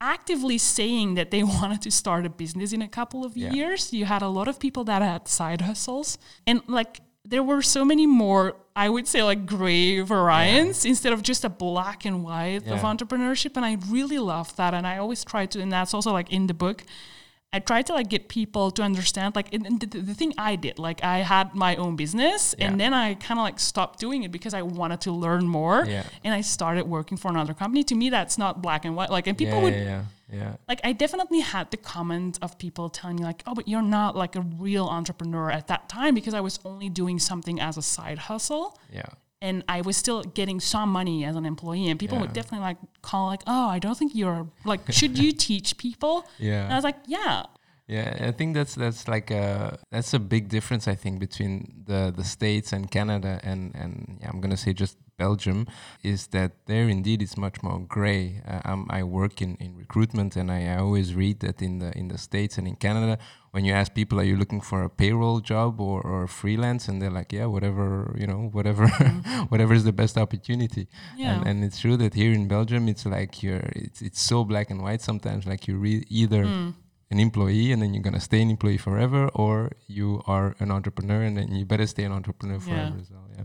actively 0.00 0.58
saying 0.58 1.14
that 1.14 1.30
they 1.30 1.44
wanted 1.58 1.80
to 1.80 1.90
start 1.90 2.26
a 2.26 2.28
business 2.28 2.72
in 2.72 2.82
a 2.82 2.88
couple 2.88 3.24
of 3.24 3.36
yeah. 3.36 3.52
years. 3.52 3.92
You 3.92 4.06
had 4.06 4.22
a 4.22 4.28
lot 4.28 4.48
of 4.48 4.58
people 4.58 4.82
that 4.90 5.00
had 5.00 5.28
side 5.28 5.60
hustles 5.60 6.18
and 6.48 6.60
like 6.66 7.00
there 7.24 7.44
were 7.44 7.62
so 7.62 7.84
many 7.84 8.04
more 8.04 8.56
i 8.74 8.88
would 8.88 9.06
say 9.06 9.22
like 9.22 9.46
gray 9.46 10.00
variants 10.00 10.84
yeah. 10.84 10.88
instead 10.88 11.12
of 11.12 11.22
just 11.22 11.44
a 11.44 11.48
black 11.48 12.04
and 12.04 12.24
white 12.24 12.66
yeah. 12.66 12.74
of 12.74 12.80
entrepreneurship 12.80 13.56
and 13.56 13.64
i 13.64 13.76
really 13.88 14.18
love 14.18 14.56
that 14.56 14.74
and 14.74 14.88
i 14.88 14.98
always 14.98 15.24
try 15.24 15.46
to 15.46 15.60
and 15.60 15.70
that's 15.70 15.94
also 15.94 16.10
like 16.10 16.32
in 16.32 16.48
the 16.48 16.54
book 16.54 16.82
I 17.54 17.58
try 17.58 17.82
to 17.82 17.92
like 17.92 18.08
get 18.08 18.28
people 18.28 18.70
to 18.72 18.82
understand 18.82 19.36
like 19.36 19.52
and, 19.52 19.66
and 19.66 19.78
the, 19.78 20.00
the, 20.00 20.14
thing 20.14 20.32
I 20.38 20.56
did 20.56 20.78
like 20.78 21.04
I 21.04 21.18
had 21.18 21.54
my 21.54 21.76
own 21.76 21.96
business 21.96 22.54
yeah. 22.58 22.66
and 22.66 22.80
then 22.80 22.94
I 22.94 23.12
kind 23.14 23.38
of 23.38 23.44
like 23.44 23.60
stopped 23.60 23.98
doing 23.98 24.22
it 24.22 24.32
because 24.32 24.54
I 24.54 24.62
wanted 24.62 25.02
to 25.02 25.12
learn 25.12 25.46
more 25.46 25.84
yeah. 25.84 26.04
and 26.24 26.32
I 26.32 26.40
started 26.40 26.86
working 26.86 27.18
for 27.18 27.30
another 27.30 27.52
company 27.52 27.84
to 27.84 27.94
me 27.94 28.08
that's 28.08 28.38
not 28.38 28.62
black 28.62 28.86
and 28.86 28.96
white 28.96 29.10
like 29.10 29.26
and 29.26 29.36
people 29.36 29.58
yeah, 29.58 29.62
would 29.62 29.74
yeah, 29.74 30.04
yeah 30.32 30.52
like 30.66 30.80
I 30.82 30.92
definitely 30.92 31.40
had 31.40 31.70
the 31.70 31.76
comment 31.76 32.38
of 32.40 32.56
people 32.56 32.88
telling 32.88 33.16
me 33.16 33.24
like 33.24 33.42
oh 33.46 33.54
but 33.54 33.68
you're 33.68 33.82
not 33.82 34.16
like 34.16 34.34
a 34.34 34.40
real 34.40 34.86
entrepreneur 34.86 35.50
at 35.50 35.66
that 35.68 35.90
time 35.90 36.14
because 36.14 36.32
I 36.32 36.40
was 36.40 36.58
only 36.64 36.88
doing 36.88 37.18
something 37.18 37.60
as 37.60 37.76
a 37.76 37.82
side 37.82 38.18
hustle 38.18 38.78
yeah 38.90 39.02
and 39.42 39.64
I 39.68 39.80
was 39.82 39.96
still 39.96 40.22
getting 40.22 40.60
some 40.60 40.88
money 40.88 41.24
as 41.24 41.36
an 41.36 41.44
employee, 41.44 41.88
and 41.88 41.98
people 41.98 42.16
yeah. 42.16 42.22
would 42.22 42.32
definitely 42.32 42.64
like 42.64 42.78
call 43.02 43.26
like, 43.26 43.42
"Oh, 43.46 43.68
I 43.68 43.78
don't 43.78 43.98
think 43.98 44.14
you're 44.14 44.46
like, 44.64 44.80
should 44.90 45.18
you 45.18 45.32
teach 45.48 45.76
people?" 45.76 46.24
Yeah, 46.38 46.64
and 46.64 46.72
I 46.72 46.76
was 46.76 46.84
like, 46.84 47.00
"Yeah." 47.06 47.44
Yeah, 47.88 48.28
I 48.28 48.30
think 48.30 48.54
that's 48.54 48.74
that's 48.76 49.08
like 49.08 49.30
a 49.30 49.78
that's 49.90 50.14
a 50.14 50.20
big 50.20 50.48
difference. 50.48 50.86
I 50.86 50.94
think 50.94 51.18
between 51.18 51.82
the 51.84 52.12
the 52.16 52.24
states 52.24 52.72
and 52.72 52.90
Canada 52.90 53.40
and 53.42 53.74
and 53.74 54.18
yeah, 54.20 54.30
I'm 54.30 54.40
gonna 54.40 54.56
say 54.56 54.72
just 54.72 54.96
Belgium 55.18 55.66
is 56.02 56.28
that 56.28 56.52
there 56.66 56.88
indeed 56.88 57.22
it's 57.22 57.36
much 57.36 57.62
more 57.62 57.80
gray. 57.80 58.40
Uh, 58.46 58.84
I 58.88 59.02
work 59.02 59.42
in, 59.42 59.56
in 59.56 59.76
recruitment 59.76 60.36
and 60.36 60.50
I, 60.50 60.60
I 60.74 60.76
always 60.78 61.14
read 61.14 61.40
that 61.40 61.60
in 61.60 61.80
the 61.80 61.90
in 61.98 62.08
the 62.08 62.18
states 62.18 62.56
and 62.58 62.66
in 62.66 62.76
Canada 62.76 63.18
when 63.52 63.66
you 63.66 63.72
ask 63.72 63.94
people, 63.94 64.18
are 64.18 64.24
you 64.24 64.36
looking 64.36 64.62
for 64.62 64.82
a 64.82 64.88
payroll 64.88 65.40
job 65.40 65.78
or, 65.78 66.00
or 66.00 66.26
freelance? 66.26 66.88
And 66.88 67.00
they're 67.00 67.10
like, 67.10 67.32
yeah, 67.34 67.44
whatever, 67.44 68.14
you 68.18 68.26
know, 68.26 68.48
whatever, 68.50 68.86
mm. 68.86 69.46
whatever 69.50 69.74
is 69.74 69.84
the 69.84 69.92
best 69.92 70.16
opportunity. 70.16 70.88
Yeah. 71.16 71.34
And, 71.34 71.46
and 71.46 71.64
it's 71.64 71.78
true 71.78 71.98
that 71.98 72.14
here 72.14 72.32
in 72.32 72.48
Belgium, 72.48 72.88
it's 72.88 73.04
like 73.04 73.42
you're, 73.42 73.70
it's, 73.76 74.00
it's 74.00 74.22
so 74.22 74.42
black 74.44 74.70
and 74.70 74.82
white 74.82 75.02
sometimes. 75.02 75.46
Like 75.46 75.68
you 75.68 75.76
read 75.76 76.06
either 76.08 76.46
mm. 76.46 76.72
an 77.10 77.20
employee 77.20 77.72
and 77.72 77.82
then 77.82 77.92
you're 77.92 78.02
going 78.02 78.14
to 78.14 78.20
stay 78.20 78.40
an 78.40 78.48
employee 78.48 78.78
forever, 78.78 79.28
or 79.34 79.72
you 79.86 80.22
are 80.26 80.56
an 80.58 80.70
entrepreneur 80.70 81.20
and 81.20 81.36
then 81.36 81.54
you 81.54 81.66
better 81.66 81.86
stay 81.86 82.04
an 82.04 82.12
entrepreneur 82.12 82.58
forever 82.58 82.94
yeah. 82.96 83.02
as 83.02 83.10
well. 83.10 83.28
Yeah. 83.36 83.44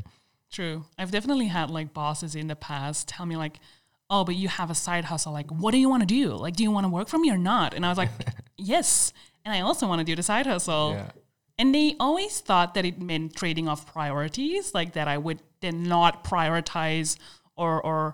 True. 0.50 0.86
I've 0.98 1.12
definitely 1.12 1.48
had 1.48 1.70
like 1.70 1.94
bosses 1.94 2.34
in 2.34 2.48
the 2.48 2.56
past 2.56 3.10
tell 3.10 3.26
me 3.26 3.36
like, 3.36 3.60
oh, 4.10 4.24
but 4.24 4.36
you 4.36 4.48
have 4.48 4.72
a 4.72 4.76
side 4.76 5.04
hustle. 5.04 5.34
Like, 5.34 5.52
what 5.52 5.72
do 5.72 5.78
you 5.78 5.90
want 5.90 6.02
to 6.04 6.08
do? 6.08 6.30
Like, 6.30 6.56
do 6.56 6.64
you 6.64 6.72
want 6.72 6.86
to 6.86 6.90
work 6.90 7.10
for 7.10 7.18
me 7.18 7.30
or 7.30 7.38
not? 7.38 7.74
And 7.74 7.86
I 7.86 7.90
was 7.90 7.98
like, 7.98 8.12
yes 8.58 9.12
and 9.48 9.56
I 9.56 9.62
also 9.62 9.88
want 9.88 10.00
to 10.00 10.06
do 10.06 10.16
the 10.16 10.24
side 10.24 10.46
hustle. 10.46 10.92
Yeah. 10.92 11.12
And 11.58 11.74
they 11.74 11.96
always 12.00 12.40
thought 12.42 12.74
that 12.74 12.86
it 12.86 13.02
meant 13.02 13.36
trading 13.36 13.68
off 13.68 13.92
priorities, 13.92 14.74
like 14.74 14.94
that 14.94 15.08
I 15.08 15.18
would 15.18 15.40
then 15.62 15.84
not 15.84 16.24
prioritize 16.24 17.18
or 17.56 17.82
or 17.82 18.14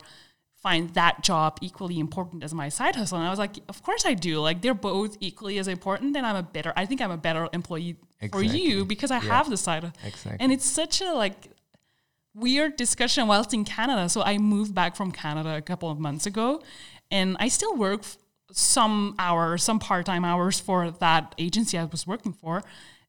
find 0.61 0.91
that 0.91 1.21
job 1.23 1.57
equally 1.61 1.99
important 1.99 2.43
as 2.43 2.53
my 2.53 2.69
side 2.69 2.95
hustle. 2.95 3.17
And 3.17 3.27
I 3.27 3.29
was 3.31 3.39
like, 3.39 3.57
of 3.67 3.83
course 3.83 4.05
I 4.05 4.13
do. 4.13 4.39
Like 4.39 4.61
they're 4.61 4.73
both 4.73 5.17
equally 5.19 5.57
as 5.57 5.67
important. 5.67 6.15
And 6.15 6.25
I'm 6.25 6.37
a 6.37 6.43
better, 6.43 6.71
I 6.77 6.85
think 6.85 7.01
I'm 7.01 7.11
a 7.11 7.17
better 7.17 7.49
employee 7.51 7.97
exactly. 8.21 8.47
for 8.47 8.55
you 8.55 8.85
because 8.85 9.11
I 9.11 9.15
yeah. 9.15 9.33
have 9.33 9.49
the 9.49 9.57
side. 9.57 9.91
Exactly. 10.05 10.37
And 10.39 10.53
it's 10.53 10.65
such 10.65 11.01
a 11.01 11.11
like 11.13 11.49
weird 12.33 12.77
discussion 12.77 13.27
whilst 13.27 13.53
in 13.53 13.65
Canada. 13.65 14.07
So 14.07 14.21
I 14.21 14.37
moved 14.37 14.73
back 14.73 14.95
from 14.95 15.11
Canada 15.11 15.57
a 15.57 15.61
couple 15.61 15.91
of 15.91 15.99
months 15.99 16.25
ago 16.25 16.61
and 17.11 17.35
I 17.41 17.49
still 17.49 17.75
work 17.75 18.05
some 18.53 19.15
hours, 19.19 19.63
some 19.63 19.79
part 19.79 20.05
time 20.05 20.23
hours 20.23 20.59
for 20.59 20.91
that 20.91 21.35
agency 21.37 21.77
I 21.77 21.85
was 21.85 22.07
working 22.07 22.33
for. 22.33 22.63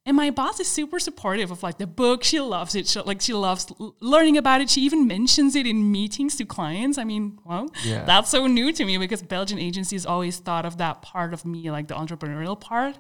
And 0.06 0.18
my 0.18 0.30
boss 0.30 0.60
is 0.60 0.68
super 0.68 0.98
supportive 0.98 1.50
of 1.50 1.62
like 1.62 1.78
the 1.78 1.86
book. 1.86 2.24
She 2.24 2.38
loves 2.38 2.74
it. 2.74 2.86
She, 2.86 3.00
like 3.00 3.22
she 3.22 3.32
loves 3.32 3.72
l- 3.80 3.96
learning 4.00 4.36
about 4.36 4.60
it. 4.60 4.68
She 4.68 4.82
even 4.82 5.06
mentions 5.06 5.56
it 5.56 5.66
in 5.66 5.90
meetings 5.90 6.36
to 6.36 6.44
clients. 6.44 6.98
I 6.98 7.04
mean, 7.04 7.38
well, 7.44 7.70
yeah. 7.82 8.04
that's 8.04 8.28
so 8.28 8.46
new 8.46 8.70
to 8.72 8.84
me 8.84 8.98
because 8.98 9.22
Belgian 9.22 9.58
agencies 9.58 10.04
always 10.04 10.38
thought 10.38 10.66
of 10.66 10.76
that 10.76 11.00
part 11.00 11.32
of 11.32 11.46
me, 11.46 11.70
like 11.70 11.88
the 11.88 11.94
entrepreneurial 11.94 12.60
part. 12.60 12.98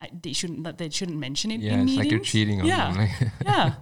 I, 0.00 0.10
they 0.22 0.32
shouldn't. 0.32 0.78
They 0.78 0.90
shouldn't 0.90 1.18
mention 1.18 1.50
it. 1.50 1.60
Yeah, 1.60 1.72
in 1.74 1.80
it's 1.80 1.86
meetings. 1.86 2.04
like 2.04 2.10
you're 2.12 2.20
cheating 2.20 2.60
on 2.60 2.66
yeah. 2.68 2.92
them. 2.92 3.32
yeah. 3.44 3.74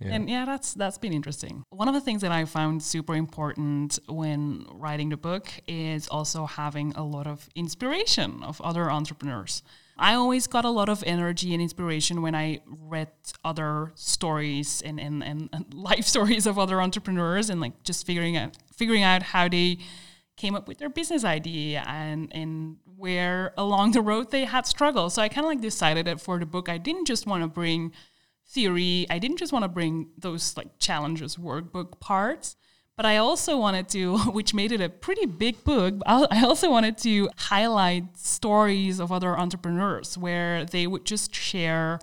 Yeah. 0.00 0.14
And 0.14 0.30
yeah, 0.30 0.44
that's 0.44 0.74
that's 0.74 0.98
been 0.98 1.12
interesting. 1.12 1.64
One 1.70 1.88
of 1.88 1.94
the 1.94 2.00
things 2.00 2.22
that 2.22 2.32
I 2.32 2.44
found 2.44 2.82
super 2.82 3.14
important 3.14 3.98
when 4.08 4.66
writing 4.72 5.10
the 5.10 5.16
book 5.16 5.48
is 5.66 6.08
also 6.08 6.46
having 6.46 6.92
a 6.96 7.04
lot 7.04 7.26
of 7.26 7.48
inspiration 7.54 8.42
of 8.42 8.60
other 8.60 8.90
entrepreneurs. 8.90 9.62
I 10.00 10.14
always 10.14 10.46
got 10.46 10.64
a 10.64 10.70
lot 10.70 10.88
of 10.88 11.04
energy 11.06 11.52
and 11.52 11.62
inspiration 11.62 12.22
when 12.22 12.34
I 12.34 12.60
read 12.66 13.10
other 13.44 13.92
stories 13.94 14.80
and, 14.80 14.98
and, 14.98 15.22
and, 15.22 15.50
and 15.52 15.74
life 15.90 16.06
stories 16.06 16.46
of 16.46 16.58
other 16.58 16.80
entrepreneurs 16.80 17.50
and 17.50 17.60
like 17.60 17.82
just 17.84 18.06
figuring 18.06 18.36
out 18.36 18.56
figuring 18.74 19.02
out 19.02 19.22
how 19.22 19.46
they 19.46 19.78
came 20.38 20.54
up 20.54 20.66
with 20.66 20.78
their 20.78 20.88
business 20.88 21.22
idea 21.22 21.84
and 21.86 22.28
and 22.32 22.78
where 22.96 23.52
along 23.58 23.92
the 23.92 24.00
road 24.00 24.30
they 24.30 24.44
had 24.46 24.66
struggles. 24.66 25.14
So 25.14 25.22
I 25.22 25.28
kind 25.28 25.44
of 25.44 25.50
like 25.50 25.60
decided 25.60 26.06
that 26.06 26.18
for 26.18 26.38
the 26.38 26.46
book 26.46 26.70
I 26.70 26.78
didn't 26.78 27.06
just 27.06 27.26
want 27.26 27.42
to 27.42 27.48
bring 27.48 27.92
theory. 28.50 29.06
I 29.08 29.18
didn't 29.18 29.38
just 29.38 29.52
want 29.52 29.64
to 29.64 29.68
bring 29.68 30.08
those 30.18 30.56
like 30.56 30.78
challenges 30.78 31.36
workbook 31.36 32.00
parts, 32.00 32.56
But 32.96 33.06
I 33.06 33.16
also 33.16 33.56
wanted 33.56 33.88
to, 33.90 34.18
which 34.36 34.52
made 34.52 34.72
it 34.72 34.80
a 34.80 34.88
pretty 34.88 35.26
big 35.26 35.64
book, 35.64 35.94
I 36.06 36.44
also 36.44 36.70
wanted 36.70 36.98
to 36.98 37.30
highlight 37.36 38.18
stories 38.18 39.00
of 39.00 39.10
other 39.12 39.38
entrepreneurs 39.38 40.18
where 40.18 40.64
they 40.64 40.86
would 40.86 41.06
just 41.06 41.34
share 41.34 42.00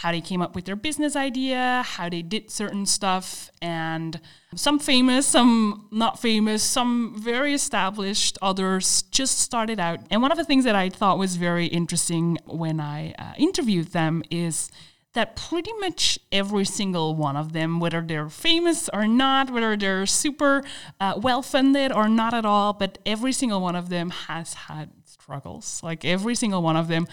how 0.00 0.12
they 0.12 0.20
came 0.22 0.40
up 0.40 0.54
with 0.54 0.64
their 0.64 0.76
business 0.76 1.14
idea, 1.14 1.82
how 1.84 2.08
they 2.08 2.22
did 2.22 2.50
certain 2.50 2.86
stuff, 2.86 3.50
and 3.60 4.18
some 4.54 4.78
famous, 4.78 5.26
some 5.26 5.88
not 5.90 6.18
famous, 6.18 6.62
some 6.62 7.14
very 7.18 7.52
established, 7.52 8.38
others 8.40 9.02
just 9.10 9.38
started 9.40 9.78
out. 9.78 9.98
And 10.10 10.22
one 10.22 10.32
of 10.32 10.38
the 10.38 10.44
things 10.44 10.64
that 10.64 10.74
I 10.74 10.88
thought 10.88 11.18
was 11.18 11.36
very 11.36 11.66
interesting 11.66 12.38
when 12.46 12.80
I 12.80 13.12
uh, 13.18 13.34
interviewed 13.36 13.88
them 13.88 14.22
is 14.30 14.70
that 15.12 15.34
pretty 15.34 15.72
much 15.80 16.18
every 16.30 16.64
single 16.64 17.16
one 17.16 17.36
of 17.36 17.52
them, 17.52 17.80
whether 17.80 18.00
they're 18.00 18.28
famous 18.28 18.88
or 18.92 19.06
not, 19.08 19.50
whether 19.50 19.76
they're 19.76 20.06
super 20.06 20.62
uh, 21.00 21.14
well 21.20 21.42
funded 21.42 21.92
or 21.92 22.08
not 22.08 22.32
at 22.32 22.44
all, 22.44 22.72
but 22.72 22.98
every 23.04 23.32
single 23.32 23.60
one 23.60 23.74
of 23.74 23.88
them 23.88 24.10
has 24.10 24.54
had 24.54 24.90
struggles. 25.04 25.80
Like 25.82 26.04
every 26.04 26.34
single 26.34 26.62
one 26.62 26.76
of 26.76 26.88
them 26.88 27.08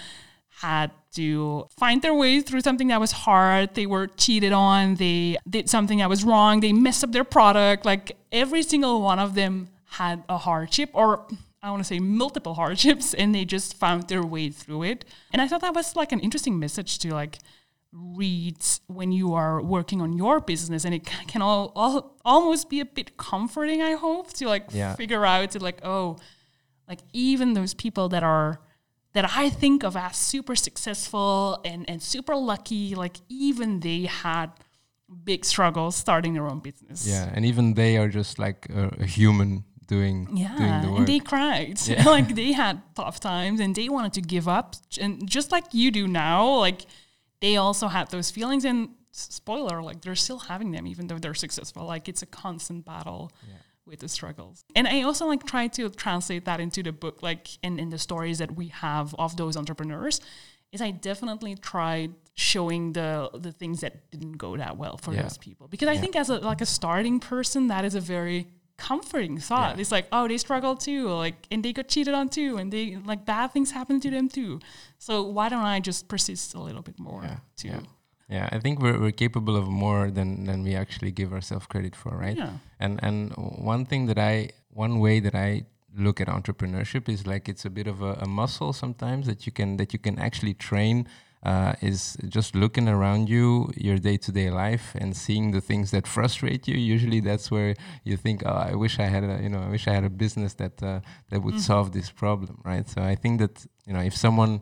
had 0.61 0.91
to 1.13 1.67
find 1.77 2.01
their 2.01 2.13
way 2.13 2.41
through 2.41 2.61
something 2.61 2.87
that 2.87 2.99
was 2.99 3.11
hard. 3.11 3.73
They 3.73 3.85
were 3.85 4.07
cheated 4.07 4.53
on. 4.53 4.95
They 4.95 5.37
did 5.49 5.69
something 5.69 5.99
that 5.99 6.09
was 6.09 6.23
wrong. 6.23 6.59
They 6.59 6.73
messed 6.73 7.03
up 7.03 7.11
their 7.11 7.23
product. 7.23 7.85
Like 7.85 8.15
every 8.31 8.63
single 8.63 9.01
one 9.01 9.19
of 9.19 9.33
them 9.35 9.69
had 9.85 10.23
a 10.29 10.37
hardship 10.37 10.89
or 10.93 11.25
I 11.61 11.71
want 11.71 11.81
to 11.81 11.87
say 11.87 11.99
multiple 11.99 12.53
hardships 12.53 13.13
and 13.13 13.33
they 13.33 13.45
just 13.45 13.75
found 13.77 14.07
their 14.07 14.23
way 14.23 14.49
through 14.49 14.83
it. 14.83 15.05
And 15.31 15.41
I 15.41 15.47
thought 15.47 15.61
that 15.61 15.73
was 15.75 15.95
like 15.95 16.11
an 16.11 16.19
interesting 16.19 16.59
message 16.59 16.99
to 16.99 17.13
like 17.13 17.39
reads 17.97 18.81
when 18.87 19.11
you 19.11 19.33
are 19.33 19.61
working 19.61 20.01
on 20.01 20.13
your 20.13 20.39
business 20.39 20.85
and 20.85 20.93
it 20.93 21.05
can 21.27 21.41
all, 21.41 21.71
all 21.75 22.17
almost 22.23 22.69
be 22.69 22.79
a 22.79 22.85
bit 22.85 23.17
comforting 23.17 23.81
i 23.81 23.93
hope 23.93 24.31
to 24.33 24.47
like 24.47 24.65
yeah. 24.71 24.95
figure 24.95 25.25
out 25.25 25.51
to 25.51 25.59
like 25.59 25.79
oh 25.83 26.17
like 26.87 26.99
even 27.13 27.53
those 27.53 27.73
people 27.73 28.09
that 28.09 28.23
are 28.23 28.59
that 29.13 29.29
i 29.35 29.49
think 29.49 29.83
of 29.83 29.95
as 29.95 30.15
super 30.17 30.55
successful 30.55 31.59
and 31.65 31.89
and 31.89 32.01
super 32.01 32.35
lucky 32.35 32.95
like 32.95 33.17
even 33.29 33.79
they 33.79 34.01
had 34.03 34.51
big 35.23 35.45
struggles 35.45 35.95
starting 35.95 36.33
their 36.33 36.47
own 36.47 36.59
business 36.59 37.07
yeah 37.07 37.31
and 37.33 37.45
even 37.45 37.73
they 37.73 37.97
are 37.97 38.09
just 38.09 38.37
like 38.37 38.67
a, 38.69 38.89
a 38.99 39.05
human 39.05 39.63
doing 39.87 40.27
yeah 40.35 40.57
doing 40.57 40.81
the 40.81 40.97
and 40.97 41.07
they 41.07 41.19
cried 41.19 41.79
yeah. 41.87 42.03
like 42.15 42.35
they 42.35 42.51
had 42.51 42.81
tough 42.93 43.19
times 43.19 43.59
and 43.59 43.73
they 43.75 43.87
wanted 43.87 44.13
to 44.13 44.21
give 44.21 44.47
up 44.47 44.75
and 44.99 45.27
just 45.27 45.51
like 45.51 45.63
you 45.71 45.89
do 45.91 46.07
now 46.07 46.57
like 46.57 46.85
they 47.41 47.57
also 47.57 47.88
had 47.88 48.09
those 48.09 48.31
feelings 48.31 48.65
and 48.65 48.89
spoiler 49.11 49.81
like 49.81 50.01
they're 50.01 50.15
still 50.15 50.39
having 50.39 50.71
them 50.71 50.85
even 50.85 51.07
though 51.07 51.17
they're 51.17 51.33
successful 51.33 51.85
like 51.85 52.07
it's 52.07 52.21
a 52.21 52.25
constant 52.25 52.85
battle 52.85 53.31
yeah. 53.47 53.55
with 53.85 53.99
the 53.99 54.07
struggles 54.07 54.63
and 54.75 54.88
i 54.88 55.01
also 55.01 55.25
like 55.25 55.43
try 55.45 55.67
to 55.67 55.89
translate 55.89 56.45
that 56.45 56.59
into 56.59 56.83
the 56.83 56.91
book 56.91 57.23
like 57.23 57.57
in, 57.63 57.79
in 57.79 57.89
the 57.89 57.97
stories 57.97 58.38
that 58.38 58.55
we 58.55 58.67
have 58.67 59.15
of 59.15 59.35
those 59.38 59.57
entrepreneurs 59.57 60.21
is 60.71 60.81
i 60.81 60.91
definitely 60.91 61.55
tried 61.55 62.13
showing 62.35 62.93
the 62.93 63.29
the 63.33 63.51
things 63.51 63.81
that 63.81 64.11
didn't 64.11 64.38
go 64.38 64.55
that 64.55 64.77
well 64.77 64.97
for 64.97 65.13
yeah. 65.13 65.23
those 65.23 65.38
people 65.39 65.67
because 65.67 65.88
i 65.88 65.93
yeah. 65.93 66.01
think 66.01 66.15
as 66.15 66.29
a 66.29 66.38
like 66.39 66.61
a 66.61 66.65
starting 66.65 67.19
person 67.19 67.67
that 67.67 67.83
is 67.83 67.95
a 67.95 68.01
very 68.01 68.47
comforting 68.78 69.39
thought. 69.39 69.75
Yeah. 69.75 69.82
It's 69.82 69.91
like, 69.91 70.07
oh, 70.11 70.28
they 70.28 70.38
struggle 70.38 70.75
too, 70.75 71.09
like, 71.09 71.47
and 71.51 71.63
they 71.63 71.73
got 71.73 71.88
cheated 71.88 72.13
on 72.13 72.30
too, 72.30 72.57
and 72.57 72.71
they 72.71 72.95
like 72.95 73.25
bad 73.25 73.51
things 73.51 73.71
happen 73.71 73.99
to 74.01 74.09
them 74.09 74.30
too. 74.30 74.59
So 74.97 75.23
why 75.23 75.49
don't 75.49 75.63
I 75.65 75.80
just 75.80 76.07
persist 76.07 76.53
a 76.53 76.61
little 76.61 76.82
bit 76.82 76.99
more 76.99 77.23
yeah. 77.23 77.38
too? 77.55 77.67
Yeah. 77.69 77.80
Yeah, 78.30 78.49
I 78.51 78.59
think 78.59 78.82
we're, 78.82 78.99
we're 78.99 79.13
capable 79.13 79.55
of 79.55 79.69
more 79.69 80.11
than, 80.11 80.43
than 80.43 80.61
we 80.61 80.75
actually 80.75 81.11
give 81.11 81.32
ourselves 81.32 81.65
credit 81.67 81.95
for, 81.95 82.11
right? 82.11 82.36
Yeah. 82.36 82.57
And 82.78 82.99
and 83.01 83.32
one 83.32 83.86
thing 83.86 84.07
that 84.07 84.19
I 84.19 84.49
one 84.69 84.99
way 84.99 85.21
that 85.21 85.34
I 85.34 85.63
look 85.97 86.19
at 86.19 86.28
entrepreneurship 86.28 87.07
is 87.07 87.25
like 87.25 87.47
it's 87.47 87.63
a 87.63 87.69
bit 87.69 87.88
of 87.88 88.01
a, 88.01 88.13
a 88.21 88.28
muscle 88.28 88.73
sometimes 88.73 89.28
that 89.28 89.45
you 89.45 89.53
can 89.53 89.78
that 89.78 89.93
you 89.93 89.99
can 89.99 90.19
actually 90.19 90.53
train 90.53 91.07
uh, 91.47 91.73
is 91.81 92.17
just 92.27 92.55
looking 92.55 92.89
around 92.89 93.29
you, 93.29 93.71
your 93.77 93.97
day 93.97 94.17
to 94.17 94.31
day 94.33 94.49
life, 94.49 94.87
and 94.95 95.15
seeing 95.15 95.51
the 95.51 95.61
things 95.61 95.91
that 95.91 96.05
frustrate 96.05 96.67
you. 96.67 96.77
Usually, 96.77 97.21
that's 97.21 97.49
where 97.49 97.73
you 98.03 98.17
think, 98.17 98.43
"Oh, 98.45 98.59
I 98.71 98.75
wish 98.75 98.99
I 98.99 99.07
had 99.15 99.23
a, 99.23 99.39
you 99.41 99.49
know, 99.53 99.61
I 99.67 99.69
wish 99.69 99.87
I 99.87 99.93
had 99.93 100.03
a 100.03 100.15
business 100.23 100.53
that 100.55 100.75
uh, 100.83 100.99
that 101.29 101.39
would 101.43 101.59
mm. 101.59 101.69
solve 101.71 101.87
this 101.93 102.09
problem." 102.11 102.55
Right. 102.71 102.85
So 102.93 103.01
I 103.01 103.15
think 103.15 103.39
that 103.39 103.65
you 103.87 103.93
know, 103.93 104.03
if 104.11 104.15
someone 104.25 104.53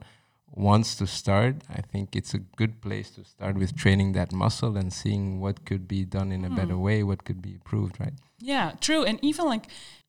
wants 0.69 0.95
to 0.99 1.07
start, 1.07 1.55
I 1.79 1.81
think 1.91 2.15
it's 2.15 2.33
a 2.35 2.41
good 2.61 2.73
place 2.81 3.09
to 3.15 3.23
start 3.25 3.55
with 3.55 3.75
training 3.75 4.13
that 4.13 4.31
muscle 4.31 4.77
and 4.77 4.93
seeing 4.93 5.41
what 5.41 5.65
could 5.65 5.87
be 5.87 6.05
done 6.05 6.31
in 6.31 6.45
a 6.45 6.51
mm. 6.51 6.55
better 6.55 6.77
way, 6.77 7.01
what 7.01 7.23
could 7.25 7.41
be 7.41 7.53
improved. 7.59 7.99
Right. 7.99 8.13
Yeah, 8.39 8.73
true. 8.79 9.03
And 9.03 9.17
even 9.23 9.45
like 9.45 9.67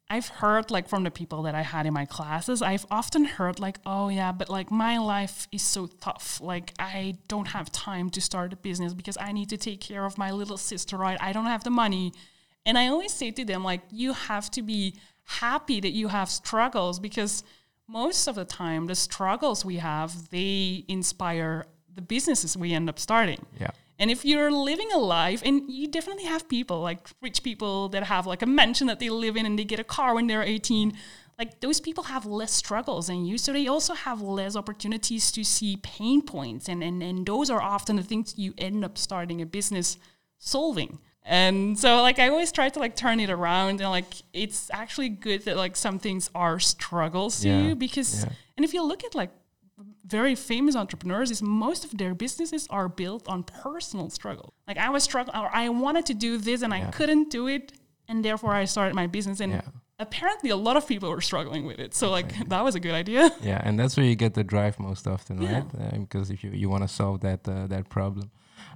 I've 0.08 0.28
heard 0.28 0.70
like 0.70 0.88
from 0.88 1.02
the 1.02 1.10
people 1.10 1.42
that 1.42 1.54
I 1.54 1.62
had 1.62 1.84
in 1.84 1.92
my 1.92 2.04
classes, 2.04 2.62
I've 2.62 2.86
often 2.90 3.24
heard 3.24 3.58
like, 3.58 3.78
oh 3.84 4.08
yeah, 4.08 4.30
but 4.30 4.48
like 4.48 4.70
my 4.70 4.98
life 4.98 5.48
is 5.50 5.62
so 5.62 5.88
tough. 6.00 6.40
Like 6.40 6.72
I 6.78 7.18
don't 7.26 7.48
have 7.48 7.72
time 7.72 8.10
to 8.10 8.20
start 8.20 8.52
a 8.52 8.56
business 8.56 8.94
because 8.94 9.18
I 9.20 9.32
need 9.32 9.48
to 9.50 9.56
take 9.56 9.80
care 9.80 10.04
of 10.04 10.16
my 10.16 10.30
little 10.30 10.58
sister, 10.58 10.96
right? 10.96 11.18
I 11.20 11.32
don't 11.32 11.46
have 11.46 11.64
the 11.64 11.70
money. 11.70 12.12
And 12.64 12.76
I 12.76 12.88
always 12.88 13.12
say 13.12 13.30
to 13.30 13.44
them, 13.44 13.62
like, 13.62 13.82
you 13.90 14.12
have 14.12 14.50
to 14.52 14.62
be 14.62 14.96
happy 15.24 15.80
that 15.80 15.92
you 15.92 16.08
have 16.08 16.28
struggles 16.28 16.98
because 16.98 17.44
most 17.88 18.26
of 18.26 18.34
the 18.34 18.44
time 18.44 18.86
the 18.86 18.96
struggles 18.96 19.64
we 19.64 19.76
have, 19.76 20.30
they 20.30 20.84
inspire 20.88 21.66
the 21.94 22.02
businesses 22.02 22.56
we 22.56 22.72
end 22.72 22.88
up 22.88 22.98
starting. 22.98 23.44
Yeah. 23.60 23.70
And 23.98 24.10
if 24.10 24.24
you're 24.24 24.50
living 24.50 24.88
a 24.92 24.98
life, 24.98 25.42
and 25.44 25.70
you 25.70 25.88
definitely 25.88 26.24
have 26.24 26.48
people 26.48 26.80
like 26.80 27.08
rich 27.22 27.42
people 27.42 27.88
that 27.90 28.04
have 28.04 28.26
like 28.26 28.42
a 28.42 28.46
mansion 28.46 28.86
that 28.88 29.00
they 29.00 29.08
live 29.08 29.36
in 29.36 29.46
and 29.46 29.58
they 29.58 29.64
get 29.64 29.80
a 29.80 29.84
car 29.84 30.14
when 30.14 30.26
they're 30.26 30.42
18, 30.42 30.92
like 31.38 31.60
those 31.60 31.80
people 31.80 32.04
have 32.04 32.26
less 32.26 32.52
struggles 32.52 33.06
than 33.08 33.24
you. 33.24 33.38
So 33.38 33.52
they 33.52 33.66
also 33.66 33.94
have 33.94 34.20
less 34.20 34.56
opportunities 34.56 35.30
to 35.32 35.44
see 35.44 35.78
pain 35.78 36.22
points. 36.22 36.68
And, 36.68 36.82
and, 36.82 37.02
and 37.02 37.26
those 37.26 37.50
are 37.50 37.60
often 37.60 37.96
the 37.96 38.02
things 38.02 38.38
you 38.38 38.54
end 38.58 38.84
up 38.84 38.98
starting 38.98 39.40
a 39.40 39.46
business 39.46 39.98
solving. 40.38 40.98
And 41.26 41.78
so 41.78 42.02
like 42.02 42.18
I 42.18 42.28
always 42.28 42.52
try 42.52 42.68
to 42.68 42.78
like 42.78 42.94
turn 42.94 43.18
it 43.18 43.30
around 43.30 43.80
and 43.80 43.90
like 43.90 44.14
it's 44.32 44.70
actually 44.72 45.08
good 45.08 45.44
that 45.46 45.56
like 45.56 45.74
some 45.74 45.98
things 45.98 46.30
are 46.34 46.60
struggles 46.60 47.40
to 47.40 47.48
yeah. 47.48 47.62
you 47.62 47.74
because 47.74 48.22
yeah. 48.22 48.30
and 48.56 48.64
if 48.64 48.72
you 48.72 48.84
look 48.84 49.02
at 49.02 49.16
like 49.16 49.30
very 50.06 50.34
famous 50.34 50.76
entrepreneurs 50.76 51.30
is 51.30 51.42
most 51.42 51.84
of 51.84 51.98
their 51.98 52.14
businesses 52.14 52.66
are 52.70 52.88
built 52.88 53.28
on 53.28 53.42
personal 53.42 54.08
struggle. 54.10 54.54
Like 54.68 54.78
I 54.78 54.88
was 54.90 55.02
struggling, 55.02 55.36
or 55.36 55.50
I 55.52 55.68
wanted 55.68 56.06
to 56.06 56.14
do 56.14 56.38
this 56.38 56.62
and 56.62 56.72
yeah. 56.72 56.88
I 56.88 56.90
couldn't 56.90 57.30
do 57.30 57.48
it, 57.48 57.72
and 58.08 58.24
therefore 58.24 58.54
I 58.54 58.64
started 58.66 58.94
my 58.94 59.06
business. 59.06 59.40
And 59.40 59.52
yeah. 59.52 59.62
apparently, 59.98 60.50
a 60.50 60.56
lot 60.56 60.76
of 60.76 60.86
people 60.86 61.10
were 61.10 61.20
struggling 61.20 61.66
with 61.66 61.78
it. 61.80 61.94
So 61.94 62.10
like 62.10 62.48
that 62.48 62.62
was 62.62 62.74
a 62.74 62.80
good 62.80 62.94
idea. 62.94 63.30
Yeah, 63.42 63.60
and 63.64 63.78
that's 63.78 63.96
where 63.96 64.06
you 64.06 64.16
get 64.16 64.34
the 64.34 64.44
drive 64.44 64.78
most 64.78 65.06
often, 65.06 65.42
yeah. 65.42 65.52
right? 65.52 65.64
Uh, 65.78 65.98
because 65.98 66.30
if 66.30 66.44
you 66.44 66.50
you 66.50 66.68
want 66.68 66.82
to 66.82 66.88
solve 66.88 67.20
that 67.20 67.48
uh, 67.48 67.66
that 67.66 67.88
problem. 67.88 68.30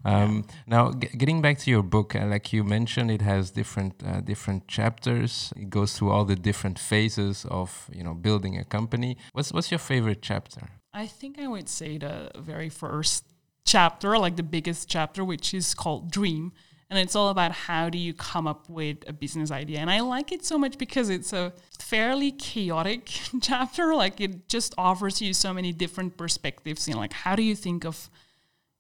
Um, 0.05 0.45
yeah. 0.49 0.55
Now, 0.67 0.91
getting 0.91 1.41
back 1.43 1.59
to 1.59 1.71
your 1.71 1.83
book, 1.83 2.15
uh, 2.15 2.27
like 2.27 2.53
you 2.53 2.65
mentioned, 2.65 3.11
it 3.11 3.23
has 3.23 3.51
different 3.51 3.95
uh, 4.05 4.21
different 4.21 4.69
chapters. 4.69 5.53
It 5.57 5.71
goes 5.71 5.91
through 5.95 6.11
all 6.11 6.25
the 6.25 6.37
different 6.37 6.79
phases 6.79 7.47
of 7.51 7.89
you 7.93 8.03
know 8.03 8.15
building 8.15 8.59
a 8.59 8.65
company. 8.65 9.17
What's 9.33 9.53
what's 9.53 9.71
your 9.71 9.79
favorite 9.79 10.23
chapter? 10.23 10.80
I 10.93 11.07
think 11.07 11.39
I 11.39 11.47
would 11.47 11.69
say 11.69 11.99
the 11.99 12.31
very 12.37 12.69
first 12.69 13.25
chapter, 13.65 14.19
like 14.19 14.37
the 14.37 14.43
biggest 14.43 14.89
chapter, 14.89 15.25
which 15.25 15.55
is 15.55 15.75
called 15.75 16.11
Dream. 16.11 16.53
And 16.89 16.99
it's 16.99 17.15
all 17.15 17.29
about 17.29 17.53
how 17.53 17.89
do 17.89 17.99
you 17.99 18.13
come 18.13 18.49
up 18.49 18.69
with 18.69 19.09
a 19.09 19.13
business 19.13 19.53
idea. 19.53 19.79
And 19.79 19.89
I 19.89 20.01
like 20.01 20.33
it 20.33 20.45
so 20.45 20.59
much 20.59 20.77
because 20.77 21.09
it's 21.09 21.33
a 21.33 21.53
fairly 21.79 22.33
chaotic 22.33 23.09
chapter. 23.41 23.95
Like 23.95 24.21
it 24.21 24.49
just 24.49 24.75
offers 24.77 25.23
you 25.23 25.33
so 25.33 25.55
many 25.55 25.73
different 25.73 26.17
perspectives. 26.17 26.89
You 26.89 26.95
know, 26.95 27.01
like 27.01 27.13
how 27.13 27.37
do 27.37 27.45
you 27.45 27.55
think 27.55 27.85
of 27.85 28.11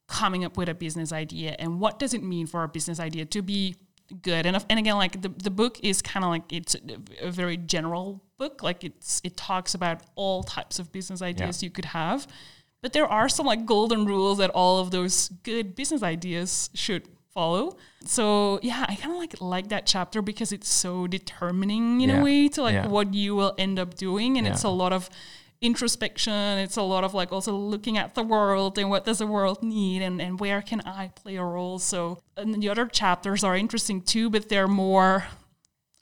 coming 0.09 0.45
up 0.45 0.57
with 0.57 0.69
a 0.69 0.75
business 0.75 1.13
idea 1.13 1.55
and 1.61 1.79
what 1.79 2.01
does 2.01 2.13
it 2.13 2.21
mean 2.21 2.45
for 2.45 2.65
a 2.65 2.69
business 2.69 2.99
idea 2.99 3.25
to 3.25 3.41
be 3.43 3.77
good 4.23 4.47
and, 4.47 4.65
and 4.69 4.79
again 4.79 4.97
like 4.97 5.21
the, 5.23 5.29
the 5.29 5.51
book 5.51 5.79
is 5.83 6.03
kind 6.03 6.25
of 6.25 6.31
like 6.31 6.53
it's 6.53 6.77
a 7.21 7.31
very 7.31 7.57
general 7.57 8.23
book 8.39 8.63
like 8.63 8.85
it's 8.85 9.21
it 9.25 9.37
talks 9.37 9.75
about 9.75 10.03
all 10.15 10.43
types 10.43 10.79
of 10.79 10.91
business 10.93 11.23
ideas 11.23 11.63
yeah. 11.63 11.67
you 11.67 11.71
could 11.71 11.87
have 11.87 12.27
but 12.83 12.93
there 12.93 13.07
are 13.07 13.29
some 13.29 13.47
like 13.47 13.67
golden 13.67 14.05
rules 14.07 14.39
that 14.39 14.51
all 14.51 14.79
of 14.79 14.91
those 14.91 15.29
good 15.43 15.75
business 15.75 16.03
ideas 16.03 16.71
should 16.75 17.07
follow 17.33 17.77
so 18.05 18.59
yeah 18.63 18.85
i 18.89 18.97
kind 18.97 19.13
of 19.13 19.19
like 19.19 19.41
like 19.41 19.69
that 19.69 19.87
chapter 19.87 20.21
because 20.21 20.53
it's 20.53 20.69
so 20.69 21.07
determining 21.07 22.01
in 22.01 22.11
yeah. 22.11 22.21
a 22.21 22.25
way 22.25 22.49
to 22.49 22.63
like 22.63 22.75
yeah. 22.75 22.87
what 22.87 23.15
you 23.15 23.37
will 23.37 23.55
end 23.57 23.79
up 23.79 23.95
doing 23.95 24.37
and 24.37 24.47
it's 24.47 24.65
a 24.65 24.69
lot 24.69 24.93
of 24.93 25.09
introspection. 25.61 26.59
It's 26.59 26.77
a 26.77 26.83
lot 26.83 27.05
of 27.05 27.13
like 27.15 27.33
also 27.33 27.55
looking 27.55 27.99
at 27.99 28.15
the 28.15 28.23
world 28.23 28.79
and 28.79 28.89
what 28.89 29.05
does 29.05 29.19
the 29.19 29.27
world 29.27 29.63
need 29.63 30.03
and, 30.03 30.21
and 30.21 30.41
where 30.41 30.63
can 30.63 30.81
i 30.87 31.09
play 31.09 31.37
a 31.37 31.45
role. 31.45 31.79
So 31.79 32.23
and 32.37 32.63
the 32.63 32.69
other 32.69 32.87
chapters 32.87 33.45
are 33.45 33.57
interesting 33.57 34.01
too 34.01 34.31
but 34.31 34.49
they're 34.49 34.69
more 34.69 35.25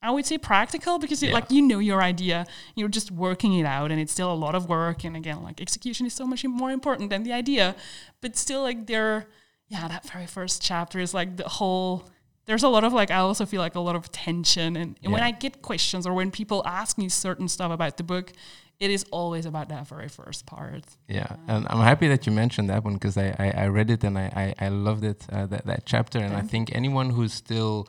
i 0.00 0.12
would 0.12 0.24
say 0.24 0.38
practical 0.38 1.00
because 1.00 1.20
yeah. 1.22 1.32
like 1.32 1.50
you 1.50 1.62
know 1.62 1.80
your 1.80 2.02
idea. 2.02 2.46
You're 2.76 2.88
just 2.88 3.10
working 3.10 3.54
it 3.54 3.66
out 3.66 3.90
and 3.90 4.00
it's 4.00 4.12
still 4.12 4.32
a 4.32 4.34
lot 4.34 4.54
of 4.54 4.68
work. 4.68 5.04
And 5.04 5.16
again 5.16 5.42
like 5.42 5.60
execution 5.60 6.06
is 6.06 6.14
so 6.14 6.26
much 6.26 6.44
more 6.44 6.70
important 6.70 7.10
than 7.10 7.24
the 7.24 7.32
idea. 7.32 7.74
But 8.20 8.36
still 8.36 8.62
like 8.62 8.86
they're 8.86 9.26
yeah 9.66 9.88
that 9.88 10.08
very 10.08 10.26
first 10.26 10.62
chapter 10.62 11.00
is 11.00 11.12
like 11.14 11.36
the 11.36 11.48
whole 11.48 12.08
there's 12.48 12.62
a 12.62 12.68
lot 12.68 12.82
of 12.82 12.94
like 12.94 13.10
I 13.10 13.16
also 13.16 13.44
feel 13.44 13.60
like 13.60 13.74
a 13.74 13.80
lot 13.80 13.94
of 13.94 14.10
tension. 14.10 14.74
And, 14.74 14.98
and 15.02 15.12
when 15.12 15.22
I 15.22 15.32
get 15.32 15.60
questions 15.60 16.06
or 16.06 16.14
when 16.14 16.30
people 16.30 16.62
ask 16.64 16.96
me 16.96 17.10
certain 17.10 17.46
stuff 17.46 17.70
about 17.70 17.98
the 17.98 18.02
book, 18.02 18.32
it 18.80 18.90
is 18.90 19.04
always 19.10 19.44
about 19.44 19.68
that 19.70 19.86
very 19.88 20.08
first 20.08 20.46
part. 20.46 20.84
Yeah, 21.08 21.36
and 21.48 21.66
I'm 21.68 21.80
happy 21.80 22.08
that 22.08 22.26
you 22.26 22.32
mentioned 22.32 22.70
that 22.70 22.84
one 22.84 22.94
because 22.94 23.16
I, 23.16 23.34
I, 23.38 23.64
I 23.64 23.66
read 23.68 23.90
it 23.90 24.04
and 24.04 24.16
I, 24.16 24.54
I, 24.60 24.66
I 24.66 24.68
loved 24.68 25.04
it 25.04 25.26
uh, 25.32 25.46
that 25.46 25.66
that 25.66 25.82
chapter 25.84 26.18
and 26.18 26.34
I 26.36 26.42
think 26.42 26.74
anyone 26.74 27.10
who's 27.10 27.32
still 27.32 27.88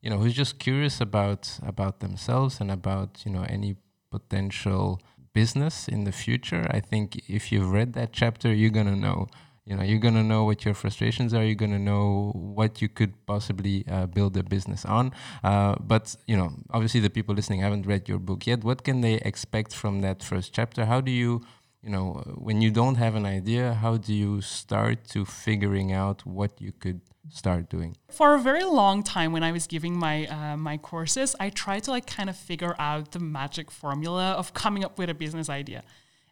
you 0.00 0.10
know 0.10 0.18
who's 0.18 0.34
just 0.34 0.58
curious 0.58 1.00
about 1.00 1.58
about 1.66 2.00
themselves 2.00 2.60
and 2.60 2.70
about 2.70 3.24
you 3.24 3.32
know 3.32 3.44
any 3.48 3.76
potential 4.10 5.00
business 5.32 5.88
in 5.88 6.04
the 6.04 6.12
future 6.12 6.66
I 6.70 6.80
think 6.80 7.28
if 7.28 7.52
you've 7.52 7.70
read 7.70 7.92
that 7.94 8.12
chapter 8.12 8.52
you're 8.52 8.70
gonna 8.70 8.96
know 8.96 9.28
you 9.68 9.76
know 9.76 9.82
you're 9.82 10.04
gonna 10.06 10.22
know 10.22 10.44
what 10.44 10.64
your 10.64 10.74
frustrations 10.74 11.34
are 11.34 11.44
you're 11.44 11.62
gonna 11.66 11.78
know 11.78 12.32
what 12.34 12.80
you 12.80 12.88
could 12.88 13.12
possibly 13.26 13.84
uh, 13.90 14.06
build 14.06 14.36
a 14.36 14.42
business 14.42 14.84
on. 14.84 15.12
Uh, 15.44 15.74
but 15.92 16.16
you 16.26 16.36
know 16.36 16.50
obviously 16.70 17.00
the 17.00 17.10
people 17.10 17.34
listening 17.34 17.60
haven't 17.60 17.86
read 17.86 18.08
your 18.08 18.18
book 18.18 18.46
yet. 18.46 18.64
What 18.64 18.82
can 18.82 19.02
they 19.02 19.14
expect 19.30 19.74
from 19.74 20.00
that 20.00 20.22
first 20.22 20.54
chapter? 20.54 20.86
How 20.86 21.00
do 21.00 21.10
you 21.10 21.42
you 21.82 21.90
know 21.90 22.06
when 22.46 22.62
you 22.62 22.70
don't 22.70 22.96
have 22.96 23.14
an 23.14 23.26
idea 23.26 23.74
how 23.74 23.96
do 23.98 24.12
you 24.12 24.40
start 24.40 25.04
to 25.14 25.24
figuring 25.24 25.92
out 25.92 26.26
what 26.26 26.52
you 26.60 26.72
could 26.72 27.00
start 27.30 27.68
doing? 27.68 27.96
For 28.10 28.34
a 28.34 28.38
very 28.38 28.64
long 28.64 29.02
time, 29.02 29.32
when 29.32 29.44
I 29.44 29.52
was 29.52 29.66
giving 29.66 29.98
my 29.98 30.26
uh, 30.26 30.56
my 30.56 30.76
courses, 30.78 31.36
I 31.38 31.50
tried 31.50 31.82
to 31.84 31.90
like 31.90 32.06
kind 32.06 32.30
of 32.30 32.36
figure 32.36 32.74
out 32.78 33.12
the 33.12 33.20
magic 33.20 33.70
formula 33.70 34.32
of 34.32 34.54
coming 34.54 34.82
up 34.82 34.98
with 34.98 35.10
a 35.10 35.14
business 35.14 35.48
idea, 35.50 35.82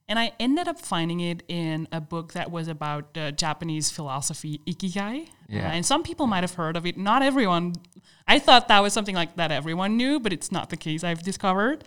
and 0.08 0.18
I 0.18 0.32
ended 0.38 0.68
up 0.68 0.78
finding 0.78 1.20
it 1.20 1.42
in 1.48 1.88
a 1.90 2.00
book 2.00 2.32
that 2.34 2.50
was 2.50 2.68
about 2.68 3.14
the 3.14 3.32
Japanese 3.32 3.90
philosophy 3.90 4.60
ikigai. 4.66 5.28
Yeah. 5.48 5.68
Uh, 5.68 5.72
and 5.72 5.84
some 5.84 6.02
people 6.02 6.26
might 6.26 6.44
have 6.44 6.54
heard 6.54 6.76
of 6.76 6.86
it. 6.86 6.96
Not 6.96 7.22
everyone. 7.22 7.74
I 8.28 8.38
thought 8.38 8.68
that 8.68 8.80
was 8.80 8.92
something 8.92 9.14
like 9.14 9.36
that 9.36 9.50
everyone 9.50 9.96
knew, 9.96 10.20
but 10.20 10.32
it's 10.32 10.52
not 10.52 10.70
the 10.70 10.76
case. 10.76 11.02
I've 11.02 11.22
discovered. 11.22 11.84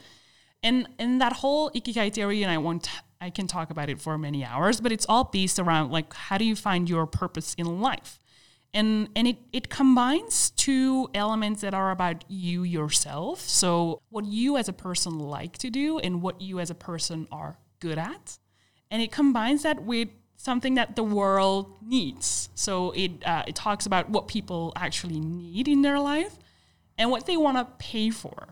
And 0.62 0.88
and 1.00 1.22
that 1.22 1.34
whole 1.34 1.72
ikigai 1.72 2.14
theory, 2.14 2.44
and 2.44 2.52
I 2.52 2.58
won't 2.58 2.90
I 3.22 3.30
can 3.30 3.48
talk 3.48 3.70
about 3.70 3.90
it 3.90 4.02
for 4.02 4.18
many 4.18 4.44
hours, 4.44 4.82
but 4.82 4.92
it's 4.92 5.06
all 5.08 5.26
based 5.26 5.58
around 5.58 5.92
like 5.92 6.14
how 6.14 6.38
do 6.38 6.44
you 6.44 6.56
find 6.56 6.90
your 6.90 7.06
purpose 7.06 7.54
in 7.54 7.80
life? 7.80 8.20
And 8.74 9.10
and 9.16 9.30
it, 9.30 9.38
it 9.54 9.70
combines 9.70 10.52
two 10.52 11.10
elements 11.14 11.62
that 11.62 11.74
are 11.74 11.92
about 11.92 12.26
you 12.28 12.64
yourself. 12.64 13.40
So 13.40 14.02
what 14.10 14.26
you 14.26 14.58
as 14.58 14.68
a 14.68 14.74
person 14.74 15.18
like 15.18 15.58
to 15.60 15.70
do 15.70 16.00
and 16.00 16.22
what 16.22 16.42
you 16.42 16.60
as 16.60 16.70
a 16.70 16.76
person 16.76 17.30
are 17.32 17.58
good 17.80 17.98
at. 17.98 18.38
And 18.92 19.02
it 19.02 19.12
combines 19.12 19.64
that 19.64 19.84
with 19.84 20.10
something 20.38 20.76
that 20.76 20.96
the 20.96 21.04
world 21.04 21.76
needs. 21.82 22.50
So 22.56 22.92
it 22.92 23.12
uh, 23.26 23.44
it 23.48 23.56
talks 23.56 23.86
about 23.86 24.10
what 24.10 24.28
people 24.28 24.74
actually 24.76 25.20
need 25.20 25.68
in 25.68 25.82
their 25.82 26.00
life 26.00 26.38
and 26.98 27.12
what 27.12 27.26
they 27.26 27.38
want 27.38 27.58
to 27.58 27.66
pay 27.78 28.10
for. 28.10 28.48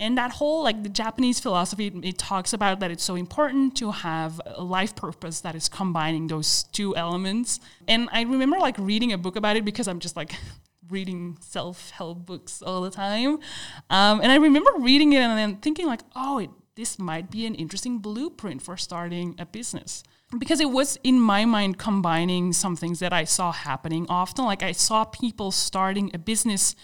And 0.00 0.16
that 0.16 0.30
whole, 0.32 0.62
like 0.64 0.82
the 0.82 0.88
Japanese 0.88 1.40
philosophy, 1.40 1.92
it, 2.02 2.16
talks 2.16 2.54
about 2.54 2.80
that 2.80 2.90
it's 2.90 3.04
so 3.04 3.16
important 3.16 3.76
to 3.76 3.90
have 3.90 4.40
a 4.46 4.64
life 4.64 4.96
purpose 4.96 5.42
that 5.42 5.54
is 5.54 5.68
combining 5.68 6.26
those 6.28 6.62
two 6.72 6.96
elements. 6.96 7.60
And 7.86 8.08
I 8.10 8.22
remember 8.22 8.58
like 8.58 8.76
reading 8.78 9.12
a 9.12 9.18
book 9.18 9.36
about 9.36 9.56
it 9.56 9.64
because 9.64 9.86
I'm 9.88 10.00
just 10.00 10.16
like 10.16 10.32
reading 10.88 11.36
self 11.40 11.90
help 11.90 12.24
books 12.24 12.62
all 12.62 12.80
the 12.80 12.90
time. 12.90 13.40
Um, 13.90 14.22
and 14.22 14.32
I 14.32 14.36
remember 14.36 14.70
reading 14.78 15.12
it 15.12 15.18
and 15.18 15.38
then 15.38 15.56
thinking, 15.56 15.86
like, 15.86 16.00
oh, 16.16 16.38
it, 16.38 16.50
this 16.76 16.98
might 16.98 17.30
be 17.30 17.46
an 17.46 17.54
interesting 17.54 17.98
blueprint 17.98 18.62
for 18.62 18.76
starting 18.76 19.34
a 19.38 19.46
business 19.46 20.02
because 20.38 20.60
it 20.60 20.70
was 20.70 20.98
in 21.02 21.20
my 21.20 21.44
mind 21.44 21.78
combining 21.78 22.52
some 22.52 22.76
things 22.76 23.00
that 23.00 23.12
I 23.12 23.24
saw 23.24 23.52
happening 23.52 24.06
often. 24.08 24.44
Like 24.44 24.62
I 24.62 24.72
saw 24.72 25.04
people 25.04 25.50
starting 25.50 26.10
a 26.14 26.18
business 26.18 26.76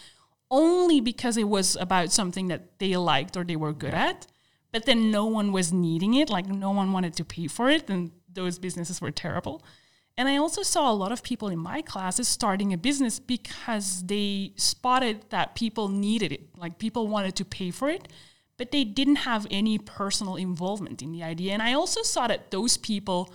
only 0.51 0.99
because 1.01 1.37
it 1.37 1.47
was 1.47 1.75
about 1.77 2.11
something 2.11 2.47
that 2.47 2.79
they 2.79 2.95
liked 2.97 3.37
or 3.37 3.43
they 3.43 3.55
were 3.55 3.73
good 3.73 3.93
at, 3.93 4.27
but 4.71 4.85
then 4.85 5.11
no 5.11 5.25
one 5.25 5.51
was 5.51 5.71
needing 5.71 6.13
it. 6.13 6.29
Like 6.29 6.47
no 6.47 6.71
one 6.71 6.91
wanted 6.91 7.13
to 7.15 7.25
pay 7.25 7.47
for 7.47 7.69
it, 7.69 7.89
and 7.89 8.11
those 8.31 8.59
businesses 8.59 9.01
were 9.01 9.11
terrible. 9.11 9.63
And 10.17 10.27
I 10.27 10.37
also 10.37 10.63
saw 10.63 10.91
a 10.91 10.95
lot 10.95 11.11
of 11.11 11.21
people 11.21 11.47
in 11.47 11.59
my 11.59 11.81
classes 11.81 12.27
starting 12.27 12.73
a 12.73 12.77
business 12.77 13.19
because 13.19 14.03
they 14.03 14.53
spotted 14.55 15.29
that 15.29 15.53
people 15.53 15.89
needed 15.89 16.31
it. 16.31 16.57
Like 16.57 16.79
people 16.79 17.07
wanted 17.07 17.35
to 17.35 17.45
pay 17.45 17.71
for 17.71 17.87
it, 17.87 18.07
but 18.57 18.71
they 18.71 18.83
didn't 18.83 19.17
have 19.17 19.45
any 19.51 19.77
personal 19.77 20.35
involvement 20.35 21.01
in 21.01 21.11
the 21.11 21.23
idea. 21.23 21.53
And 21.53 21.61
I 21.61 21.73
also 21.73 22.01
saw 22.01 22.27
that 22.27 22.51
those 22.51 22.77
people 22.77 23.31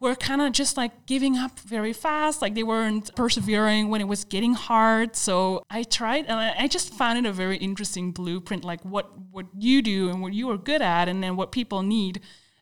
were 0.00 0.14
kind 0.14 0.40
of 0.40 0.52
just 0.52 0.76
like 0.76 1.06
giving 1.06 1.36
up 1.36 1.58
very 1.58 1.92
fast. 1.92 2.40
Like 2.40 2.54
they 2.54 2.62
weren't 2.62 3.14
persevering 3.16 3.88
when 3.88 4.00
it 4.00 4.06
was 4.06 4.24
getting 4.24 4.54
hard. 4.54 5.16
So 5.16 5.62
I 5.68 5.82
tried 5.82 6.26
and 6.26 6.38
I, 6.38 6.68
just 6.68 6.94
found 6.94 7.18
it 7.18 7.28
a 7.28 7.32
very 7.32 7.56
interesting 7.56 8.12
blueprint, 8.12 8.64
like 8.64 8.84
what, 8.84 9.10
what 9.32 9.46
you 9.58 9.82
do 9.82 10.08
and 10.10 10.22
what 10.22 10.32
you 10.32 10.50
are 10.50 10.58
good 10.58 10.82
at 10.82 11.08
and 11.08 11.22
then 11.22 11.34
what 11.34 11.50
people 11.50 11.82
need. 11.82 12.20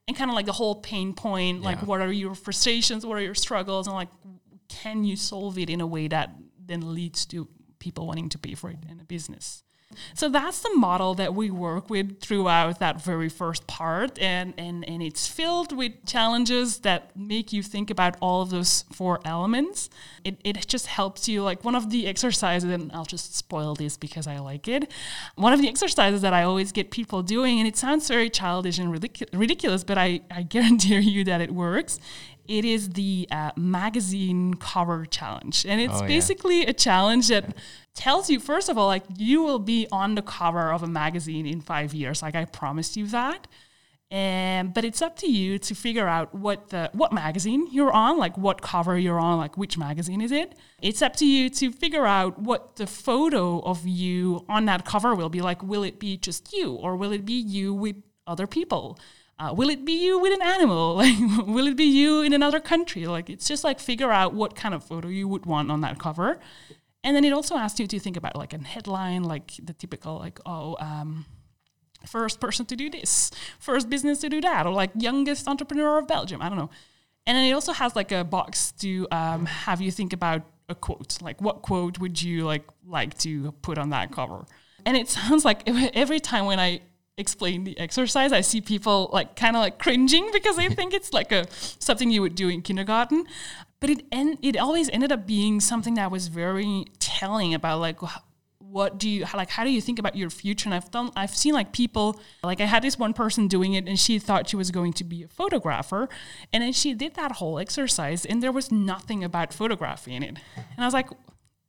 And 0.09 0.17
kind 0.17 0.31
of 0.31 0.35
like 0.35 0.47
the 0.47 0.53
whole 0.53 0.77
pain 0.77 1.13
point, 1.13 1.63
like 1.63 1.79
Yeah. 1.81 1.85
what 1.85 2.01
are 2.01 2.13
your 2.13 2.35
frustrations, 2.35 3.05
what 3.05 3.19
are 3.19 3.23
your 3.23 3.35
struggles, 3.35 3.87
and 3.87 3.95
like 3.95 4.09
can 4.69 5.05
you 5.05 5.17
solve 5.17 5.59
it 5.59 5.69
in 5.69 5.81
a 5.81 5.87
way 5.87 6.09
that 6.09 6.31
then 6.65 6.95
leads 6.95 7.27
to 7.27 7.49
people 7.79 8.07
wanting 8.07 8.29
to 8.31 8.39
pay 8.39 8.55
for 8.55 8.71
it 8.71 8.79
in 8.89 8.99
a 9.01 9.05
business. 9.05 9.63
So 10.15 10.29
that's 10.29 10.61
the 10.61 10.75
model 10.75 11.15
that 11.15 11.33
we 11.35 11.49
work 11.51 11.89
with 11.89 12.21
throughout 12.21 12.81
that 12.81 13.01
very 13.03 13.29
first 13.29 13.67
part. 13.67 14.19
And, 14.19 14.53
and, 14.59 14.87
and 14.89 15.01
it's 15.03 15.27
filled 15.29 15.75
with 15.75 15.93
challenges 16.05 16.81
that 16.81 17.17
make 17.17 17.53
you 17.53 17.63
think 17.63 17.89
about 17.89 18.17
all 18.21 18.43
of 18.43 18.51
those 18.51 18.85
four 18.93 19.21
elements. 19.25 19.89
It, 20.25 20.39
it 20.45 20.67
just 20.67 20.87
helps 20.89 21.29
you. 21.29 21.43
Like 21.43 21.65
one 21.65 21.75
of 21.77 21.91
the 21.91 22.07
exercises, 22.09 22.69
and 22.71 22.91
I'll 22.93 23.05
just 23.07 23.37
spoil 23.37 23.75
this 23.75 23.97
because 23.97 24.27
I 24.27 24.39
like 24.41 24.67
it. 24.69 24.91
One 25.37 25.53
of 25.53 25.63
the 25.63 25.69
exercises 25.69 26.21
that 26.21 26.35
I 26.35 26.43
always 26.43 26.73
get 26.73 26.91
people 26.91 27.23
doing, 27.23 27.59
and 27.61 27.69
it 27.69 27.77
sounds 27.77 28.09
very 28.09 28.29
childish 28.29 28.79
and 28.79 28.93
ridic- 28.93 29.29
ridiculous, 29.33 29.85
but 29.85 29.97
I, 29.97 30.21
I 30.31 30.43
guarantee 30.55 30.99
you 30.99 31.25
that 31.25 31.41
it 31.41 31.53
works. 31.55 32.01
It 32.49 32.65
is 32.65 32.91
the 32.91 33.27
uh, 33.31 33.51
magazine 33.57 34.55
cover 34.55 35.05
challenge. 35.07 35.65
And 35.67 35.81
it's 35.81 35.95
Oh, 35.95 36.01
yeah. 36.03 36.07
basically 36.07 36.67
a 36.67 36.73
challenge 36.73 37.29
that 37.29 37.55
tells 37.97 38.31
you, 38.31 38.39
first 38.39 38.69
of 38.69 38.79
all, 38.79 38.87
like 38.87 39.05
you 39.17 39.43
will 39.43 39.59
be 39.59 39.89
on 39.91 40.15
the 40.15 40.23
cover 40.23 40.71
of 40.71 40.83
a 40.83 40.87
magazine 40.87 41.47
in 41.47 41.61
five 41.61 41.93
years. 41.93 42.23
Like 42.23 42.37
I 42.37 42.45
promised 42.45 42.97
you 42.97 43.07
that. 43.09 43.49
And 44.09 44.73
but 44.73 44.85
it's 44.85 45.03
up 45.03 45.17
to 45.17 45.27
you 45.27 45.59
to 45.59 45.75
figure 45.75 46.07
out 46.07 46.33
what 46.33 46.69
the 46.69 46.91
what 46.93 47.13
magazine 47.13 47.67
you're 47.73 47.91
on, 47.91 48.19
like 48.19 48.39
what 48.39 48.63
cover 48.63 48.97
you're 48.97 49.19
on, 49.19 49.39
like 49.39 49.57
which 49.57 49.77
magazine 49.77 50.21
is 50.21 50.31
it. 50.31 50.55
It's 50.81 51.03
up 51.03 51.17
to 51.17 51.27
you 51.27 51.51
to 51.51 51.73
figure 51.73 52.07
out 52.07 52.39
what 52.39 52.77
the 52.77 52.87
photo 52.87 53.59
of 53.61 53.85
you 53.85 54.45
on 54.49 54.67
that 54.67 54.85
cover 54.85 55.17
will 55.17 55.29
be 55.29 55.41
like. 55.41 55.61
Will 55.61 55.83
it 55.83 55.99
be 55.99 56.17
just 56.17 56.53
you, 56.53 56.75
or 56.75 56.95
will 56.95 57.11
it 57.11 57.25
be 57.25 57.33
you 57.33 57.75
with 57.75 57.97
other 58.29 58.47
people? 58.47 58.97
Uh, 59.39 59.53
will 59.55 59.69
it 59.69 59.85
be 59.85 59.93
you 59.93 60.19
with 60.19 60.33
an 60.33 60.43
animal? 60.43 60.97
Like, 61.03 61.19
will 61.47 61.67
it 61.67 61.77
be 61.77 61.85
you 61.85 62.23
in 62.23 62.33
another 62.33 62.61
country? 62.61 63.07
Like, 63.07 63.29
it's 63.29 63.47
just 63.47 63.65
like 63.65 63.81
figure 63.81 64.11
out 64.11 64.33
what 64.33 64.55
kind 64.55 64.75
of 64.75 64.83
photo 64.83 65.09
you 65.09 65.29
would 65.29 65.45
want 65.47 65.71
on 65.71 65.83
that 65.83 65.99
cover, 65.99 66.39
and 67.07 67.15
then 67.15 67.25
it 67.25 67.33
also 67.33 67.57
asks 67.57 67.79
you 67.79 67.87
to 67.87 68.01
think 68.01 68.17
about 68.17 68.35
like 68.35 68.53
a 68.53 68.59
headline, 68.59 69.23
like 69.23 69.53
the 69.63 69.73
typical 69.73 70.19
like 70.19 70.41
oh. 70.45 70.77
Um, 70.81 71.25
first 72.07 72.39
person 72.39 72.65
to 72.67 72.77
do 72.77 72.89
this, 72.89 73.33
first 73.59 73.91
business 73.91 74.21
to 74.21 74.29
do 74.29 74.41
that, 74.41 74.67
or 74.67 74.73
like 74.73 74.91
youngest 74.97 75.49
entrepreneur 75.49 75.99
of 75.99 76.07
Belgium. 76.07 76.41
I 76.41 76.49
don't 76.49 76.59
know. 76.59 76.71
And 77.27 77.37
then 77.37 77.45
it 77.45 77.53
also 77.53 77.73
has 77.73 77.97
like 77.97 78.13
a 78.13 78.23
box 78.23 78.73
to 78.81 79.09
um, 79.11 79.47
have 79.47 79.81
you 79.81 79.91
think 79.91 80.13
about 80.13 80.43
a 80.69 80.75
quote. 80.75 81.21
Like, 81.23 81.41
what 81.41 81.63
quote 81.63 81.99
would 81.99 82.21
you 82.21 82.45
like 82.45 82.65
like 82.87 83.17
to 83.19 83.53
put 83.63 83.79
on 83.79 83.91
that 83.91 84.13
cover? 84.13 84.45
And 84.85 84.97
it 84.97 85.09
sounds 85.19 85.45
like 85.45 85.63
every 85.69 86.21
time 86.21 86.47
when 86.47 86.61
I 86.61 86.83
explain 87.19 87.65
the 87.65 87.79
exercise, 87.79 88.33
I 88.33 88.43
see 88.43 88.61
people 88.61 89.09
like 89.13 89.37
kind 89.37 89.57
of 89.57 89.61
like 89.61 89.79
cringing 89.79 90.31
because 90.33 90.57
they 90.57 90.69
think 90.79 90.93
it's 90.93 91.13
like 91.13 91.33
a 91.33 91.47
something 91.51 92.11
you 92.11 92.23
would 92.23 92.35
do 92.35 92.49
in 92.49 92.63
kindergarten. 92.63 93.25
But 93.81 93.91
it 93.91 94.07
en- 94.13 94.39
it 94.43 94.57
always 94.57 94.89
ended 94.91 95.13
up 95.13 95.27
being 95.27 95.61
something 95.61 95.95
that 95.95 96.11
was 96.11 96.29
very 96.29 96.87
telling 96.99 97.55
about 97.55 97.81
like 97.81 97.99
what 98.59 98.99
do 98.99 99.09
you 99.09 99.25
like 99.35 99.49
how 99.49 99.65
do 99.65 99.71
you 99.71 99.81
think 99.81 99.99
about 99.99 100.17
your 100.17 100.29
future? 100.29 100.69
And 100.69 100.75
i've 100.75 100.91
done 100.91 101.11
i've 101.17 101.35
seen 101.35 101.55
like 101.55 101.73
people 101.73 102.21
like 102.43 102.61
i 102.61 102.65
had 102.65 102.83
this 102.83 102.99
one 102.99 103.15
person 103.15 103.49
doing 103.49 103.75
it 103.75 103.87
and 103.87 103.99
she 103.99 104.19
thought 104.19 104.49
she 104.49 104.57
was 104.57 104.71
going 104.71 104.93
to 104.95 105.05
be 105.05 105.23
a 105.23 105.29
photographer. 105.29 106.09
And 106.53 106.63
then 106.63 106.73
she 106.73 106.93
did 106.95 107.15
that 107.15 107.33
whole 107.33 107.59
exercise 107.59 108.27
and 108.27 108.43
there 108.43 108.53
was 108.53 108.71
nothing 108.71 109.25
about 109.25 109.55
photography 109.55 110.15
in 110.15 110.23
it. 110.23 110.39
And 110.57 110.79
i 110.79 110.85
was 110.85 110.95
like 110.95 111.09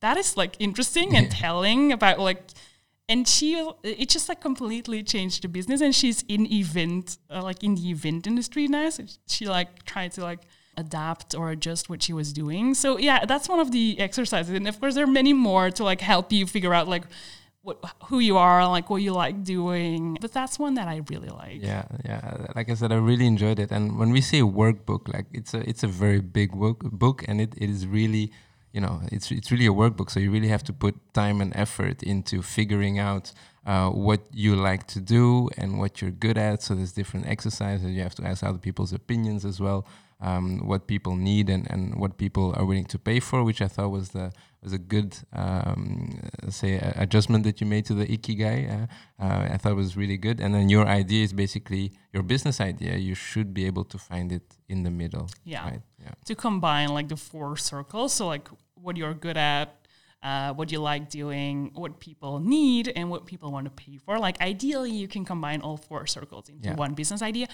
that 0.01 0.17
is 0.17 0.35
like 0.35 0.55
interesting 0.59 1.15
and 1.15 1.31
telling 1.43 1.91
about 1.91 2.19
like 2.19 2.41
and 3.09 3.27
she 3.27 3.53
it 3.83 4.09
just 4.09 4.27
like 4.29 4.41
completely 4.41 5.01
changed 5.03 5.43
the 5.43 5.47
business 5.47 5.81
and 5.81 5.95
she's 5.95 6.23
in 6.27 6.51
event 6.51 7.17
uh, 7.29 7.41
like 7.41 7.63
in 7.63 7.75
the 7.75 7.89
event 7.89 8.27
industry 8.27 8.67
now 8.67 8.89
so 8.89 9.03
she 9.27 9.45
like 9.47 9.83
tried 9.85 10.11
to 10.11 10.21
like 10.21 10.39
adapt 10.77 11.33
or 11.33 11.49
adjust 11.49 11.89
what 11.89 12.03
she 12.03 12.13
was 12.13 12.31
doing 12.33 12.73
so 12.73 12.97
yeah 12.97 13.25
that's 13.25 13.49
one 13.49 13.59
of 13.59 13.71
the 13.71 13.99
exercises 13.99 14.53
and 14.53 14.67
of 14.67 14.79
course 14.79 14.93
there 14.95 15.03
are 15.03 15.07
many 15.21 15.33
more 15.33 15.71
to 15.71 15.83
like 15.83 16.01
help 16.01 16.31
you 16.31 16.45
figure 16.45 16.73
out 16.73 16.87
like 16.87 17.03
what 17.63 17.83
who 18.05 18.19
you 18.19 18.37
are 18.37 18.67
like 18.67 18.89
what 18.89 19.01
you 19.01 19.11
like 19.11 19.43
doing 19.43 20.17
but 20.21 20.31
that's 20.31 20.59
one 20.59 20.75
that 20.75 20.87
i 20.87 21.01
really 21.09 21.29
like 21.29 21.61
Yeah, 21.61 21.85
yeah. 22.05 22.47
Like 22.55 22.69
I 22.69 22.75
said, 22.75 22.91
I 22.91 22.95
really 22.95 23.25
enjoyed 23.25 23.59
it. 23.59 23.71
And 23.71 23.97
when 23.99 24.11
we 24.11 24.21
say 24.21 24.41
workbook, 24.41 25.11
like 25.13 25.25
it's 25.33 25.53
a 25.53 25.67
it's 25.69 25.83
a 25.83 25.87
very 25.87 26.21
big 26.21 26.53
work, 26.55 26.79
book, 26.79 27.25
and 27.27 27.41
it, 27.41 27.53
it 27.57 27.69
is 27.69 27.85
really 27.87 28.31
you 28.73 28.81
know 28.81 29.01
it's 29.11 29.31
it's 29.31 29.49
really 29.51 29.65
a 29.67 29.71
workbook 29.81 30.09
so 30.09 30.19
you 30.19 30.31
really 30.31 30.49
have 30.49 30.63
to 30.63 30.73
put 30.73 30.95
time 31.13 31.41
and 31.41 31.55
effort 31.55 32.03
into 32.03 32.41
figuring 32.41 32.99
out 32.99 33.31
uh, 33.65 33.89
what 33.89 34.21
you 34.31 34.55
like 34.55 34.87
to 34.87 34.99
do 35.01 35.49
and 35.57 35.77
what 35.77 36.01
you're 36.01 36.09
good 36.25 36.37
at. 36.37 36.63
So 36.63 36.73
there's 36.73 36.93
different 36.93 37.27
exercises. 37.27 37.91
You 37.91 38.01
have 38.01 38.15
to 38.15 38.25
ask 38.25 38.41
other 38.41 38.57
people's 38.59 38.93
opinions 38.93 39.43
as 39.43 39.59
well 39.59 39.85
um, 40.21 40.65
what 40.65 40.87
people 40.87 41.15
need 41.17 41.49
and, 41.49 41.69
and 41.69 41.95
what 41.99 42.17
people 42.17 42.53
are 42.55 42.65
willing 42.65 42.85
to 42.85 42.97
pay 42.97 43.19
for 43.19 43.43
which 43.43 43.61
i 43.61 43.67
thought 43.67 43.89
was 43.89 44.09
the 44.09 44.31
was 44.63 44.73
a 44.73 44.77
good 44.77 45.15
um, 45.33 46.19
say 46.49 46.75
adjustment 46.95 47.43
that 47.43 47.61
you 47.61 47.67
made 47.67 47.85
to 47.85 47.93
the 47.93 48.05
ikigai 48.07 48.57
uh, 48.71 49.23
uh, 49.23 49.47
i 49.51 49.57
thought 49.57 49.75
was 49.75 49.95
really 49.95 50.17
good. 50.17 50.39
And 50.39 50.53
then 50.55 50.69
your 50.69 50.85
idea 50.87 51.23
is 51.23 51.33
basically 51.33 51.91
your 52.13 52.23
business 52.23 52.59
idea. 52.59 52.95
You 52.97 53.15
should 53.15 53.53
be 53.53 53.65
able 53.65 53.85
to 53.85 53.97
find 53.97 54.31
it 54.31 54.43
in 54.67 54.83
the 54.83 54.89
middle 54.89 55.29
Yeah. 55.43 55.63
right 55.69 55.81
yeah 56.07 56.13
to 56.25 56.33
combine 56.35 56.89
like 56.97 57.07
the 57.09 57.17
four 57.29 57.57
circles. 57.57 58.09
So 58.17 58.23
like 58.35 58.47
what 58.85 58.95
you're 58.99 59.13
good 59.27 59.37
at, 59.37 59.67
uh, 60.29 60.53
what 60.53 60.71
you 60.73 60.79
like 60.91 61.09
doing, 61.21 61.71
what 61.83 61.99
people 61.99 62.33
need, 62.39 62.85
and 62.97 63.09
what 63.13 63.25
people 63.31 63.51
want 63.55 63.65
to 63.69 63.71
pay 63.83 63.97
for. 64.05 64.13
Like 64.27 64.37
ideally, 64.51 64.91
you 65.01 65.07
can 65.07 65.23
combine 65.25 65.59
all 65.61 65.77
four 65.77 66.07
circles 66.07 66.49
into 66.49 66.69
Yeah. 66.69 66.75
one 66.85 66.93
business 66.93 67.21
idea. 67.21 67.47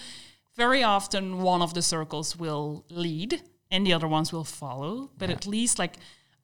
Very 0.56 0.82
often, 0.82 1.42
one 1.42 1.62
of 1.62 1.70
the 1.74 1.82
circles 1.82 2.28
will 2.36 2.84
lead, 2.88 3.42
and 3.72 3.80
the 3.86 3.92
other 3.92 4.08
ones 4.08 4.32
will 4.32 4.44
follow. 4.62 5.10
But 5.18 5.28
at 5.30 5.46
least 5.46 5.78
like 5.78 5.94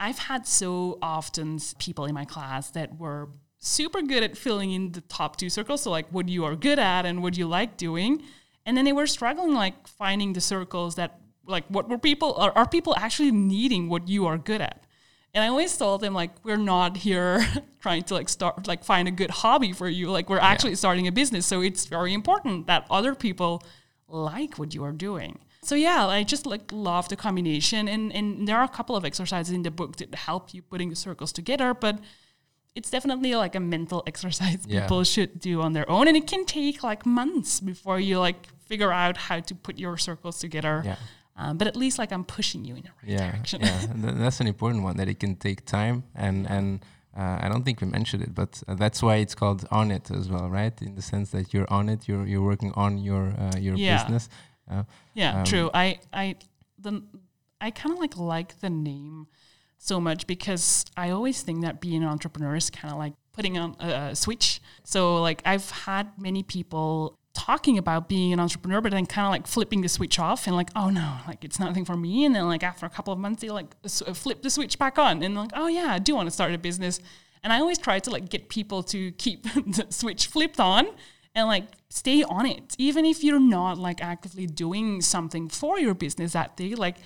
I've 0.06 0.18
had 0.30 0.46
so 0.46 0.98
often 1.16 1.58
people 1.78 2.04
in 2.06 2.14
my 2.14 2.24
class 2.24 2.70
that 2.78 2.98
were 2.98 3.28
super 3.58 4.00
good 4.02 4.22
at 4.22 4.36
filling 4.44 4.70
in 4.72 4.92
the 4.92 5.02
top 5.02 5.36
two 5.36 5.50
circles. 5.50 5.82
So 5.82 5.90
like 5.90 6.08
what 6.16 6.26
you 6.28 6.44
are 6.48 6.56
good 6.56 6.78
at 6.78 7.02
and 7.08 7.22
what 7.22 7.36
you 7.36 7.46
like 7.46 7.76
doing. 7.76 8.22
And 8.66 8.76
then 8.76 8.84
they 8.84 8.92
were 9.00 9.06
struggling 9.06 9.54
like 9.64 9.76
finding 9.86 10.32
the 10.32 10.40
circles 10.40 10.94
that 10.94 11.20
like 11.46 11.64
what 11.68 11.88
were 11.88 11.98
people 11.98 12.34
are, 12.34 12.52
are 12.54 12.68
people 12.68 12.94
actually 12.96 13.32
needing 13.32 13.88
what 13.88 14.08
you 14.08 14.26
are 14.26 14.38
good 14.38 14.60
at? 14.60 14.84
And 15.32 15.44
I 15.44 15.48
always 15.48 15.76
told 15.76 16.00
them 16.00 16.12
like 16.14 16.30
we're 16.44 16.56
not 16.56 16.96
here 16.96 17.46
trying 17.80 18.02
to 18.04 18.14
like 18.14 18.28
start 18.28 18.66
like 18.66 18.82
find 18.84 19.06
a 19.08 19.12
good 19.12 19.30
hobby 19.30 19.72
for 19.72 19.88
you. 19.88 20.10
Like 20.10 20.28
we're 20.28 20.38
actually 20.40 20.74
starting 20.74 21.06
a 21.06 21.12
business. 21.12 21.46
So 21.46 21.60
it's 21.60 21.86
very 21.86 22.12
important 22.12 22.66
that 22.66 22.86
other 22.90 23.14
people 23.14 23.62
like 24.08 24.58
what 24.58 24.74
you 24.74 24.82
are 24.84 24.92
doing. 24.92 25.38
So 25.62 25.74
yeah, 25.74 26.06
I 26.06 26.24
just 26.24 26.46
like 26.46 26.72
love 26.72 27.08
the 27.08 27.16
combination 27.16 27.86
and 27.88 28.12
and 28.12 28.48
there 28.48 28.56
are 28.56 28.64
a 28.64 28.68
couple 28.68 28.96
of 28.96 29.04
exercises 29.04 29.52
in 29.54 29.62
the 29.62 29.70
book 29.70 29.96
that 29.98 30.14
help 30.14 30.52
you 30.54 30.62
putting 30.62 30.90
the 30.90 30.96
circles 30.96 31.32
together, 31.32 31.74
but 31.74 31.98
it's 32.74 32.90
definitely 32.90 33.34
like 33.34 33.54
a 33.54 33.60
mental 33.60 34.02
exercise 34.12 34.58
Yeah. 34.66 34.80
people 34.82 35.04
should 35.04 35.38
do 35.40 35.60
on 35.60 35.72
their 35.74 35.88
own 35.90 36.08
and 36.08 36.16
it 36.16 36.26
can 36.26 36.44
take 36.44 36.82
like 36.82 37.04
months 37.06 37.60
before 37.60 38.00
you 38.00 38.18
like 38.18 38.48
figure 38.66 38.92
out 38.92 39.16
how 39.16 39.40
to 39.40 39.54
put 39.54 39.78
your 39.78 39.96
circles 39.96 40.38
together. 40.40 40.82
yeah 40.84 40.96
Um, 41.42 41.56
but 41.58 41.66
at 41.66 41.76
least 41.76 41.98
like 42.02 42.12
I'm 42.16 42.24
pushing 42.24 42.64
you 42.68 42.74
in 42.78 42.82
the 42.82 42.92
right 42.98 43.10
yeah, 43.16 43.30
direction. 43.32 43.58
yeah. 43.62 43.80
That's 44.22 44.40
an 44.40 44.46
important 44.54 44.84
one 44.88 44.96
that 45.00 45.08
it 45.08 45.18
can 45.24 45.34
take 45.46 45.60
time, 45.64 45.96
and 46.14 46.46
and 46.56 46.68
uh, 47.20 47.38
I 47.44 47.48
don't 47.50 47.64
think 47.64 47.80
we 47.80 47.86
mentioned 47.98 48.22
it, 48.22 48.32
but 48.34 48.52
uh, 48.68 48.74
that's 48.82 49.00
why 49.02 49.16
it's 49.24 49.34
called 49.34 49.60
on 49.70 49.90
it 49.90 50.10
as 50.10 50.28
well, 50.32 50.46
right? 50.60 50.76
In 50.82 50.94
the 50.94 51.02
sense 51.02 51.30
that 51.36 51.52
you're 51.52 51.70
on 51.78 51.88
it, 51.88 52.00
you're 52.08 52.26
you're 52.30 52.46
working 52.52 52.72
on 52.84 52.98
your 52.98 53.24
uh, 53.44 53.56
your 53.66 53.76
Yeah. 53.76 53.96
business. 53.96 54.28
Uh, 54.70 54.84
Yeah, 55.14 55.38
Um, 55.38 55.44
true. 55.44 55.70
I 55.84 55.86
I 56.12 56.36
the 56.84 56.92
I 57.66 57.70
kind 57.70 57.92
of 57.94 57.98
like 58.04 58.16
like 58.16 58.50
the 58.60 58.70
name 58.70 59.26
so 59.78 60.00
much 60.00 60.26
because 60.26 60.84
I 60.96 61.10
always 61.10 61.42
think 61.42 61.62
that 61.62 61.80
being 61.80 62.02
an 62.04 62.08
entrepreneur 62.08 62.54
is 62.56 62.70
kind 62.70 62.92
of 62.92 62.98
like 63.04 63.14
putting 63.32 63.58
on 63.58 63.76
a, 63.80 63.88
a 64.12 64.16
switch. 64.16 64.60
So 64.84 65.00
like 65.28 65.40
I've 65.46 65.70
had 65.86 66.06
many 66.18 66.42
people 66.42 67.18
talking 67.40 67.78
about 67.78 68.08
being 68.08 68.32
an 68.32 68.40
entrepreneur, 68.40 68.80
but 68.82 68.92
then 68.92 69.06
kind 69.06 69.26
of 69.26 69.30
like 69.30 69.46
flipping 69.46 69.80
the 69.80 69.88
switch 69.88 70.18
off 70.18 70.46
and 70.46 70.54
like, 70.54 70.68
oh 70.76 70.90
no, 70.90 71.16
like 71.26 71.42
it's 71.42 71.58
nothing 71.58 71.84
for 71.86 71.96
me. 71.96 72.26
And 72.26 72.34
then 72.34 72.46
like 72.46 72.62
after 72.62 72.84
a 72.84 72.90
couple 72.90 73.12
of 73.12 73.18
months, 73.18 73.40
they 73.40 73.48
like 73.48 73.74
uh, 73.84 73.88
flip 74.12 74.42
the 74.42 74.50
switch 74.50 74.78
back 74.78 74.98
on 74.98 75.22
and 75.22 75.34
like, 75.34 75.50
oh 75.54 75.66
yeah, 75.66 75.88
I 75.90 75.98
do 75.98 76.14
want 76.14 76.26
to 76.26 76.30
start 76.30 76.52
a 76.52 76.58
business. 76.58 77.00
And 77.42 77.52
I 77.52 77.60
always 77.60 77.78
try 77.78 77.98
to 77.98 78.10
like 78.10 78.28
get 78.28 78.50
people 78.50 78.82
to 78.84 79.12
keep 79.12 79.42
the 79.54 79.86
switch 79.88 80.26
flipped 80.26 80.60
on 80.60 80.88
and 81.34 81.46
like 81.46 81.64
stay 81.88 82.22
on 82.24 82.44
it 82.44 82.74
even 82.78 83.04
if 83.04 83.22
you're 83.22 83.40
not 83.40 83.78
like 83.78 84.02
actively 84.02 84.46
doing 84.46 85.00
something 85.00 85.48
for 85.48 85.78
your 85.78 85.94
business 85.94 86.32
that 86.32 86.56
day 86.56 86.74
like 86.74 86.96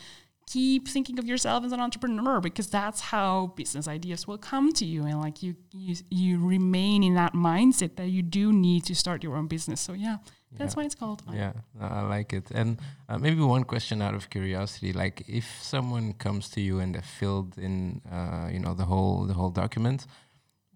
keep 0.46 0.88
thinking 0.88 1.18
of 1.18 1.24
yourself 1.24 1.64
as 1.64 1.72
an 1.72 1.80
entrepreneur 1.80 2.40
because 2.40 2.68
that's 2.68 3.00
how 3.00 3.48
business 3.56 3.88
ideas 3.88 4.26
will 4.28 4.38
come 4.38 4.72
to 4.72 4.84
you 4.84 5.04
and 5.04 5.20
like 5.20 5.42
you 5.42 5.54
you, 5.72 5.94
you 6.10 6.38
remain 6.46 7.02
in 7.02 7.14
that 7.14 7.32
mindset 7.34 7.96
that 7.96 8.08
you 8.08 8.22
do 8.22 8.52
need 8.52 8.84
to 8.84 8.94
start 8.94 9.22
your 9.24 9.36
own 9.36 9.46
business 9.46 9.80
so 9.80 9.92
yeah 9.94 10.16
that's 10.56 10.74
Yeah. 10.74 10.82
why 10.82 10.84
it's 10.86 10.94
called 10.94 11.22
yeah, 11.32 11.52
I 11.80 12.02
like 12.16 12.32
it. 12.32 12.46
And 12.52 12.78
uh, 13.08 13.18
maybe 13.18 13.40
one 13.40 13.64
question 13.64 14.00
out 14.00 14.14
of 14.14 14.30
curiosity, 14.30 14.92
like 14.92 15.24
if 15.26 15.46
someone 15.60 16.12
comes 16.12 16.48
to 16.50 16.60
you 16.60 16.78
and 16.78 16.94
they 16.94 17.00
filled 17.20 17.58
in, 17.58 18.00
uh, 18.18 18.46
you 18.54 18.60
know, 18.60 18.72
the 18.74 18.84
whole 18.84 19.26
the 19.26 19.34
whole 19.34 19.50
document, 19.50 20.06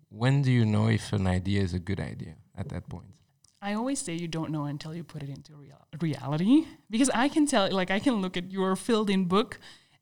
when 0.08 0.42
do 0.42 0.50
you 0.50 0.64
know 0.64 0.88
if 0.88 1.12
an 1.12 1.26
idea 1.28 1.60
is 1.62 1.74
a 1.74 1.78
good 1.78 2.00
idea 2.00 2.34
at 2.56 2.66
that 2.70 2.88
point? 2.88 3.12
I 3.60 3.74
always 3.74 3.98
say 3.98 4.14
you 4.14 4.28
don't 4.28 4.50
know 4.50 4.64
until 4.66 4.94
you 4.94 5.02
put 5.02 5.22
it 5.22 5.28
into 5.28 5.54
real- 5.56 5.86
reality 6.00 6.66
because 6.90 7.10
I 7.10 7.28
can 7.28 7.46
tell, 7.46 7.70
like, 7.70 7.90
I 7.90 7.98
can 7.98 8.22
look 8.22 8.36
at 8.36 8.52
your 8.52 8.76
filled 8.76 9.10
in 9.10 9.24
book 9.24 9.58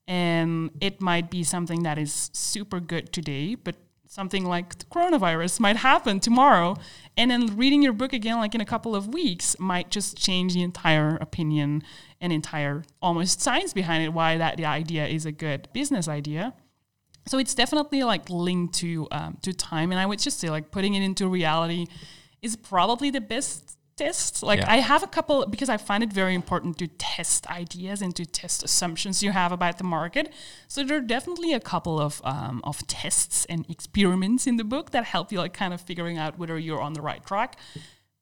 and 0.07 0.71
it 0.81 1.01
might 1.01 1.31
be 1.31 1.43
something 1.43 1.83
that 1.83 1.99
is 1.99 2.31
super 2.33 2.81
good 2.81 3.13
today, 3.13 3.55
but 3.55 3.77
something 4.07 4.45
like 4.45 4.79
the 4.79 4.85
coronavirus 4.87 5.59
might 5.59 5.77
happen 5.77 6.21
tomorrow. 6.21 6.77
And 7.17 7.31
then 7.31 7.57
reading 7.57 7.83
your 7.83 7.93
book 7.93 8.13
again, 8.13 8.37
like 8.37 8.55
in 8.55 8.61
a 8.61 8.65
couple 8.67 8.95
of 8.95 9.09
weeks, 9.09 9.59
might 9.59 9.91
just 9.91 10.17
change 10.17 10.55
the 10.55 10.63
entire 10.63 11.17
opinion 11.17 11.83
and 12.21 12.33
entire 12.33 12.85
almost 13.03 13.41
science 13.41 13.73
behind 13.73 14.05
it, 14.05 14.13
why 14.13 14.39
that 14.39 14.57
the 14.57 14.65
idea 14.65 15.07
is 15.07 15.27
a 15.27 15.33
good 15.33 15.69
business 15.73 16.09
idea. 16.09 16.55
So 17.27 17.39
it's 17.39 17.55
definitely 17.55 18.05
like 18.05 18.31
linked 18.31 18.75
to 18.77 19.09
um, 19.11 19.39
to 19.43 19.53
time, 19.53 19.91
and 19.91 20.01
I 20.01 20.07
would 20.07 20.21
just 20.21 20.39
say 20.39 20.49
like 20.49 20.71
putting 20.71 20.95
it 20.95 21.03
into 21.03 21.27
reality 21.27 21.87
is 22.43 22.57
probably 22.57 23.11
the 23.11 23.21
best 23.21 23.77
test. 23.97 24.43
Like 24.43 24.61
Yeah. 24.61 24.73
I 24.73 24.77
have 24.77 25.03
a 25.03 25.07
couple 25.07 25.47
because 25.47 25.71
I 25.71 25.79
find 25.79 26.03
it 26.03 26.13
very 26.13 26.35
important 26.35 26.77
to 26.79 26.87
test 26.87 27.47
ideas 27.49 28.03
and 28.03 28.15
to 28.17 28.27
test 28.27 28.63
assumptions 28.63 29.23
you 29.23 29.33
have 29.33 29.53
about 29.53 29.79
the 29.79 29.85
market. 29.85 30.33
So 30.69 30.85
there 30.85 30.99
are 30.99 31.07
definitely 31.07 31.55
a 31.55 31.61
couple 31.61 31.99
of 31.99 32.21
um, 32.25 32.61
of 32.65 32.87
tests 32.87 33.47
and 33.49 33.65
experiments 33.71 34.47
in 34.47 34.57
the 34.59 34.65
book 34.65 34.91
that 34.91 35.05
help 35.05 35.33
you 35.33 35.39
like 35.41 35.55
kind 35.55 35.73
of 35.73 35.81
figuring 35.81 36.19
out 36.19 36.39
whether 36.39 36.59
you're 36.59 36.83
on 36.83 36.93
the 36.93 37.01
right 37.01 37.25
track. 37.25 37.57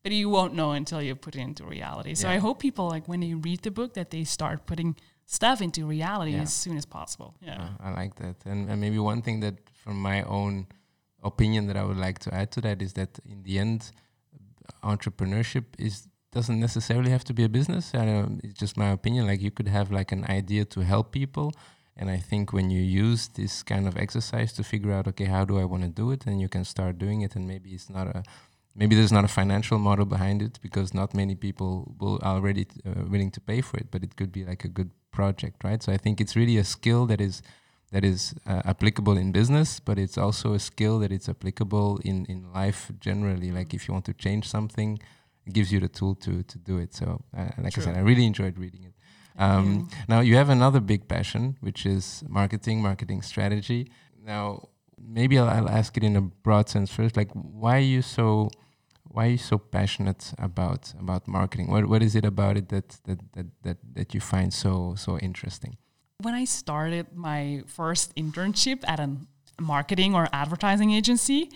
But 0.05 0.13
you 0.13 0.29
won't 0.29 0.53
know 0.55 0.73
until 0.73 1.01
you 1.03 1.15
put 1.17 1.35
it 1.35 1.41
into 1.41 1.65
reality. 1.65 2.15
So 2.15 2.29
Yeah. 2.29 2.35
I 2.37 2.39
hope 2.39 2.59
people 2.61 2.87
like 2.95 3.09
when 3.09 3.21
they 3.21 3.35
read 3.35 3.63
the 3.63 3.71
book 3.71 3.95
that 3.95 4.11
they 4.11 4.25
start 4.25 4.67
putting 4.67 4.95
stuff 5.27 5.61
into 5.61 5.87
reality 5.87 6.33
Yeah. 6.33 6.43
as 6.43 6.53
soon 6.53 6.77
as 6.77 6.85
possible. 6.87 7.35
Yeah. 7.41 7.61
Uh, 7.81 7.87
I 7.89 7.91
like 8.03 8.15
that. 8.17 8.37
And, 8.45 8.69
and 8.71 8.79
maybe 8.81 8.99
one 8.99 9.23
thing 9.23 9.41
that, 9.41 9.55
from 9.83 9.97
my 10.03 10.23
own 10.25 10.67
opinion, 11.23 11.67
that 11.69 11.77
I 11.77 11.85
would 11.85 11.97
like 11.97 12.19
to 12.21 12.35
add 12.35 12.51
to 12.53 12.61
that 12.61 12.83
is 12.83 12.93
that 12.93 13.19
in 13.29 13.43
the 13.43 13.59
end, 13.59 13.91
entrepreneurship 14.85 15.65
is 15.79 16.09
doesn't 16.33 16.59
necessarily 16.59 17.11
have 17.11 17.25
to 17.25 17.33
be 17.33 17.45
a 17.45 17.49
business. 17.49 17.95
I 17.95 18.05
know 18.05 18.39
it's 18.43 18.59
just 18.59 18.77
my 18.77 18.91
opinion. 18.91 19.27
Like 19.27 19.41
you 19.41 19.53
could 19.53 19.69
have 19.69 19.93
like 19.93 20.11
an 20.13 20.25
idea 20.29 20.65
to 20.75 20.81
help 20.81 21.13
people, 21.13 21.53
and 21.97 22.11
I 22.11 22.19
think 22.19 22.53
when 22.53 22.71
you 22.71 22.83
use 22.83 23.29
this 23.29 23.63
kind 23.63 23.87
of 23.87 23.97
exercise 23.97 24.53
to 24.55 24.65
figure 24.65 24.93
out, 24.93 25.07
okay, 25.09 25.27
how 25.27 25.45
do 25.45 25.59
I 25.59 25.65
want 25.65 25.85
to 25.85 25.89
do 25.89 26.11
it, 26.11 26.27
and 26.27 26.41
you 26.41 26.49
can 26.49 26.65
start 26.65 26.99
doing 26.99 27.23
it, 27.23 27.37
and 27.37 27.47
maybe 27.47 27.71
it's 27.71 27.89
not 27.89 28.09
a 28.09 28.23
maybe 28.75 28.97
there's 28.97 29.13
not 29.13 29.25
a 29.25 29.29
financial 29.29 29.79
model 29.79 30.05
behind 30.05 30.43
it 30.43 30.59
because 30.61 30.93
not 30.93 31.15
many 31.15 31.35
people 31.35 31.95
will 32.01 32.19
already 32.23 32.67
uh, 32.85 33.05
willing 33.09 33.31
to 33.31 33.41
pay 33.41 33.61
for 33.61 33.77
it, 33.77 33.89
but 33.91 34.03
it 34.03 34.17
could 34.17 34.33
be 34.33 34.45
like 34.45 34.65
a 34.65 34.69
good 34.69 34.91
project, 35.13 35.63
right? 35.63 35.83
So 35.83 35.93
I 35.93 35.97
think 35.97 36.21
it's 36.21 36.35
really 36.35 36.59
a 36.59 36.65
skill 36.65 37.07
that 37.07 37.21
is 37.21 37.43
that 37.93 38.05
is 38.05 38.35
uh, 38.47 38.63
applicable 38.65 39.17
in 39.17 39.33
business, 39.33 39.81
but 39.81 39.99
it's 39.99 40.19
also 40.19 40.55
a 40.55 40.59
skill 40.59 40.99
that 41.01 41.13
is 41.13 41.29
applicable 41.29 42.01
in 42.05 42.25
in 42.27 42.53
life 42.53 42.91
generally. 43.01 43.51
Like 43.53 43.75
if 43.75 43.87
you 43.87 43.95
want 43.95 44.05
to 44.07 44.15
change 44.15 44.49
something, 44.49 44.99
it 45.47 45.53
gives 45.53 45.73
you 45.73 45.81
the 45.81 45.89
tool 45.89 46.15
to 46.17 46.43
to 46.43 46.59
do 46.59 46.79
it. 46.79 46.95
So 46.95 47.23
uh, 47.37 47.51
like 47.59 47.79
I 47.79 47.81
said, 47.83 47.97
I 47.97 48.01
really 48.01 48.27
enjoyed 48.27 48.59
reading 48.59 48.85
it. 48.85 48.95
Um, 49.37 49.89
now 50.09 50.21
you 50.21 50.37
have 50.37 50.49
another 50.49 50.81
big 50.81 51.09
passion, 51.09 51.57
which 51.61 51.87
is 51.87 52.23
marketing, 52.29 52.81
marketing 52.83 53.23
strategy. 53.23 53.91
Now 54.23 54.69
maybe 54.99 55.39
I'll, 55.39 55.49
I'll 55.49 55.69
ask 55.69 55.97
it 55.97 56.05
in 56.05 56.17
a 56.17 56.21
broad 56.21 56.69
sense 56.69 56.91
first. 56.91 57.17
Like 57.17 57.31
why 57.33 57.77
are 57.77 57.89
you 57.95 58.03
so 58.03 58.51
why 59.05 59.27
are 59.27 59.31
you 59.31 59.39
so 59.39 59.59
passionate 59.59 60.33
about 60.39 60.93
about 60.99 61.29
marketing? 61.29 61.71
What 61.71 61.87
what 61.87 62.03
is 62.03 62.15
it 62.17 62.25
about 62.25 62.57
it 62.57 62.69
that 62.69 62.89
that 63.05 63.21
that 63.35 63.47
that, 63.63 63.79
that 63.95 64.15
you 64.15 64.21
find 64.21 64.53
so 64.53 64.95
so 64.97 65.19
interesting? 65.19 65.77
When 66.21 66.35
I 66.35 66.45
started 66.45 67.07
my 67.15 67.63
first 67.67 68.15
internship 68.15 68.85
at 68.87 69.01
a 69.01 69.11
marketing 69.61 70.15
or 70.15 70.29
advertising 70.33 70.91
agency, 70.93 71.51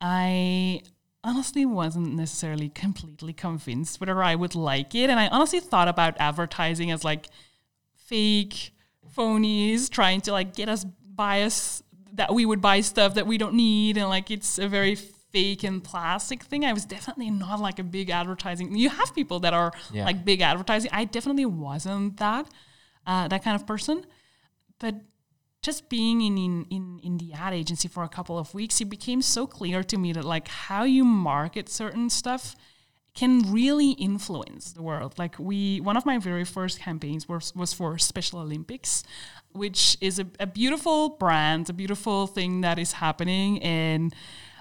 I 0.00 0.82
honestly 1.22 1.64
wasn't 1.64 2.14
necessarily 2.14 2.68
completely 2.68 3.32
convinced 3.32 4.00
whether 4.00 4.22
I 4.22 4.34
would 4.34 4.54
like 4.54 4.94
it. 4.94 5.08
And 5.08 5.18
I 5.18 5.28
honestly 5.28 5.60
thought 5.60 5.88
about 5.88 6.16
advertising 6.18 6.90
as 6.90 7.02
like 7.02 7.28
fake 7.96 8.72
phonies 9.16 9.88
trying 9.88 10.20
to 10.22 10.32
like 10.32 10.54
get 10.54 10.68
us 10.68 10.84
buy 10.84 11.42
us 11.42 11.82
that 12.12 12.34
we 12.34 12.44
would 12.44 12.60
buy 12.60 12.80
stuff 12.80 13.14
that 13.14 13.26
we 13.26 13.38
don't 13.38 13.54
need 13.54 13.96
and 13.96 14.08
like 14.08 14.30
it's 14.30 14.58
a 14.58 14.68
very 14.68 14.94
fake 14.94 15.64
and 15.64 15.82
plastic 15.82 16.42
thing. 16.42 16.64
I 16.64 16.72
was 16.72 16.84
definitely 16.84 17.30
not 17.30 17.58
like 17.60 17.78
a 17.78 17.82
big 17.84 18.10
advertising. 18.10 18.76
You 18.76 18.90
have 18.90 19.14
people 19.14 19.40
that 19.40 19.54
are 19.54 19.72
Yeah. 19.92 20.04
like 20.04 20.24
big 20.24 20.42
advertising. 20.42 20.90
I 20.92 21.06
definitely 21.06 21.46
wasn't 21.46 22.18
that 22.18 22.46
uh, 23.06 23.28
that 23.28 23.42
kind 23.44 23.54
of 23.54 23.66
person. 23.66 24.04
But 24.78 24.96
just 25.62 25.88
being 25.88 26.20
in, 26.20 26.36
in 26.36 26.66
in 26.70 27.00
in 27.02 27.18
the 27.18 27.32
ad 27.32 27.54
agency 27.54 27.88
for 27.88 28.02
a 28.02 28.08
couple 28.08 28.38
of 28.38 28.54
weeks, 28.54 28.80
it 28.80 28.90
became 28.90 29.22
so 29.22 29.46
clear 29.46 29.82
to 29.82 29.96
me 29.96 30.12
that 30.12 30.24
like 30.24 30.48
how 30.48 30.84
you 30.84 31.04
market 31.04 31.68
certain 31.68 32.10
stuff 32.10 32.54
can 33.14 33.52
really 33.52 33.92
influence 33.92 34.72
the 34.72 34.82
world. 34.82 35.14
Like 35.18 35.38
we, 35.38 35.80
one 35.80 35.96
of 35.96 36.04
my 36.04 36.18
very 36.18 36.44
first 36.44 36.80
campaigns 36.80 37.28
was 37.28 37.54
was 37.54 37.72
for 37.72 37.96
Special 37.98 38.40
Olympics, 38.40 39.04
which 39.52 39.96
is 40.00 40.18
a, 40.18 40.26
a 40.40 40.46
beautiful 40.46 41.10
brand, 41.10 41.70
a 41.70 41.72
beautiful 41.72 42.26
thing 42.26 42.60
that 42.62 42.78
is 42.78 42.92
happening, 42.92 43.62
and 43.62 44.14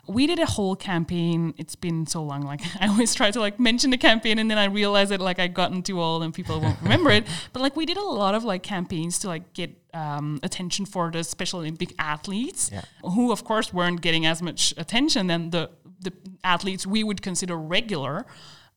we 0.07 0.27
did 0.27 0.39
a 0.39 0.45
whole 0.45 0.75
campaign. 0.75 1.53
It's 1.57 1.75
been 1.75 2.05
so 2.05 2.23
long. 2.23 2.41
Like 2.41 2.61
I 2.81 2.87
always 2.87 3.15
try 3.15 3.31
to 3.31 3.39
like 3.39 3.59
mention 3.59 3.89
the 3.89 3.97
campaign 3.97 4.37
and 4.39 4.49
then 4.51 4.57
I 4.57 4.65
realize 4.65 5.09
that 5.09 5.21
like 5.21 5.39
i've 5.39 5.53
gotten 5.53 5.81
too 5.81 6.01
old 6.01 6.23
and 6.23 6.33
people 6.33 6.59
won't 6.59 6.81
remember 6.81 7.09
it. 7.11 7.25
But 7.53 7.61
like 7.61 7.75
we 7.75 7.85
did 7.85 7.97
a 7.97 8.03
lot 8.03 8.35
of 8.35 8.43
like 8.43 8.63
campaigns 8.63 9.19
to 9.19 9.27
like 9.27 9.53
get 9.53 9.71
um, 9.93 10.39
attention 10.43 10.85
for 10.85 11.11
the 11.11 11.23
Special 11.23 11.59
Olympic 11.59 11.93
athletes, 11.99 12.69
Yeah. 12.73 12.81
who 13.03 13.31
of 13.31 13.43
course 13.43 13.73
weren't 13.73 14.01
getting 14.01 14.25
as 14.25 14.41
much 14.41 14.73
attention 14.77 15.27
than 15.27 15.51
the 15.51 15.69
the 16.01 16.11
athletes 16.43 16.85
we 16.85 17.03
would 17.03 17.21
consider 17.21 17.55
regular. 17.55 18.25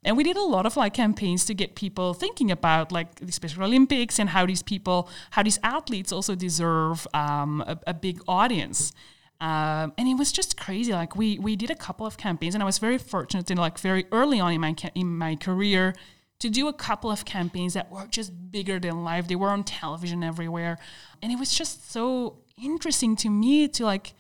And 0.05 0.17
we 0.17 0.23
did 0.23 0.37
a 0.37 0.43
lot 0.45 0.67
of 0.67 0.77
like 0.77 0.95
campaigns 0.95 1.45
to 1.47 1.55
get 1.55 1.75
people 1.75 2.15
thinking 2.15 2.53
about 2.53 2.93
like 2.93 3.17
the 3.17 3.33
Special 3.33 3.65
Olympics 3.65 4.21
and 4.21 4.29
how 4.31 4.47
these 4.47 4.63
people, 4.63 5.09
how 5.31 5.43
these 5.43 5.59
athletes 5.65 6.13
also 6.13 6.37
deserve 6.37 7.09
um, 7.13 7.61
a, 7.67 7.77
a 7.89 7.95
big 7.95 8.21
audience. 8.29 8.93
Um, 9.41 9.93
and 9.99 10.09
it 10.09 10.15
was 10.17 10.33
just 10.33 10.57
crazy. 10.57 10.93
Like 10.93 11.15
we 11.17 11.39
we 11.39 11.57
did 11.57 11.71
a 11.71 11.75
couple 11.75 12.07
of 12.07 12.17
campaigns, 12.17 12.55
and 12.55 12.63
I 12.63 12.67
was 12.67 12.79
very 12.79 12.99
fortunate 12.99 13.51
in 13.51 13.59
like 13.59 13.79
very 13.79 14.07
early 14.13 14.41
on 14.41 14.53
in 14.53 14.61
my 14.61 14.75
in 14.95 15.19
my 15.19 15.37
career 15.37 15.95
to 16.39 16.49
do 16.51 16.69
a 16.69 16.73
couple 16.73 17.11
of 17.11 17.25
campaigns 17.25 17.75
that 17.75 17.91
were 17.91 18.07
just 18.07 18.33
bigger 18.51 18.79
than 18.81 19.05
life. 19.05 19.27
They 19.29 19.37
were 19.37 19.51
on 19.51 19.65
television 19.65 20.23
everywhere, 20.23 20.79
and 21.23 21.31
it 21.33 21.39
was 21.39 21.53
just 21.55 21.91
so 21.91 22.39
interesting 22.63 23.17
to 23.17 23.29
me 23.29 23.69
to 23.69 23.85
like. 23.85 24.15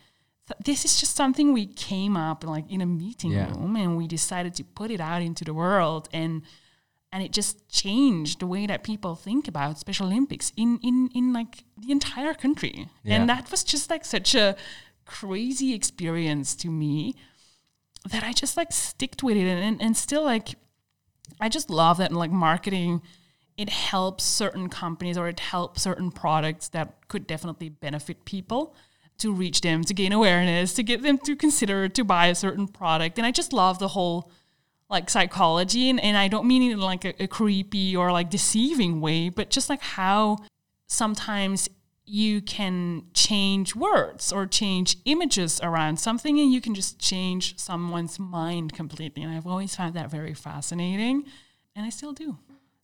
th- 0.49 0.61
This 0.64 0.85
is 0.85 1.01
just 1.01 1.17
something 1.17 1.53
we 1.53 1.67
came 1.67 2.17
up 2.17 2.45
like 2.45 2.71
in 2.71 2.81
a 2.83 2.87
meeting 2.87 3.33
Yeah. 3.33 3.49
room, 3.51 3.75
and 3.77 3.97
we 3.97 4.07
decided 4.07 4.55
to 4.55 4.64
put 4.64 4.91
it 4.91 5.01
out 5.01 5.23
into 5.23 5.45
the 5.45 5.53
world, 5.55 6.09
and 6.12 6.43
and 7.12 7.23
it 7.23 7.33
just 7.33 7.67
changed 7.69 8.41
the 8.41 8.47
way 8.47 8.67
that 8.67 8.83
people 8.83 9.14
think 9.14 9.49
about 9.49 9.79
Special 9.79 10.07
Olympics 10.07 10.53
in 10.57 10.79
in 10.83 11.09
in 11.14 11.33
like 11.33 11.64
the 11.79 11.91
entire 11.91 12.35
country. 12.35 12.89
Yeah. 13.05 13.14
And 13.17 13.29
that 13.29 13.51
was 13.51 13.64
just 13.64 13.91
like 13.91 14.05
such 14.05 14.35
a 14.35 14.55
crazy 15.07 15.73
experience 15.73 16.55
to 16.57 16.69
me 16.69 17.15
that 18.11 18.23
I 18.23 18.33
just 18.33 18.57
like 18.57 18.73
sticked 18.73 19.23
with 19.23 19.37
it. 19.37 19.47
And, 19.47 19.63
and, 19.63 19.83
and 19.83 19.97
still 19.97 20.25
like 20.25 20.57
I 21.41 21.49
just 21.49 21.71
love 21.71 21.99
that 21.99 22.11
and 22.11 22.19
like 22.19 22.31
marketing 22.31 23.03
it 23.57 23.71
helps 23.71 24.23
certain 24.23 24.69
companies 24.69 25.17
or 25.17 25.29
it 25.29 25.41
helps 25.41 25.81
certain 25.83 26.11
products 26.11 26.69
that 26.69 27.09
could 27.09 27.27
definitely 27.27 27.71
benefit 27.71 28.27
people 28.27 28.75
to 29.19 29.33
reach 29.33 29.63
them 29.63 29.83
to 29.83 29.95
gain 29.95 30.13
awareness 30.13 30.75
to 30.75 30.83
get 30.83 31.03
them 31.03 31.17
to 31.19 31.35
consider 31.35 31.89
to 31.89 32.05
buy 32.05 32.27
a 32.27 32.35
certain 32.35 32.69
product. 32.69 33.17
And 33.19 33.27
I 33.27 33.31
just 33.31 33.53
love 33.53 33.79
the 33.79 33.89
whole 33.89 34.31
like 34.91 35.09
psychology. 35.11 35.89
And, 35.89 35.99
and 36.01 36.17
I 36.17 36.29
don't 36.29 36.47
mean 36.47 36.63
it 36.63 36.75
in 36.75 36.81
like 36.81 37.05
a, 37.05 37.23
a 37.23 37.27
creepy 37.27 37.97
or 37.97 38.13
like 38.13 38.31
deceiving 38.31 39.01
way 39.01 39.31
but 39.31 39.51
just 39.51 39.71
like 39.71 39.81
how 39.81 40.37
sometimes 40.87 41.69
you 42.07 42.41
can 42.41 43.03
change 43.15 43.75
words 43.75 44.33
or 44.33 44.47
change 44.47 44.97
images 45.05 45.61
around 45.61 45.99
something 45.99 46.39
and 46.39 46.53
you 46.53 46.61
can 46.61 46.75
just 46.75 47.01
change 47.01 47.59
someone's 47.59 48.19
mind 48.19 48.73
completely 48.73 49.23
and 49.23 49.33
I've 49.33 49.47
always 49.47 49.75
found 49.75 49.95
that 49.95 50.09
very 50.11 50.33
fascinating 50.33 51.25
and 51.75 51.85
I 51.85 51.91
still 51.91 52.13
do. 52.13 52.39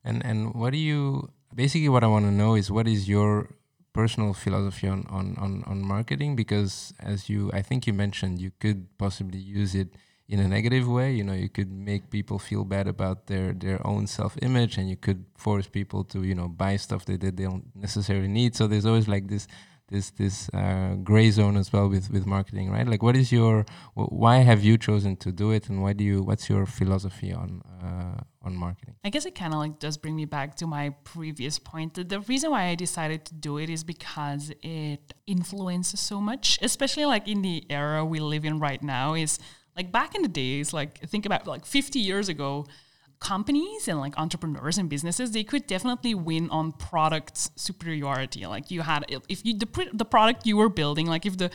And 0.04 0.24
and 0.26 0.54
what 0.54 0.72
do 0.72 0.78
you 0.78 1.30
basically 1.54 1.88
what 1.88 2.02
I 2.02 2.08
want 2.08 2.24
to 2.24 2.32
know 2.32 2.56
is 2.56 2.70
what 2.70 2.88
is 2.88 3.08
your 3.08 3.48
personal 3.92 4.32
philosophy 4.32 4.88
on, 4.88 5.06
on, 5.08 5.36
on, 5.38 5.62
on 5.66 5.82
marketing? 5.82 6.34
Because 6.34 6.92
as 6.98 7.28
you 7.28 7.50
I 7.54 7.62
think 7.62 7.86
you 7.86 7.92
mentioned 7.92 8.40
you 8.40 8.50
could 8.58 8.98
possibly 8.98 9.38
use 9.38 9.76
it 9.76 9.94
in 10.28 10.40
a 10.40 10.48
negative 10.48 10.88
way. 10.88 11.12
You 11.12 11.24
know, 11.24 11.32
you 11.34 11.48
could 11.48 11.70
make 11.70 12.10
people 12.10 12.38
feel 12.38 12.64
bad 12.64 12.88
about 12.88 13.26
their, 13.26 13.52
their 13.52 13.84
own 13.86 14.06
self 14.06 14.36
image 14.42 14.78
and 14.78 14.88
you 14.88 14.96
could 14.96 15.24
force 15.36 15.66
people 15.66 16.04
to, 16.04 16.22
you 16.22 16.34
know, 16.34 16.48
buy 16.48 16.76
stuff 16.76 17.04
that 17.06 17.20
they 17.20 17.30
don't 17.30 17.66
necessarily 17.74 18.28
need. 18.28 18.56
So 18.56 18.66
there's 18.66 18.86
always 18.86 19.08
like 19.08 19.28
this 19.28 19.46
this 19.92 20.10
this 20.12 20.48
uh, 20.54 20.96
gray 21.04 21.30
zone 21.30 21.56
as 21.56 21.72
well 21.72 21.88
with 21.88 22.10
with 22.10 22.26
marketing, 22.26 22.70
right? 22.70 22.88
Like, 22.88 23.02
what 23.02 23.14
is 23.14 23.30
your 23.30 23.64
wh- 23.94 24.10
why 24.10 24.36
have 24.38 24.64
you 24.64 24.76
chosen 24.78 25.16
to 25.16 25.30
do 25.30 25.50
it, 25.52 25.68
and 25.68 25.82
why 25.82 25.92
do 25.92 26.02
you? 26.02 26.22
What's 26.22 26.48
your 26.48 26.66
philosophy 26.66 27.32
on 27.32 27.62
uh, 27.82 28.46
on 28.46 28.56
marketing? 28.56 28.94
I 29.04 29.10
guess 29.10 29.26
it 29.26 29.34
kind 29.34 29.52
of 29.52 29.58
like 29.60 29.78
does 29.78 29.96
bring 29.98 30.16
me 30.16 30.24
back 30.24 30.56
to 30.56 30.66
my 30.66 30.90
previous 31.04 31.58
point. 31.58 31.94
The, 31.94 32.04
the 32.04 32.20
reason 32.20 32.50
why 32.50 32.64
I 32.72 32.74
decided 32.74 33.24
to 33.26 33.34
do 33.34 33.58
it 33.58 33.68
is 33.70 33.84
because 33.84 34.50
it 34.62 35.14
influences 35.26 36.00
so 36.00 36.20
much, 36.20 36.58
especially 36.62 37.04
like 37.04 37.28
in 37.28 37.42
the 37.42 37.64
era 37.70 38.04
we 38.04 38.18
live 38.18 38.44
in 38.44 38.58
right 38.58 38.82
now. 38.82 39.14
Is 39.14 39.38
like 39.76 39.92
back 39.92 40.14
in 40.14 40.22
the 40.22 40.28
days, 40.28 40.72
like 40.72 40.98
think 41.08 41.26
about 41.26 41.46
like 41.46 41.64
50 41.64 41.98
years 41.98 42.28
ago, 42.28 42.66
companies 43.22 43.86
and 43.86 44.00
like 44.00 44.18
entrepreneurs 44.18 44.78
and 44.78 44.90
businesses 44.90 45.30
they 45.30 45.44
could 45.44 45.64
definitely 45.68 46.12
win 46.12 46.50
on 46.50 46.72
product 46.72 47.50
superiority. 47.58 48.44
Like 48.46 48.70
you 48.70 48.82
had 48.82 49.04
if 49.08 49.44
you 49.44 49.56
the, 49.56 49.88
the 49.92 50.04
product 50.04 50.44
you 50.44 50.56
were 50.56 50.68
building 50.68 51.06
like 51.06 51.24
if 51.24 51.38
the 51.38 51.50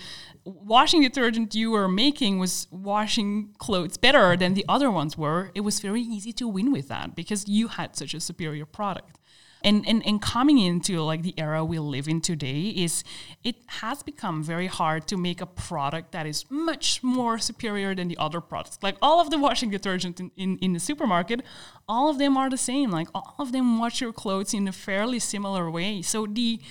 washing 0.45 1.01
detergent 1.01 1.53
you 1.55 1.71
were 1.71 1.89
making 1.89 2.39
was 2.39 2.67
washing 2.71 3.53
clothes 3.57 3.97
better 3.97 4.37
than 4.37 4.53
the 4.53 4.63
other 4.69 4.89
ones 4.89 5.17
were 5.17 5.51
it 5.55 5.61
was 5.61 5.81
very 5.81 6.01
easy 6.01 6.31
to 6.31 6.47
win 6.47 6.71
with 6.71 6.87
that 6.87 7.15
because 7.15 7.49
you 7.49 7.67
had 7.67 7.97
such 7.97 8.13
a 8.13 8.21
superior 8.21 8.65
product 8.65 9.19
and, 9.67 9.87
and 9.87 10.05
and 10.05 10.21
coming 10.21 10.59
into 10.59 11.01
like 11.01 11.23
the 11.23 11.33
era 11.37 11.63
we 11.65 11.77
live 11.77 12.07
in 12.07 12.21
today 12.21 12.61
is 12.85 13.03
it 13.43 13.55
has 13.81 14.01
become 14.01 14.41
very 14.41 14.67
hard 14.67 15.07
to 15.09 15.17
make 15.17 15.41
a 15.41 15.45
product 15.45 16.13
that 16.13 16.25
is 16.25 16.45
much 16.49 17.03
more 17.03 17.37
superior 17.37 17.93
than 17.93 18.07
the 18.07 18.17
other 18.17 18.39
products. 18.39 18.79
Like 18.81 18.95
all 19.01 19.19
of 19.19 19.29
the 19.29 19.37
washing 19.37 19.69
detergent 19.69 20.19
in, 20.21 20.31
in, 20.37 20.57
in 20.59 20.71
the 20.73 20.79
supermarket 20.79 21.41
all 21.89 22.09
of 22.09 22.17
them 22.17 22.37
are 22.37 22.49
the 22.49 22.57
same. 22.57 22.91
Like 22.91 23.09
all 23.13 23.35
of 23.39 23.51
them 23.51 23.77
wash 23.79 23.99
your 24.01 24.13
clothes 24.13 24.53
in 24.53 24.67
a 24.67 24.71
fairly 24.71 25.19
similar 25.19 25.69
way. 25.69 26.01
So 26.01 26.25
the 26.25 26.61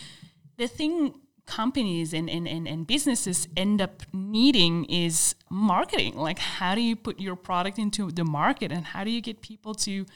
the 0.56 0.66
thing 0.66 1.14
companies 1.46 2.12
and, 2.12 2.28
and, 2.28 2.48
and, 2.48 2.66
and 2.66 2.86
businesses 2.86 3.46
end 3.56 3.80
up 3.80 4.02
needing 4.12 4.84
is 4.86 5.34
marketing. 5.50 6.16
Like 6.16 6.38
how 6.38 6.74
do 6.74 6.80
you 6.80 6.96
put 6.96 7.20
your 7.20 7.36
product 7.36 7.78
into 7.78 8.10
the 8.10 8.24
market 8.24 8.72
and 8.72 8.84
how 8.84 9.04
do 9.04 9.10
you 9.10 9.20
get 9.20 9.42
people 9.42 9.74
to 9.86 10.06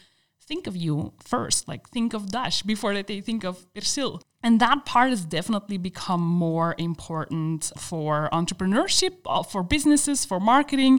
think 0.50 0.66
of 0.66 0.76
you 0.76 1.12
first, 1.22 1.68
like 1.68 1.88
think 1.90 2.12
of 2.12 2.32
Dash 2.32 2.62
before 2.62 2.92
that 2.94 3.06
they 3.06 3.20
think 3.20 3.44
of 3.44 3.54
Persil. 3.72 4.20
And 4.42 4.58
that 4.58 4.84
part 4.84 5.10
has 5.10 5.24
definitely 5.24 5.78
become 5.78 6.22
more 6.22 6.74
important 6.76 7.70
for 7.76 8.28
entrepreneurship, 8.32 9.14
uh, 9.26 9.44
for 9.44 9.62
businesses, 9.62 10.24
for 10.24 10.40
marketing. 10.40 10.98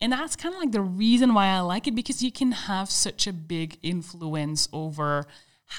And 0.00 0.12
that's 0.12 0.36
kind 0.36 0.54
of 0.54 0.60
like 0.60 0.70
the 0.70 0.86
reason 1.04 1.34
why 1.34 1.46
I 1.48 1.60
like 1.60 1.88
it 1.88 1.96
because 1.96 2.22
you 2.22 2.30
can 2.30 2.52
have 2.52 2.88
such 2.90 3.26
a 3.26 3.32
big 3.32 3.78
influence 3.82 4.68
over 4.72 5.26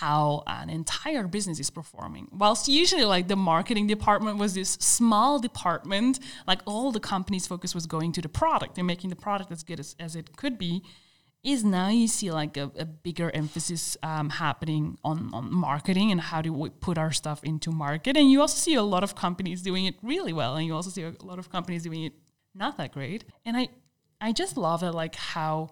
how 0.01 0.43
an 0.47 0.69
entire 0.69 1.25
business 1.27 1.59
is 1.61 1.69
performing. 1.69 2.27
Whilst 2.31 2.67
usually 2.67 3.05
like 3.05 3.29
the 3.29 3.37
marketing 3.53 3.87
department 3.87 4.37
was 4.37 4.55
this 4.55 4.71
small 4.71 5.39
department, 5.39 6.19
like 6.45 6.61
all 6.65 6.91
the 6.91 6.99
company's 6.99 7.47
focus 7.47 7.73
was 7.73 7.85
going 7.85 8.11
to 8.13 8.21
the 8.21 8.33
product 8.41 8.77
and 8.77 8.85
making 8.87 9.11
the 9.11 9.15
product 9.15 9.49
as 9.51 9.63
good 9.63 9.79
as, 9.79 9.95
as 9.97 10.17
it 10.17 10.35
could 10.35 10.57
be 10.57 10.83
is 11.43 11.63
now 11.63 11.89
you 11.89 12.07
see 12.07 12.31
like 12.31 12.55
a, 12.55 12.71
a 12.77 12.85
bigger 12.85 13.29
emphasis 13.31 13.97
um, 14.01 14.29
happening 14.29 14.97
on, 15.03 15.29
on 15.33 15.53
marketing 15.53 16.11
and 16.11 16.21
how 16.21 16.41
do 16.41 16.53
we 16.53 16.69
put 16.69 16.97
our 16.97 17.11
stuff 17.11 17.43
into 17.43 17.71
market. 17.71 18.15
And 18.15 18.31
you 18.31 18.39
also 18.39 18.57
see 18.57 18.75
a 18.75 18.83
lot 18.83 19.03
of 19.03 19.15
companies 19.15 19.61
doing 19.61 19.85
it 19.85 19.95
really 20.01 20.31
well, 20.31 20.55
and 20.55 20.65
you 20.65 20.73
also 20.73 20.89
see 20.89 21.03
a 21.03 21.13
lot 21.21 21.39
of 21.39 21.49
companies 21.49 21.83
doing 21.83 22.03
it 22.05 22.13
not 22.55 22.77
that 22.77 22.93
great. 22.93 23.25
And 23.45 23.57
I, 23.57 23.67
I 24.21 24.31
just 24.31 24.55
love 24.55 24.83
it, 24.83 24.91
like 24.91 25.15
how, 25.15 25.71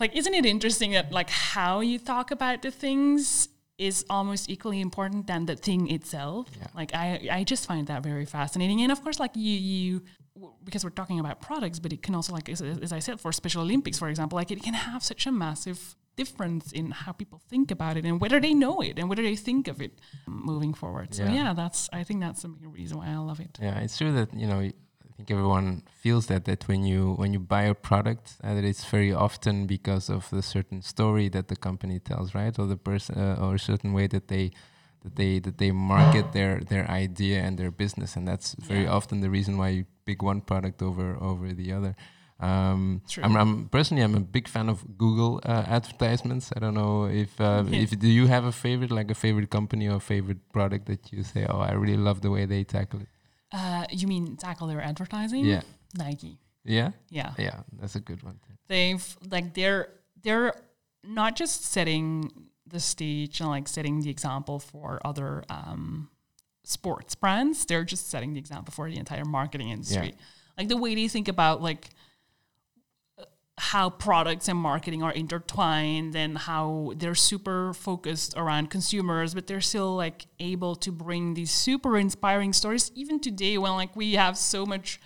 like 0.00 0.16
isn't 0.16 0.32
it 0.32 0.46
interesting 0.46 0.92
that 0.92 1.12
like 1.12 1.28
how 1.28 1.80
you 1.80 1.98
talk 1.98 2.30
about 2.30 2.62
the 2.62 2.70
things 2.70 3.48
is 3.76 4.04
almost 4.08 4.48
equally 4.48 4.80
important 4.80 5.26
than 5.26 5.46
the 5.46 5.56
thing 5.56 5.90
itself. 5.90 6.48
Yeah. 6.58 6.66
Like 6.74 6.94
I, 6.94 7.28
I 7.30 7.44
just 7.44 7.66
find 7.66 7.86
that 7.88 8.02
very 8.02 8.24
fascinating. 8.24 8.80
And 8.82 8.92
of 8.92 9.02
course, 9.02 9.18
like 9.18 9.32
you, 9.34 9.42
you, 9.42 10.02
because 10.64 10.82
we're 10.84 10.90
talking 11.02 11.20
about 11.20 11.40
products, 11.40 11.78
but 11.78 11.92
it 11.92 12.02
can 12.02 12.14
also 12.14 12.32
like 12.32 12.48
as, 12.48 12.60
as 12.62 12.92
I 12.92 13.00
said 13.00 13.20
for 13.20 13.30
Special 13.32 13.62
Olympics, 13.62 13.98
for 13.98 14.08
example, 14.08 14.36
like 14.36 14.50
it 14.50 14.62
can 14.62 14.74
have 14.74 15.02
such 15.02 15.26
a 15.26 15.32
massive 15.32 15.96
difference 16.16 16.70
in 16.72 16.90
how 17.02 17.12
people 17.12 17.40
think 17.50 17.70
about 17.70 17.96
it 17.96 18.04
and 18.04 18.20
whether 18.20 18.38
they 18.40 18.54
know 18.54 18.80
it 18.80 18.98
and 18.98 19.08
whether 19.08 19.22
they 19.22 19.36
think 19.36 19.66
of 19.68 19.80
it 19.82 19.92
moving 20.26 20.72
forward. 20.74 21.08
So 21.14 21.24
Yeah. 21.24 21.32
yeah, 21.38 21.54
that's 21.54 21.88
I 21.92 22.04
think 22.04 22.20
that's 22.20 22.42
the 22.42 22.48
main 22.48 22.70
reason 22.80 22.98
why 22.98 23.08
I 23.08 23.16
love 23.16 23.40
it. 23.40 23.58
Yeah, 23.60 23.78
it's 23.84 23.96
true 23.98 24.12
that 24.12 24.28
you 24.34 24.46
know 24.46 24.60
I 24.60 25.16
think 25.16 25.30
everyone 25.30 25.82
feels 26.02 26.26
that 26.26 26.44
that 26.44 26.66
when 26.68 26.84
you 26.84 27.14
when 27.20 27.32
you 27.32 27.40
buy 27.56 27.62
a 27.62 27.74
product, 27.74 28.36
uh, 28.42 28.54
that 28.54 28.64
it's 28.64 28.84
very 28.84 29.12
often 29.12 29.66
because 29.66 30.08
of 30.16 30.28
the 30.30 30.42
certain 30.42 30.82
story 30.82 31.28
that 31.30 31.46
the 31.48 31.56
company 31.56 31.98
tells, 32.10 32.34
right, 32.34 32.56
or 32.58 32.66
the 32.66 32.76
person 32.76 33.18
uh, 33.18 33.38
or 33.44 33.54
a 33.54 33.58
certain 33.70 33.92
way 33.92 34.06
that 34.08 34.26
they 34.28 34.50
that 35.04 35.14
they 35.16 35.38
that 35.40 35.56
they 35.58 35.70
market 35.70 36.32
their 36.32 36.60
their 36.72 36.90
idea 36.90 37.38
and 37.46 37.56
their 37.58 37.70
business, 37.70 38.16
and 38.16 38.26
that's 38.26 38.54
very 38.54 38.84
Yeah. 38.84 38.96
often 38.96 39.20
the 39.20 39.30
reason 39.30 39.56
why 39.58 39.68
you 39.68 39.84
pick 40.06 40.22
one 40.22 40.40
product 40.40 40.82
over 40.82 41.16
over 41.20 41.52
the 41.52 41.72
other. 41.72 41.94
Um, 42.40 43.00
True. 43.08 43.22
I'm, 43.24 43.36
I'm 43.36 43.68
personally 43.68 44.02
I'm 44.02 44.14
a 44.16 44.20
big 44.20 44.48
fan 44.48 44.68
of 44.68 44.78
Google 44.98 45.40
uh, 45.44 45.64
advertisements. 45.78 46.52
I 46.56 46.58
don't 46.58 46.74
know 46.74 47.04
if 47.04 47.40
uh, 47.40 47.64
Yeah. 47.68 47.80
if 47.84 47.90
do 47.98 48.08
you 48.08 48.26
have 48.26 48.44
a 48.44 48.52
favorite 48.52 48.90
like 48.90 49.10
a 49.10 49.14
favorite 49.14 49.50
company 49.50 49.88
or 49.88 49.96
a 49.96 50.00
favorite 50.00 50.42
product 50.52 50.86
that 50.86 51.12
you 51.12 51.22
say 51.22 51.46
oh 51.48 51.60
I 51.60 51.72
really 51.72 51.96
love 51.96 52.20
the 52.22 52.30
way 52.30 52.44
they 52.46 52.64
tackle 52.64 53.00
it. 53.00 53.08
Uh, 53.52 53.84
you 53.90 54.08
mean 54.08 54.36
tackle 54.36 54.66
their 54.66 54.82
advertising? 54.82 55.44
Yeah, 55.44 55.62
Nike. 55.96 56.38
yeah, 56.64 56.90
Yeah. 57.10 57.32
yeah. 57.38 57.60
That's 57.80 57.94
a 57.94 58.00
good 58.00 58.22
one. 58.24 58.40
They've 58.68 59.04
like 59.30 59.54
they're 59.54 59.88
they're 60.24 60.54
not 61.04 61.36
just 61.36 61.64
setting 61.66 62.30
the 62.74 62.80
stage 62.80 63.40
and 63.40 63.48
like 63.48 63.66
setting 63.66 64.00
the 64.00 64.10
example 64.10 64.58
for 64.58 65.00
other 65.04 65.44
um, 65.48 66.10
sports 66.64 67.14
brands. 67.14 67.64
They're 67.64 67.84
just 67.84 68.10
setting 68.10 68.34
the 68.34 68.38
example 68.38 68.72
for 68.72 68.90
the 68.90 68.98
entire 68.98 69.24
marketing 69.24 69.70
industry. 69.70 70.14
Like 70.58 70.68
the 70.68 70.76
way 70.76 70.94
they 70.94 71.08
think 71.08 71.28
about 71.28 71.62
like 71.62 71.88
how 73.56 73.88
products 73.88 74.48
and 74.48 74.58
marketing 74.58 75.02
are 75.02 75.12
intertwined 75.12 76.16
and 76.16 76.36
how 76.36 76.92
they're 76.96 77.14
super 77.14 77.72
focused 77.72 78.34
around 78.36 78.68
consumers 78.68 79.32
but 79.32 79.46
they're 79.46 79.60
still 79.60 79.94
like 79.94 80.26
able 80.40 80.74
to 80.74 80.90
bring 80.90 81.34
these 81.34 81.52
super 81.52 81.96
inspiring 81.96 82.52
stories 82.52 82.90
even 82.96 83.20
today 83.20 83.56
when 83.56 83.70
like 83.72 83.94
we 83.94 84.14
have 84.14 84.36
so 84.36 84.66
much 84.66 85.00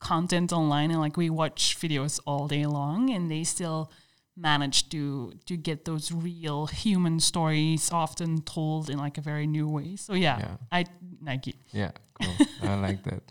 content 0.00 0.52
online 0.52 0.90
and 0.90 1.00
like 1.00 1.16
we 1.16 1.30
watch 1.30 1.78
videos 1.80 2.20
all 2.26 2.46
day 2.46 2.66
long 2.66 3.08
and 3.08 3.30
they 3.30 3.42
still 3.42 3.90
manage 4.36 4.88
to 4.88 5.32
to 5.46 5.56
get 5.56 5.84
those 5.84 6.10
real 6.12 6.66
human 6.66 7.20
stories 7.20 7.90
often 7.92 8.42
told 8.42 8.90
in 8.90 8.98
like 8.98 9.16
a 9.18 9.20
very 9.22 9.46
new 9.46 9.68
way 9.68 9.96
so 9.96 10.12
yeah, 10.14 10.38
Yeah. 10.38 10.56
i 10.72 10.84
nike 11.20 11.54
Yeah, 11.72 11.90
cool. 12.14 12.34
I 12.62 12.74
like 12.88 13.02
that. 13.04 13.22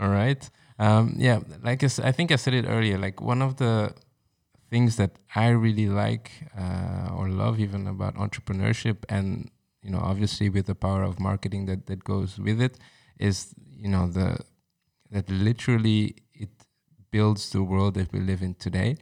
All 0.00 0.08
right. 0.10 0.50
Um, 0.78 1.14
yeah, 1.18 1.40
like 1.62 1.82
I, 1.82 1.86
s- 1.86 1.98
I 2.08 2.12
think 2.12 2.30
I 2.32 2.36
said 2.36 2.54
it 2.54 2.64
earlier. 2.66 2.96
Like 2.98 3.20
one 3.20 3.42
of 3.42 3.56
the 3.56 3.92
things 4.70 4.96
that 4.96 5.10
I 5.34 5.48
really 5.48 5.88
like 5.88 6.30
uh, 6.56 7.10
or 7.16 7.28
love 7.28 7.60
even 7.60 7.86
about 7.86 8.14
entrepreneurship, 8.16 9.04
and 9.08 9.50
you 9.82 9.90
know, 9.90 10.00
obviously 10.00 10.48
with 10.48 10.66
the 10.66 10.74
power 10.74 11.02
of 11.02 11.18
marketing 11.20 11.66
that 11.66 11.86
that 11.86 12.04
goes 12.04 12.38
with 12.38 12.60
it, 12.60 12.78
is 13.18 13.54
you 13.82 13.88
know 13.88 14.06
the 14.08 14.38
that 15.10 15.28
literally 15.28 16.14
it 16.32 16.50
builds 17.10 17.50
the 17.50 17.62
world 17.62 17.94
that 17.94 18.12
we 18.12 18.20
live 18.20 18.42
in 18.42 18.54
today 18.54 18.96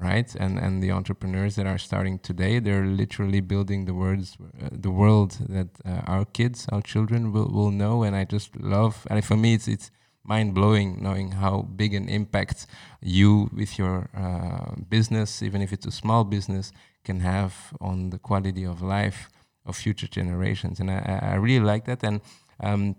right? 0.00 0.34
And 0.34 0.58
and 0.58 0.82
the 0.82 0.90
entrepreneurs 0.90 1.54
that 1.56 1.66
are 1.66 1.78
starting 1.78 2.18
today 2.18 2.58
they're 2.58 2.86
literally 2.86 3.40
building 3.40 3.84
the 3.84 3.94
words 3.94 4.36
uh, 4.40 4.68
the 4.72 4.90
world 4.90 5.38
that 5.48 5.68
uh, 5.84 6.02
our 6.06 6.24
kids 6.24 6.66
our 6.72 6.82
children 6.82 7.32
will, 7.32 7.48
will 7.48 7.70
know. 7.70 8.02
And 8.02 8.16
i 8.16 8.24
just 8.24 8.56
love 8.56 9.06
and 9.10 9.24
for 9.24 9.36
me 9.36 9.54
it's 9.54 9.68
it's 9.68 9.90
mind 10.24 10.54
blowing 10.54 11.02
knowing 11.02 11.32
how 11.32 11.62
big 11.62 11.94
an 11.94 12.08
impact 12.08 12.66
you 13.00 13.48
with 13.52 13.78
your 13.78 14.10
uh, 14.16 14.74
business 14.88 15.42
even 15.42 15.62
if 15.62 15.72
it's 15.72 15.86
a 15.86 15.90
small 15.90 16.24
business 16.24 16.72
can 17.04 17.20
have 17.20 17.54
on 17.80 18.10
the 18.10 18.18
quality 18.18 18.64
of 18.64 18.82
life 18.82 19.30
of 19.66 19.76
future 19.76 20.06
generations. 20.06 20.80
And 20.80 20.90
i, 20.90 21.18
I 21.22 21.34
really 21.34 21.64
like 21.64 21.84
that. 21.86 22.02
And 22.02 22.20
um, 22.60 22.96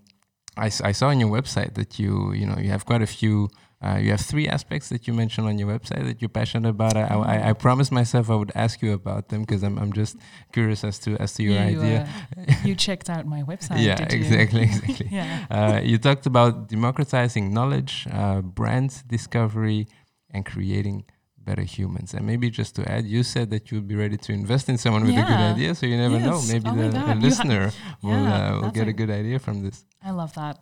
I, 0.58 0.66
I 0.66 0.92
saw 0.92 1.08
on 1.10 1.20
your 1.20 1.30
website 1.30 1.76
that 1.76 2.00
you 2.00 2.34
you 2.34 2.46
know 2.46 2.58
you 2.58 2.70
have 2.70 2.86
quite 2.86 3.02
a 3.02 3.08
few 3.08 3.50
uh, 3.84 3.98
you 4.04 4.12
have 4.12 4.22
three 4.22 4.48
aspects 4.48 4.90
that 4.90 5.08
you 5.08 5.14
mentioned 5.14 5.48
on 5.48 5.58
your 5.58 5.68
website 5.68 6.04
that 6.06 6.22
you're 6.22 6.30
passionate 6.30 6.70
about. 6.70 6.96
I, 6.96 7.04
I, 7.34 7.50
I 7.50 7.54
promised 7.54 7.92
myself 7.92 8.30
I 8.30 8.36
would 8.36 8.52
ask 8.56 8.82
you 8.82 8.94
about 8.94 9.30
them 9.30 9.42
because 9.42 9.64
I'm, 9.64 9.78
I'm 9.80 9.92
just 9.92 10.18
curious 10.54 10.84
as 10.84 11.00
to 11.00 11.18
as 11.18 11.34
to 11.36 11.44
your 11.44 11.54
you, 11.56 11.80
idea. 11.82 12.08
uh, 12.38 12.54
you 12.64 12.76
checked 12.76 13.10
out 13.10 13.26
my 13.26 13.42
website 13.44 13.84
yeah, 13.90 13.96
did 13.96 14.12
you? 14.14 14.20
exactly, 14.20 14.62
exactly. 14.72 15.08
yeah 15.12 15.46
Uh, 15.50 15.80
you 15.84 15.98
talked 15.98 16.26
about 16.26 16.70
democratizing 16.70 17.46
knowledge, 17.54 18.08
uh, 18.12 18.42
brand 18.42 18.90
discovery, 19.08 19.88
and 20.34 20.46
creating 20.46 21.04
better 21.38 21.64
humans. 21.64 22.14
And 22.14 22.24
maybe 22.32 22.52
just 22.52 22.76
to 22.76 22.82
add, 22.88 23.04
you 23.06 23.24
said 23.24 23.50
that 23.50 23.72
you'd 23.72 23.88
be 23.88 23.96
ready 23.96 24.18
to 24.26 24.32
invest 24.32 24.70
in 24.70 24.78
someone 24.78 25.04
with 25.08 25.18
a 25.18 25.26
good 25.32 25.44
idea. 25.54 25.74
So 25.74 25.88
you 25.88 25.98
never 25.98 26.20
know. 26.20 26.40
Maybe 26.48 26.70
Oh 26.70 26.76
the, 26.92 27.00
ha- 27.00 27.14
listener 27.28 27.72
will, 28.04 28.12
Yeah, 28.12 28.36
uh, 28.58 28.62
will 28.62 28.70
get 28.72 28.86
a 28.88 28.92
a- 28.92 28.94
good 29.02 29.10
idea 29.10 29.40
from 29.40 29.64
this. 29.66 29.84
I 30.04 30.12
love 30.12 30.34
that. 30.36 30.56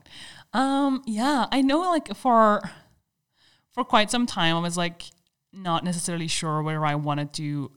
Um, 0.53 1.01
yeah, 1.05 1.45
I 1.51 1.61
know. 1.61 1.81
Like 1.95 2.15
for 2.15 2.61
for 3.79 3.85
quite 3.85 4.11
some 4.11 4.25
time, 4.25 4.57
I 4.57 4.59
was 4.59 4.75
like 4.75 5.03
not 5.53 5.85
necessarily 5.85 6.27
sure 6.27 6.61
whether 6.61 6.85
I 6.85 6.95
wanted 6.95 7.31
to 7.35 7.71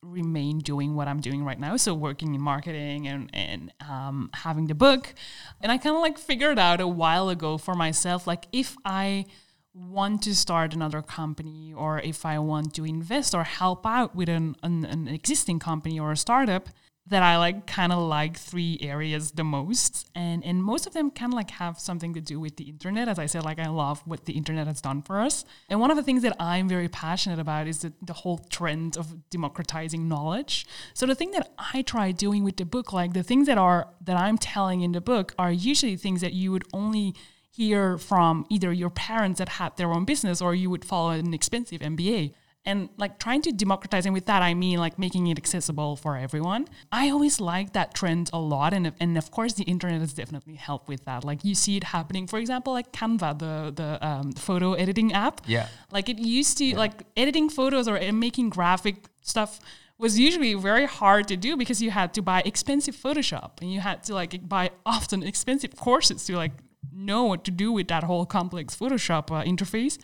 remain 0.00 0.60
doing 0.60 0.94
what 0.94 1.08
I'm 1.08 1.20
doing 1.20 1.44
right 1.44 1.60
now. 1.60 1.76
So 1.76 1.92
working 1.92 2.34
in 2.34 2.40
marketing 2.40 3.06
and 3.06 3.28
and 3.34 3.70
um, 3.86 4.30
having 4.32 4.66
the 4.66 4.74
book, 4.74 5.14
and 5.60 5.70
I 5.70 5.76
kind 5.76 5.94
of 5.94 6.00
like 6.00 6.16
figured 6.16 6.58
out 6.58 6.80
a 6.80 6.88
while 6.88 7.28
ago 7.28 7.58
for 7.58 7.74
myself, 7.74 8.26
like 8.26 8.46
if 8.50 8.76
I 8.86 9.26
want 9.74 10.22
to 10.22 10.34
start 10.34 10.72
another 10.72 11.02
company 11.02 11.74
or 11.76 11.98
if 12.00 12.24
I 12.24 12.38
want 12.38 12.72
to 12.76 12.86
invest 12.86 13.34
or 13.34 13.44
help 13.44 13.84
out 13.84 14.16
with 14.16 14.30
an, 14.30 14.56
an, 14.62 14.86
an 14.86 15.06
existing 15.06 15.58
company 15.58 16.00
or 16.00 16.12
a 16.12 16.16
startup, 16.16 16.70
that 17.06 17.22
I 17.22 17.36
like 17.36 17.66
kind 17.66 17.92
of 17.92 17.98
like 17.98 18.36
three 18.36 18.78
areas 18.80 19.32
the 19.32 19.42
most. 19.42 20.08
And 20.14 20.44
and 20.44 20.62
most 20.62 20.86
of 20.86 20.92
them 20.92 21.10
kind 21.10 21.32
of 21.32 21.36
like 21.36 21.50
have 21.52 21.78
something 21.80 22.14
to 22.14 22.20
do 22.20 22.38
with 22.38 22.56
the 22.56 22.64
internet. 22.64 23.08
As 23.08 23.18
I 23.18 23.26
said, 23.26 23.44
like 23.44 23.58
I 23.58 23.68
love 23.68 24.02
what 24.06 24.24
the 24.24 24.34
internet 24.34 24.66
has 24.68 24.80
done 24.80 25.02
for 25.02 25.20
us. 25.20 25.44
And 25.68 25.80
one 25.80 25.90
of 25.90 25.96
the 25.96 26.02
things 26.02 26.22
that 26.22 26.36
I'm 26.38 26.68
very 26.68 26.88
passionate 26.88 27.40
about 27.40 27.66
is 27.66 27.80
the, 27.80 27.92
the 28.02 28.12
whole 28.12 28.38
trend 28.38 28.96
of 28.96 29.28
democratizing 29.30 30.08
knowledge. 30.08 30.64
So 30.94 31.06
the 31.06 31.16
thing 31.16 31.32
that 31.32 31.52
I 31.74 31.82
try 31.82 32.12
doing 32.12 32.44
with 32.44 32.56
the 32.56 32.64
book, 32.64 32.92
like 32.92 33.14
the 33.14 33.24
things 33.24 33.46
that 33.48 33.58
are 33.58 33.88
that 34.04 34.16
I'm 34.16 34.38
telling 34.38 34.82
in 34.82 34.92
the 34.92 35.00
book 35.00 35.34
are 35.38 35.50
usually 35.50 35.96
things 35.96 36.20
that 36.20 36.34
you 36.34 36.52
would 36.52 36.64
only 36.72 37.14
hear 37.50 37.98
from 37.98 38.46
either 38.48 38.72
your 38.72 38.90
parents 38.90 39.38
that 39.38 39.48
had 39.48 39.76
their 39.76 39.92
own 39.92 40.04
business 40.04 40.40
or 40.40 40.54
you 40.54 40.70
would 40.70 40.84
follow 40.84 41.10
an 41.10 41.34
expensive 41.34 41.80
MBA. 41.80 42.32
And 42.64 42.90
like 42.96 43.18
trying 43.18 43.42
to 43.42 43.50
democratize, 43.50 44.06
and 44.06 44.14
with 44.14 44.26
that 44.26 44.40
I 44.40 44.54
mean 44.54 44.78
like 44.78 44.96
making 44.96 45.26
it 45.26 45.36
accessible 45.36 45.96
for 45.96 46.16
everyone. 46.16 46.68
I 46.92 47.10
always 47.10 47.40
like 47.40 47.72
that 47.72 47.92
trend 47.92 48.30
a 48.32 48.38
lot, 48.38 48.72
and 48.72 48.92
and 49.00 49.18
of 49.18 49.30
course 49.32 49.54
the 49.54 49.64
internet 49.64 50.00
has 50.00 50.12
definitely 50.12 50.54
helped 50.54 50.86
with 50.88 51.04
that. 51.06 51.24
Like 51.24 51.44
you 51.44 51.56
see 51.56 51.76
it 51.76 51.84
happening, 51.84 52.28
for 52.28 52.38
example, 52.38 52.72
like 52.72 52.92
Canva, 52.92 53.38
the 53.38 53.72
the 53.74 54.06
um, 54.06 54.32
photo 54.32 54.74
editing 54.74 55.12
app. 55.12 55.40
Yeah. 55.46 55.66
Like 55.90 56.08
it 56.08 56.18
used 56.18 56.58
to 56.58 56.76
like 56.76 57.02
editing 57.16 57.48
photos 57.48 57.88
or 57.88 57.98
uh, 57.98 58.12
making 58.12 58.50
graphic 58.50 58.96
stuff 59.22 59.58
was 60.02 60.18
usually 60.18 60.54
very 60.54 60.86
hard 60.86 61.28
to 61.28 61.36
do 61.36 61.56
because 61.56 61.80
you 61.80 61.90
had 61.90 62.12
to 62.12 62.20
buy 62.20 62.42
expensive 62.44 62.96
Photoshop 62.96 63.60
and 63.60 63.72
you 63.72 63.80
had 63.80 64.02
to 64.04 64.14
like 64.14 64.48
buy 64.48 64.70
often 64.84 65.22
expensive 65.22 65.76
courses 65.76 66.24
to 66.26 66.36
like 66.36 66.52
know 66.92 67.24
what 67.24 67.44
to 67.44 67.50
do 67.50 67.70
with 67.70 67.88
that 67.88 68.02
whole 68.04 68.26
complex 68.26 68.74
Photoshop 68.74 69.30
uh, 69.30 69.44
interface. 69.44 69.98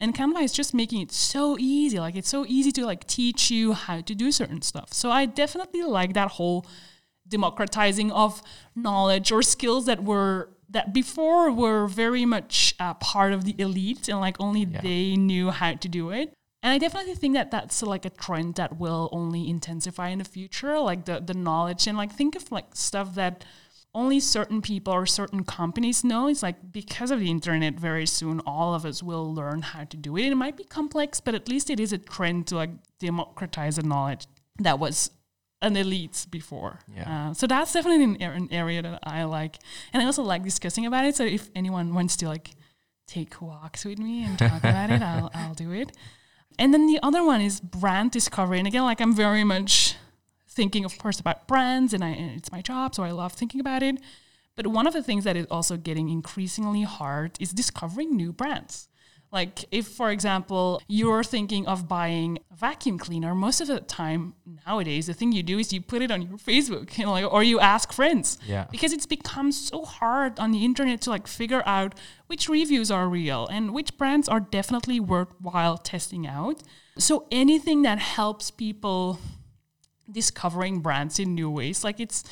And 0.00 0.14
Canva 0.14 0.42
is 0.42 0.52
just 0.52 0.74
making 0.74 1.00
it 1.00 1.12
so 1.12 1.56
easy. 1.58 1.98
Like 2.00 2.16
it's 2.16 2.28
so 2.28 2.44
easy 2.46 2.72
to 2.72 2.84
like 2.84 3.06
teach 3.06 3.50
you 3.50 3.72
how 3.72 4.00
to 4.00 4.14
do 4.14 4.30
certain 4.32 4.60
stuff. 4.62 4.92
So 4.92 5.10
I 5.10 5.24
definitely 5.26 5.82
like 5.82 6.12
that 6.14 6.32
whole 6.32 6.66
democratizing 7.26 8.12
of 8.12 8.42
knowledge 8.74 9.32
or 9.32 9.42
skills 9.42 9.86
that 9.86 10.02
were 10.04 10.50
that 10.68 10.92
before 10.92 11.50
were 11.50 11.86
very 11.86 12.24
much 12.24 12.74
uh, 12.80 12.94
part 12.94 13.32
of 13.32 13.44
the 13.44 13.54
elite 13.58 14.08
and 14.08 14.20
like 14.20 14.36
only 14.40 14.64
Yeah. 14.64 14.80
they 14.80 15.16
knew 15.16 15.50
how 15.50 15.74
to 15.74 15.88
do 15.88 16.10
it. 16.10 16.34
And 16.62 16.72
I 16.72 16.78
definitely 16.78 17.14
think 17.14 17.34
that 17.34 17.50
that's 17.50 17.82
like 17.82 18.04
a 18.04 18.10
trend 18.10 18.54
that 18.56 18.78
will 18.78 19.08
only 19.12 19.48
intensify 19.48 20.08
in 20.08 20.18
the 20.18 20.24
future, 20.24 20.78
like 20.80 21.04
the 21.04 21.20
the 21.20 21.34
knowledge 21.34 21.86
and 21.86 21.96
like 21.96 22.12
think 22.12 22.34
of 22.36 22.50
like 22.50 22.74
stuff 22.74 23.14
that 23.14 23.44
only 23.94 24.18
certain 24.20 24.60
people 24.60 24.92
or 24.92 25.06
certain 25.06 25.44
companies 25.44 26.02
know. 26.04 26.28
It's 26.28 26.42
like 26.42 26.72
because 26.72 27.10
of 27.10 27.20
the 27.20 27.30
internet, 27.30 27.74
very 27.74 28.06
soon 28.06 28.40
all 28.40 28.74
of 28.74 28.84
us 28.84 29.02
will 29.02 29.32
learn 29.32 29.62
how 29.62 29.84
to 29.84 29.96
do 29.96 30.16
it. 30.16 30.26
It 30.26 30.34
might 30.34 30.56
be 30.56 30.64
complex, 30.64 31.20
but 31.20 31.34
at 31.34 31.48
least 31.48 31.70
it 31.70 31.78
is 31.78 31.92
a 31.92 31.98
trend 31.98 32.48
to 32.48 32.56
like 32.56 32.70
democratize 32.98 33.76
the 33.76 33.82
knowledge 33.82 34.26
that 34.58 34.78
was 34.78 35.10
an 35.62 35.76
elite 35.76 36.26
before. 36.30 36.80
Yeah. 36.94 37.30
Uh, 37.30 37.34
so 37.34 37.46
that's 37.46 37.72
definitely 37.72 38.04
an, 38.04 38.22
an 38.22 38.48
area 38.50 38.82
that 38.82 39.00
I 39.02 39.24
like, 39.24 39.58
and 39.92 40.02
I 40.02 40.06
also 40.06 40.22
like 40.22 40.42
discussing 40.42 40.86
about 40.86 41.06
it. 41.06 41.16
So 41.16 41.24
if 41.24 41.50
anyone 41.54 41.94
wants 41.94 42.16
to 42.18 42.28
like 42.28 42.50
take 43.06 43.40
walks 43.40 43.84
with 43.84 43.98
me 43.98 44.24
and 44.24 44.38
talk 44.38 44.58
about 44.64 44.90
it, 44.90 45.02
I'll 45.02 45.30
I'll 45.34 45.54
do 45.54 45.72
it. 45.72 45.92
And 46.58 46.72
then 46.72 46.86
the 46.86 47.00
other 47.02 47.24
one 47.24 47.40
is 47.40 47.60
brand 47.60 48.10
discovery, 48.10 48.58
and 48.58 48.66
again, 48.66 48.82
like 48.82 49.00
I'm 49.00 49.14
very 49.14 49.44
much 49.44 49.96
thinking, 50.54 50.84
of 50.84 50.96
course, 50.98 51.20
about 51.20 51.46
brands, 51.46 51.92
and 51.92 52.02
I 52.02 52.08
and 52.10 52.30
it's 52.38 52.50
my 52.52 52.62
job, 52.62 52.94
so 52.94 53.02
I 53.02 53.10
love 53.10 53.32
thinking 53.32 53.60
about 53.60 53.82
it. 53.82 53.96
But 54.56 54.68
one 54.68 54.86
of 54.86 54.92
the 54.94 55.02
things 55.02 55.24
that 55.24 55.36
is 55.36 55.46
also 55.50 55.76
getting 55.76 56.08
increasingly 56.08 56.82
hard 56.82 57.36
is 57.40 57.50
discovering 57.52 58.16
new 58.16 58.32
brands. 58.32 58.88
Like 59.32 59.64
if, 59.72 59.88
for 59.88 60.12
example, 60.12 60.80
you're 60.86 61.24
thinking 61.24 61.66
of 61.66 61.88
buying 61.88 62.38
a 62.52 62.56
vacuum 62.56 62.98
cleaner, 62.98 63.34
most 63.34 63.60
of 63.60 63.66
the 63.66 63.80
time 63.80 64.34
nowadays, 64.64 65.08
the 65.08 65.12
thing 65.14 65.32
you 65.32 65.42
do 65.42 65.58
is 65.58 65.72
you 65.72 65.80
put 65.80 66.02
it 66.02 66.12
on 66.12 66.22
your 66.22 66.38
Facebook, 66.38 66.96
you 66.96 67.04
know, 67.04 67.10
like, 67.10 67.32
or 67.32 67.42
you 67.42 67.58
ask 67.58 67.92
friends 67.92 68.38
Yeah. 68.46 68.66
because 68.70 68.92
it's 68.92 69.06
become 69.06 69.50
so 69.50 69.84
hard 69.84 70.38
on 70.38 70.52
the 70.52 70.64
internet 70.64 71.00
to 71.00 71.10
like 71.10 71.26
figure 71.26 71.64
out 71.66 71.98
which 72.28 72.48
reviews 72.48 72.92
are 72.92 73.08
real 73.08 73.48
and 73.48 73.74
which 73.74 73.96
brands 73.98 74.28
are 74.28 74.38
definitely 74.38 75.00
worthwhile 75.00 75.78
testing 75.78 76.28
out. 76.28 76.62
So 76.96 77.26
anything 77.32 77.82
that 77.82 77.98
helps 77.98 78.52
people 78.52 79.18
discovering 80.10 80.80
brands 80.80 81.18
in 81.18 81.34
new 81.34 81.50
ways, 81.50 81.84
like 81.84 82.00
it's 82.00 82.24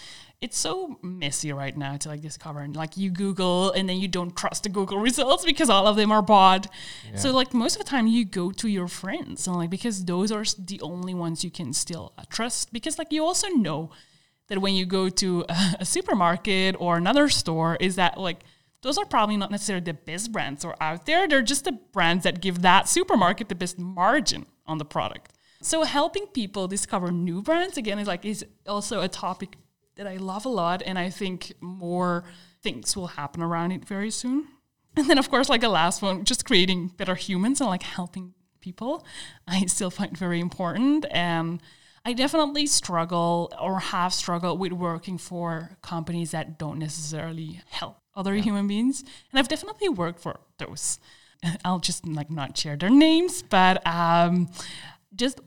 it's 0.42 0.58
so 0.58 0.98
messy 1.02 1.52
right 1.52 1.76
now 1.76 1.96
to 1.96 2.08
like 2.08 2.20
discover 2.20 2.58
and 2.60 2.74
like 2.74 2.96
you 2.96 3.10
google 3.10 3.70
and 3.70 3.88
then 3.88 3.98
you 3.98 4.08
don't 4.08 4.36
trust 4.36 4.64
the 4.64 4.68
google 4.68 4.98
results 4.98 5.44
because 5.44 5.70
all 5.70 5.86
of 5.86 5.96
them 5.96 6.10
are 6.10 6.20
bought. 6.20 6.66
Yeah. 7.08 7.16
so 7.16 7.30
like 7.30 7.54
most 7.54 7.76
of 7.76 7.84
the 7.84 7.88
time 7.88 8.08
you 8.08 8.24
go 8.24 8.50
to 8.50 8.68
your 8.68 8.88
friends 8.88 9.46
and 9.46 9.56
like 9.56 9.70
because 9.70 10.04
those 10.04 10.32
are 10.32 10.44
the 10.58 10.80
only 10.80 11.14
ones 11.14 11.44
you 11.44 11.50
can 11.50 11.72
still 11.72 12.12
uh, 12.18 12.24
trust 12.28 12.72
because 12.72 12.98
like 12.98 13.12
you 13.12 13.24
also 13.24 13.46
know 13.48 13.90
that 14.48 14.58
when 14.60 14.74
you 14.74 14.84
go 14.84 15.08
to 15.08 15.44
a, 15.48 15.76
a 15.80 15.84
supermarket 15.84 16.74
or 16.78 16.96
another 16.96 17.28
store 17.28 17.76
is 17.80 17.94
that 17.96 18.18
like 18.18 18.40
those 18.82 18.98
are 18.98 19.04
probably 19.04 19.36
not 19.36 19.52
necessarily 19.52 19.84
the 19.84 19.94
best 19.94 20.32
brands 20.32 20.64
or 20.64 20.74
out 20.80 21.06
there. 21.06 21.28
They're 21.28 21.40
just 21.40 21.64
the 21.64 21.78
brands 21.92 22.24
that 22.24 22.40
give 22.40 22.62
that 22.62 22.88
supermarket 22.88 23.48
the 23.48 23.54
best 23.54 23.78
margin 23.78 24.44
on 24.66 24.78
the 24.78 24.84
product 24.84 25.31
so 25.62 25.84
helping 25.84 26.26
people 26.26 26.68
discover 26.68 27.10
new 27.10 27.42
brands 27.42 27.76
again 27.76 27.98
is 27.98 28.08
like 28.08 28.24
is 28.24 28.44
also 28.66 29.00
a 29.00 29.08
topic 29.08 29.56
that 29.96 30.06
I 30.06 30.16
love 30.16 30.44
a 30.44 30.48
lot, 30.48 30.82
and 30.84 30.98
I 30.98 31.10
think 31.10 31.52
more 31.60 32.24
things 32.62 32.96
will 32.96 33.08
happen 33.08 33.42
around 33.42 33.72
it 33.72 33.84
very 33.84 34.10
soon. 34.10 34.48
And 34.96 35.08
then, 35.08 35.18
of 35.18 35.30
course, 35.30 35.48
like 35.48 35.62
a 35.62 35.68
last 35.68 36.02
one, 36.02 36.24
just 36.24 36.44
creating 36.44 36.88
better 36.88 37.14
humans 37.14 37.60
and 37.60 37.70
like 37.70 37.82
helping 37.82 38.34
people, 38.60 39.04
I 39.46 39.64
still 39.66 39.90
find 39.90 40.16
very 40.16 40.40
important. 40.40 41.06
And 41.10 41.60
I 42.04 42.12
definitely 42.12 42.66
struggle 42.66 43.52
or 43.60 43.78
have 43.80 44.12
struggled 44.12 44.58
with 44.58 44.72
working 44.72 45.18
for 45.18 45.76
companies 45.82 46.32
that 46.32 46.58
don't 46.58 46.78
necessarily 46.78 47.60
help 47.70 47.98
other 48.14 48.34
yeah. 48.34 48.42
human 48.42 48.66
beings. 48.68 49.02
And 49.30 49.38
I've 49.38 49.48
definitely 49.48 49.88
worked 49.88 50.20
for 50.20 50.40
those. 50.58 50.98
I'll 51.64 51.80
just 51.80 52.06
like 52.06 52.30
not 52.30 52.56
share 52.56 52.76
their 52.76 52.90
names, 52.90 53.42
but 53.42 53.86
um, 53.86 54.50
just 55.14 55.40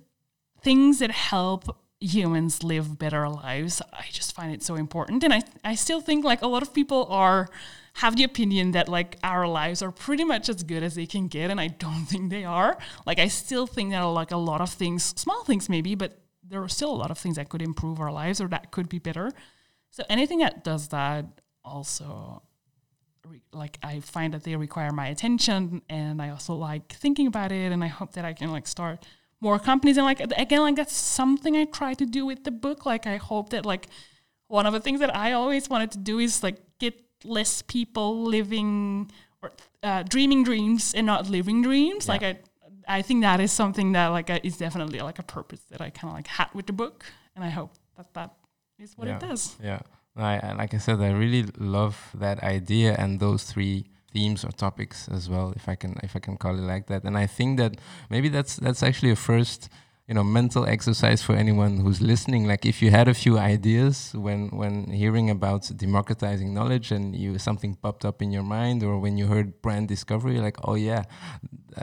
things 0.66 0.98
that 0.98 1.12
help 1.12 1.78
humans 2.00 2.64
live 2.64 2.98
better 2.98 3.30
lives. 3.30 3.84
I 3.94 4.06
just 4.12 4.36
find 4.36 4.52
it 4.52 4.64
so 4.64 4.74
important. 4.76 5.24
And 5.24 5.32
I, 5.32 5.44
I 5.64 5.76
still 5.76 6.02
think 6.02 6.26
like 6.26 6.42
a 6.42 6.48
lot 6.48 6.64
of 6.64 6.74
people 6.74 7.06
are 7.10 7.48
have 7.94 8.16
the 8.16 8.24
opinion 8.24 8.72
that 8.72 8.90
like 8.90 9.16
our 9.24 9.48
lives 9.48 9.84
are 9.84 9.92
pretty 9.92 10.26
much 10.26 10.50
as 10.50 10.64
good 10.64 10.82
as 10.82 10.96
they 10.96 11.06
can 11.06 11.28
get. 11.28 11.52
And 11.52 11.62
I 11.62 11.68
don't 11.68 12.06
think 12.12 12.32
they 12.32 12.44
are. 12.44 12.80
Like 13.06 13.20
I 13.20 13.28
still 13.28 13.68
think 13.68 13.92
that 13.92 14.02
like 14.02 14.32
a 14.32 14.38
lot 14.38 14.60
of 14.60 14.72
things, 14.72 15.14
small 15.16 15.44
things 15.44 15.70
maybe, 15.70 15.94
but 15.94 16.18
there 16.44 16.64
are 16.64 16.68
still 16.68 16.92
a 16.92 17.00
lot 17.04 17.12
of 17.12 17.20
things 17.20 17.36
that 17.36 17.48
could 17.50 17.62
improve 17.62 18.00
our 18.00 18.12
lives 18.12 18.42
or 18.42 18.48
that 18.48 18.72
could 18.72 18.90
be 18.90 19.00
better. 19.00 19.32
So 19.92 20.04
anything 20.10 20.40
that 20.40 20.64
does 20.64 20.90
that 20.90 21.26
also 21.64 22.42
like 23.52 23.78
I 23.84 24.00
find 24.00 24.34
that 24.34 24.44
they 24.44 24.56
require 24.56 24.92
my 24.92 25.08
attention 25.08 25.82
and 25.90 26.22
I 26.22 26.30
also 26.30 26.54
like 26.54 26.94
thinking 26.94 27.28
about 27.28 27.52
it 27.52 27.72
and 27.72 27.84
I 27.84 27.88
hope 27.88 28.14
that 28.14 28.26
I 28.26 28.34
can 28.34 28.52
like 28.52 28.68
start 28.68 29.06
more 29.42 29.60
companies. 29.60 29.98
And 29.98 30.06
like 30.06 30.20
again 30.20 30.62
like 30.62 30.76
that's 30.76 30.96
something 30.96 31.56
i 31.56 31.66
try 31.66 31.94
to 31.94 32.06
do 32.06 32.26
with 32.26 32.44
the 32.44 32.52
book. 32.52 32.86
Like 32.86 33.08
i 33.08 33.18
hope 33.18 33.50
that 33.50 33.66
like 33.66 33.88
one 34.48 34.66
of 34.66 34.74
the 34.74 34.80
things 34.80 35.00
that 35.00 35.16
i 35.16 35.32
always 35.32 35.70
wanted 35.70 35.92
to 35.92 35.98
do 35.98 36.20
is 36.20 36.44
like 36.44 36.58
get 36.80 36.96
less 37.24 37.62
people 37.62 38.24
living 38.24 39.10
or 39.42 39.52
uh, 39.84 40.04
dreaming 40.04 40.44
dreams 40.44 40.94
and 40.94 41.06
not 41.06 41.30
living 41.30 41.62
dreams. 41.62 42.08
Yeah. 42.08 42.12
like 42.14 42.24
i 42.24 42.38
i 42.88 43.02
think 43.02 43.22
that 43.22 43.40
is 43.40 43.52
something 43.52 43.94
that 43.94 44.08
like 44.08 44.30
is 44.44 44.58
definitely 44.58 45.00
like 45.00 45.20
a 45.20 45.24
purpose 45.24 45.62
that 45.72 45.82
i 45.82 45.90
kind 45.90 46.12
of 46.12 46.16
like 46.16 46.28
had 46.28 46.50
with 46.54 46.68
the 46.68 46.74
book. 46.74 47.06
And 47.36 47.44
i 47.44 47.50
hope 47.50 47.74
that 47.98 48.14
that 48.14 48.32
is 48.80 48.98
what 48.98 49.08
yeah. 49.08 49.18
it 49.18 49.22
does. 49.22 49.56
Yeah. 49.62 49.82
I, 50.18 50.54
like 50.54 50.74
i 50.74 50.78
said 50.78 51.02
i 51.02 51.12
really 51.12 51.44
love 51.58 51.98
that 52.14 52.42
idea 52.42 52.96
and 52.98 53.20
those 53.20 53.44
three 53.44 53.86
themes 54.16 54.46
or 54.46 54.52
topics 54.68 55.00
as 55.18 55.24
well, 55.32 55.48
if 55.60 55.66
I 55.74 55.76
can 55.82 55.92
if 56.08 56.16
I 56.16 56.22
can 56.26 56.36
call 56.44 56.56
it 56.62 56.68
like 56.74 56.86
that. 56.92 57.02
And 57.08 57.16
I 57.26 57.28
think 57.38 57.52
that 57.62 57.72
maybe 58.14 58.30
that's 58.36 58.54
that's 58.66 58.82
actually 58.90 59.12
a 59.12 59.22
first 59.32 59.62
you 60.08 60.14
know 60.14 60.24
mental 60.24 60.66
exercise 60.76 61.22
for 61.28 61.34
anyone 61.36 61.74
who's 61.84 62.00
listening 62.00 62.46
like 62.52 62.64
if 62.66 62.78
you 62.82 62.92
had 62.92 63.08
a 63.08 63.14
few 63.14 63.40
ideas 63.40 63.96
when 64.26 64.50
when 64.50 64.76
hearing 65.02 65.28
about 65.38 65.62
democratizing 65.86 66.54
knowledge 66.54 66.92
and 66.92 67.16
you 67.16 67.40
something 67.40 67.74
popped 67.86 68.06
up 68.06 68.22
in 68.22 68.30
your 68.32 68.44
mind 68.44 68.84
or 68.84 69.00
when 69.00 69.18
you 69.18 69.26
heard 69.26 69.48
brand 69.64 69.88
discovery 69.88 70.38
like 70.48 70.58
oh 70.64 70.76
yeah 70.76 71.04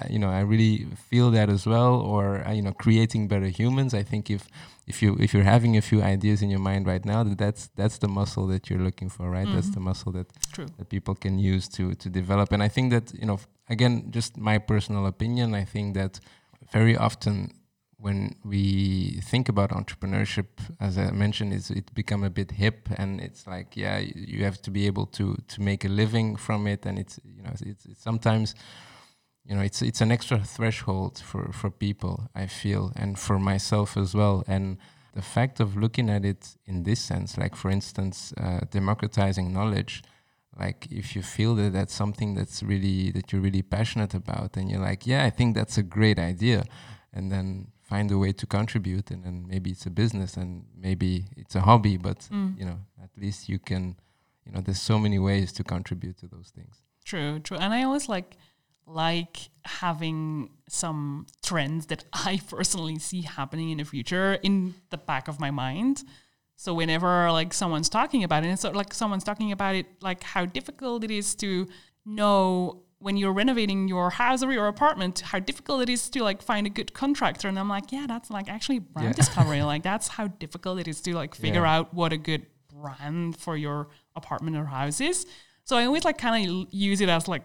you 0.08 0.18
know 0.18 0.30
i 0.30 0.40
really 0.40 0.86
feel 1.10 1.30
that 1.30 1.48
as 1.48 1.66
well 1.66 1.94
or 1.94 2.46
uh, 2.46 2.52
you 2.52 2.62
know 2.62 2.72
creating 2.72 3.28
better 3.28 3.48
humans 3.48 3.92
i 3.94 4.02
think 4.02 4.30
if 4.30 4.48
if 4.86 5.02
you 5.02 5.16
if 5.20 5.32
you're 5.32 5.44
having 5.44 5.76
a 5.76 5.80
few 5.80 6.02
ideas 6.02 6.42
in 6.42 6.50
your 6.50 6.60
mind 6.60 6.86
right 6.86 7.04
now, 7.04 7.22
that 7.22 7.38
that's 7.38 7.68
that's 7.76 7.98
the 7.98 8.08
muscle 8.08 8.46
that 8.48 8.68
you're 8.68 8.80
looking 8.80 9.08
for, 9.08 9.30
right? 9.30 9.46
Mm-hmm. 9.46 9.54
That's 9.54 9.70
the 9.70 9.80
muscle 9.80 10.12
that 10.12 10.26
True. 10.52 10.66
that 10.78 10.88
people 10.88 11.14
can 11.14 11.38
use 11.38 11.68
to 11.76 11.94
to 11.94 12.08
develop. 12.08 12.52
And 12.52 12.62
I 12.62 12.68
think 12.68 12.90
that 12.90 13.12
you 13.14 13.26
know, 13.26 13.38
again, 13.68 14.10
just 14.10 14.36
my 14.36 14.58
personal 14.58 15.06
opinion, 15.06 15.54
I 15.54 15.64
think 15.64 15.94
that 15.94 16.20
very 16.72 16.96
often 16.96 17.54
when 17.96 18.34
we 18.44 19.20
think 19.30 19.48
about 19.48 19.70
entrepreneurship, 19.70 20.48
as 20.80 20.98
I 20.98 21.12
mentioned, 21.12 21.52
it's 21.52 21.70
it 21.70 21.94
become 21.94 22.24
a 22.24 22.30
bit 22.30 22.50
hip, 22.50 22.88
and 22.96 23.20
it's 23.20 23.46
like, 23.46 23.76
yeah, 23.76 23.98
you 23.98 24.44
have 24.44 24.60
to 24.62 24.70
be 24.70 24.86
able 24.86 25.06
to 25.06 25.36
to 25.46 25.62
make 25.62 25.84
a 25.84 25.88
living 25.88 26.36
from 26.36 26.66
it, 26.66 26.86
and 26.86 26.98
it's 26.98 27.20
you 27.36 27.42
know, 27.42 27.50
it's, 27.52 27.86
it's 27.86 28.02
sometimes 28.02 28.54
you 29.44 29.54
know 29.54 29.62
it's 29.62 29.82
it's 29.82 30.00
an 30.00 30.12
extra 30.12 30.38
threshold 30.38 31.18
for 31.18 31.52
for 31.52 31.70
people 31.70 32.28
i 32.34 32.46
feel 32.46 32.92
and 32.96 33.18
for 33.18 33.38
myself 33.38 33.96
as 33.96 34.14
well. 34.14 34.44
And 34.46 34.78
the 35.14 35.22
fact 35.22 35.60
of 35.60 35.76
looking 35.76 36.08
at 36.08 36.24
it 36.24 36.56
in 36.66 36.84
this 36.84 37.00
sense 37.00 37.36
like 37.36 37.54
for 37.54 37.70
instance 37.70 38.32
uh, 38.38 38.60
democratizing 38.70 39.52
knowledge 39.52 40.02
like 40.58 40.86
if 40.90 41.14
you 41.14 41.22
feel 41.22 41.54
that 41.54 41.72
that's 41.72 41.94
something 41.94 42.34
that's 42.34 42.62
really 42.62 43.10
that 43.10 43.30
you're 43.30 43.42
really 43.42 43.62
passionate 43.62 44.14
about 44.14 44.56
and 44.56 44.70
you're 44.70 44.80
like 44.80 45.06
yeah 45.06 45.22
i 45.24 45.30
think 45.30 45.54
that's 45.54 45.76
a 45.76 45.82
great 45.82 46.18
idea 46.18 46.64
and 47.12 47.30
then 47.30 47.66
find 47.82 48.10
a 48.10 48.16
way 48.16 48.32
to 48.32 48.46
contribute 48.46 49.10
and 49.10 49.22
then 49.24 49.44
maybe 49.46 49.70
it's 49.70 49.84
a 49.84 49.90
business 49.90 50.36
and 50.36 50.64
maybe 50.74 51.26
it's 51.36 51.54
a 51.54 51.60
hobby 51.60 51.98
but 51.98 52.20
mm. 52.32 52.58
you 52.58 52.64
know 52.64 52.78
at 53.02 53.10
least 53.18 53.50
you 53.50 53.58
can 53.58 53.94
you 54.46 54.52
know 54.52 54.60
there's 54.60 54.80
so 54.80 54.98
many 54.98 55.18
ways 55.18 55.52
to 55.52 55.62
contribute 55.62 56.16
to 56.18 56.26
those 56.26 56.50
things. 56.50 56.82
True 57.04 57.38
true. 57.40 57.58
And 57.58 57.74
i 57.74 57.82
always 57.82 58.08
like 58.08 58.36
like 58.86 59.36
having 59.64 60.50
some 60.68 61.26
trends 61.42 61.86
that 61.86 62.04
I 62.12 62.40
personally 62.48 62.98
see 62.98 63.22
happening 63.22 63.70
in 63.70 63.78
the 63.78 63.84
future 63.84 64.34
in 64.42 64.74
the 64.90 64.98
back 64.98 65.28
of 65.28 65.40
my 65.40 65.50
mind. 65.50 66.02
So 66.56 66.74
whenever 66.74 67.30
like 67.32 67.52
someone's 67.52 67.88
talking 67.88 68.24
about 68.24 68.44
it, 68.44 68.48
and 68.48 68.58
so 68.58 68.70
like 68.70 68.94
someone's 68.94 69.24
talking 69.24 69.52
about 69.52 69.74
it, 69.74 69.86
like 70.00 70.22
how 70.22 70.44
difficult 70.44 71.02
it 71.04 71.10
is 71.10 71.34
to 71.36 71.68
know 72.04 72.82
when 73.02 73.16
you're 73.16 73.32
renovating 73.32 73.88
your 73.88 74.10
house 74.10 74.44
or 74.44 74.52
your 74.52 74.68
apartment, 74.68 75.20
how 75.20 75.40
difficult 75.40 75.82
it 75.82 75.88
is 75.88 76.08
to 76.10 76.22
like 76.22 76.40
find 76.40 76.66
a 76.66 76.70
good 76.70 76.94
contractor. 76.94 77.48
And 77.48 77.58
I'm 77.58 77.68
like, 77.68 77.90
yeah, 77.90 78.06
that's 78.06 78.30
like 78.30 78.48
actually 78.48 78.78
brand 78.78 79.08
yeah. 79.08 79.14
discovery. 79.14 79.62
like 79.72 79.82
that's 79.82 80.06
how 80.06 80.28
difficult 80.28 80.78
it 80.78 80.86
is 80.86 81.00
to 81.02 81.14
like 81.14 81.34
figure 81.34 81.62
yeah. 81.62 81.78
out 81.78 81.94
what 81.94 82.12
a 82.12 82.16
good 82.16 82.46
brand 82.72 83.36
for 83.36 83.56
your 83.56 83.88
apartment 84.14 84.56
or 84.56 84.64
house 84.66 85.00
is. 85.00 85.26
So 85.64 85.76
I 85.76 85.84
always 85.84 86.04
like 86.04 86.18
kind 86.18 86.48
of 86.48 86.72
use 86.72 87.00
it 87.00 87.08
as 87.08 87.28
like 87.28 87.42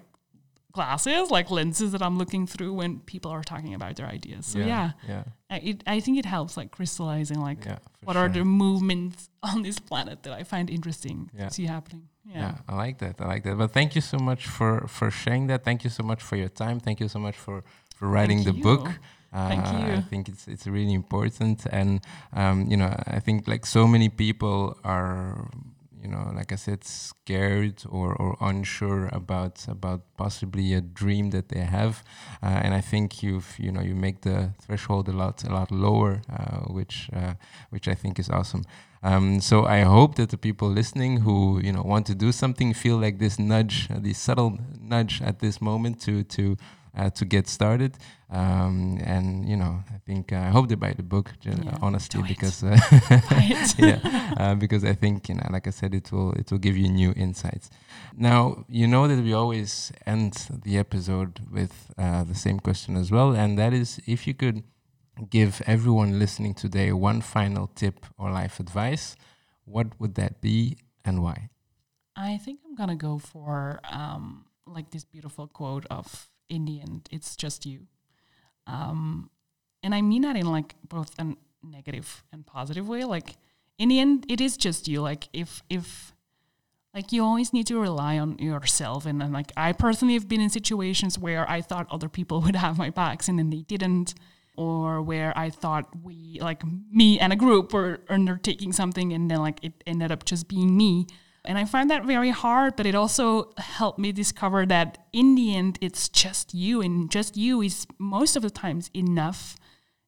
glasses, 0.78 1.30
like 1.38 1.47
lenses 1.59 1.89
that 1.93 2.01
I'm 2.07 2.17
looking 2.21 2.43
through 2.53 2.73
when 2.82 2.91
people 3.13 3.32
are 3.38 3.45
talking 3.53 3.73
about 3.80 3.93
their 3.97 4.09
ideas. 4.19 4.43
So 4.51 4.59
yeah, 4.59 4.65
yeah, 4.67 4.91
yeah. 5.13 5.23
I, 5.53 5.57
it, 5.69 5.78
I 5.95 5.97
think 6.03 6.15
it 6.23 6.28
helps 6.36 6.53
like 6.59 6.69
crystallizing 6.78 7.41
like 7.49 7.65
yeah, 7.65 7.80
what 8.05 8.13
sure. 8.13 8.23
are 8.23 8.30
the 8.38 8.45
movements 8.65 9.30
on 9.49 9.57
this 9.67 9.80
planet 9.89 10.17
that 10.23 10.34
I 10.41 10.43
find 10.53 10.65
interesting 10.69 11.19
yeah. 11.34 11.47
to 11.47 11.53
see 11.53 11.65
happening. 11.65 12.03
Yeah. 12.25 12.39
yeah, 12.43 12.55
I 12.71 12.73
like 12.84 12.97
that. 13.03 13.15
I 13.23 13.25
like 13.34 13.43
that. 13.43 13.55
But 13.57 13.71
thank 13.71 13.89
you 13.97 14.03
so 14.13 14.17
much 14.30 14.43
for 14.57 14.71
for 14.88 15.07
sharing 15.21 15.47
that. 15.47 15.59
Thank 15.67 15.80
you 15.86 15.91
so 15.99 16.03
much 16.11 16.21
for 16.28 16.36
your 16.43 16.51
time. 16.63 16.78
Thank 16.88 16.97
you 17.03 17.09
so 17.15 17.19
much 17.28 17.38
for 17.45 17.63
for 17.97 18.07
writing 18.15 18.43
thank 18.43 18.49
the 18.49 18.57
you. 18.57 18.63
book. 18.69 18.86
Uh, 19.34 19.49
Thank 19.49 19.65
you. 19.73 19.93
I 19.99 20.01
think 20.11 20.30
it's 20.32 20.47
it's 20.47 20.65
really 20.78 20.95
important, 21.03 21.57
and 21.80 21.89
um, 22.41 22.57
you 22.71 22.78
know, 22.82 22.91
I 23.17 23.19
think 23.25 23.38
like 23.53 23.65
so 23.65 23.86
many 23.86 24.09
people 24.09 24.78
are 24.84 25.49
you 26.02 26.08
know, 26.08 26.32
like 26.36 26.52
I 26.52 26.56
said, 26.56 26.84
scared 26.84 27.84
or, 27.89 28.14
or 28.14 28.38
unsure 28.41 29.08
about 29.12 29.68
about 29.68 30.02
possibly 30.18 30.74
a 30.74 30.82
dream 30.82 31.32
that 31.32 31.50
they 31.50 31.62
have, 31.62 32.04
uh, 32.43 32.48
and 32.64 32.74
I 32.74 32.82
think 32.82 33.24
you've 33.24 33.56
you 33.58 33.72
know 33.72 33.82
you 33.82 33.95
make 33.95 34.22
the 34.22 34.52
threshold 34.62 35.10
a 35.10 35.14
lot 35.14 35.43
a 35.43 35.50
lot 35.50 35.72
lower, 35.72 36.22
uh, 36.32 36.72
which 36.72 37.10
uh, 37.14 37.34
which 37.70 37.88
I 37.88 37.95
think 37.95 38.20
is 38.20 38.30
awesome. 38.30 38.64
Um, 39.04 39.41
so 39.41 39.66
I 39.66 39.82
hope 39.82 40.16
that 40.16 40.30
the 40.30 40.38
people 40.38 40.70
listening 40.70 41.18
who 41.22 41.60
you 41.64 41.72
know 41.72 41.84
want 41.84 42.06
to 42.08 42.16
do 42.16 42.32
something 42.32 42.74
feel 42.74 42.98
like 42.98 43.20
this 43.20 43.38
nudge, 43.39 43.89
uh, 43.91 44.00
this 44.00 44.18
subtle 44.18 44.60
nudge 44.80 45.22
at 45.22 45.39
this 45.39 45.62
moment 45.62 46.02
to 46.02 46.24
to 46.24 46.58
uh, 46.98 47.10
to 47.12 47.26
get 47.26 47.48
started. 47.48 47.98
Um, 48.30 49.00
and 49.06 49.48
you 49.48 49.56
know, 49.56 49.84
I 49.93 50.00
think 50.06 50.34
uh, 50.34 50.38
I 50.38 50.50
hope 50.50 50.68
they 50.68 50.76
buy 50.76 50.93
the 50.93 51.04
book, 51.04 51.32
yeah, 51.43 51.78
honestly, 51.82 52.22
because 52.28 52.62
uh, 52.64 52.78
yeah, 53.78 54.34
uh, 54.38 54.56
because 54.56 54.84
I 54.84 54.93
think 54.93 55.30
you 55.30 55.36
know, 55.36 55.48
like 55.50 55.68
I 55.68 55.70
said, 55.70 55.93
it 55.93 56.12
will 56.12 56.34
it 56.34 56.52
will 56.52 56.58
give 56.58 56.76
you 56.76 56.89
new 56.89 57.14
insights. 57.16 57.70
Now 58.18 58.66
you 58.68 58.88
know 58.88 59.08
that 59.08 59.24
we 59.24 59.32
always 59.32 59.93
end 60.06 60.34
the 60.64 60.78
episode 60.78 61.39
with 61.50 61.93
uh, 61.98 62.26
the 62.26 62.36
same 62.36 62.60
question 62.60 62.98
as 62.98 63.12
well, 63.12 63.32
and 63.34 63.58
that 63.58 63.74
is 63.74 64.02
if 64.06 64.28
you 64.28 64.34
could 64.34 64.64
give 65.30 65.62
everyone 65.66 66.20
listening 66.20 66.54
today 66.54 66.91
one 66.91 67.22
final 67.22 67.68
tip 67.76 68.06
or 68.18 68.30
life 68.30 68.60
advice, 68.60 69.16
what 69.64 69.88
would 70.00 70.16
that 70.16 70.41
be 70.41 70.78
and 71.06 71.24
why? 71.24 71.50
I 72.16 72.38
think 72.38 72.60
I'm 72.66 72.76
gonna 72.76 72.95
go 72.95 73.20
for 73.20 73.80
um, 73.89 74.45
like 74.66 74.91
this 74.91 75.06
beautiful 75.06 75.48
quote 75.48 75.86
of 75.89 76.28
in 76.50 76.66
the 76.66 76.82
end, 76.82 77.10
it's 77.12 77.36
just 77.36 77.66
you. 77.66 77.88
Um, 78.66 79.30
and 79.84 79.95
I 79.95 80.02
mean 80.02 80.24
that 80.24 80.36
in 80.36 80.52
like 80.52 80.76
both 80.88 81.18
a 81.20 81.36
negative 81.64 82.24
and 82.32 82.45
positive 82.45 82.88
way. 82.88 83.04
Like 83.04 83.38
in 83.78 83.89
the 83.89 84.00
end, 84.00 84.26
it 84.28 84.41
is 84.41 84.58
just 84.58 84.88
you. 84.88 85.02
Like 85.02 85.30
if 85.34 85.64
if 85.70 86.14
like 86.93 87.12
you 87.12 87.24
always 87.24 87.54
need 87.54 87.68
to 87.68 87.80
rely 87.80 88.18
on 88.18 88.39
yourself 88.39 89.06
and 89.06 89.22
then 89.22 89.32
like 89.32 89.52
i 89.56 89.72
personally 89.72 90.16
have 90.16 90.28
been 90.28 90.41
in 90.41 90.50
situations 90.50 91.20
where 91.20 91.48
i 91.50 91.62
thought 91.62 91.86
other 91.91 92.10
people 92.10 92.41
would 92.45 92.56
have 92.56 92.78
my 92.78 92.89
backs 92.89 93.28
and 93.28 93.38
then 93.38 93.52
they 93.52 93.62
didn't 93.62 94.16
or 94.58 95.02
where 95.02 95.32
i 95.38 95.50
thought 95.50 95.86
we 96.04 96.39
like 96.41 96.64
me 96.91 97.20
and 97.20 97.32
a 97.32 97.36
group 97.36 97.72
were 97.72 98.00
undertaking 98.10 98.74
something 98.74 99.14
and 99.14 99.30
then 99.30 99.39
like 99.39 99.60
it 99.62 99.74
ended 99.86 100.12
up 100.12 100.26
just 100.26 100.48
being 100.48 100.76
me 100.76 101.06
and 101.48 101.58
i 101.58 101.66
find 101.66 101.89
that 101.89 102.06
very 102.06 102.30
hard 102.30 102.76
but 102.76 102.86
it 102.86 102.93
also 102.93 103.52
helped 103.58 103.98
me 103.98 104.12
discover 104.12 104.66
that 104.66 105.08
in 105.12 105.34
the 105.36 105.56
end 105.56 105.78
it's 105.82 106.08
just 106.10 106.54
you 106.54 106.82
and 106.82 107.10
just 107.10 107.36
you 107.36 107.62
is 107.62 107.88
most 107.98 108.36
of 108.36 108.43
the 108.43 108.50
times 108.50 108.91
enough 108.93 109.58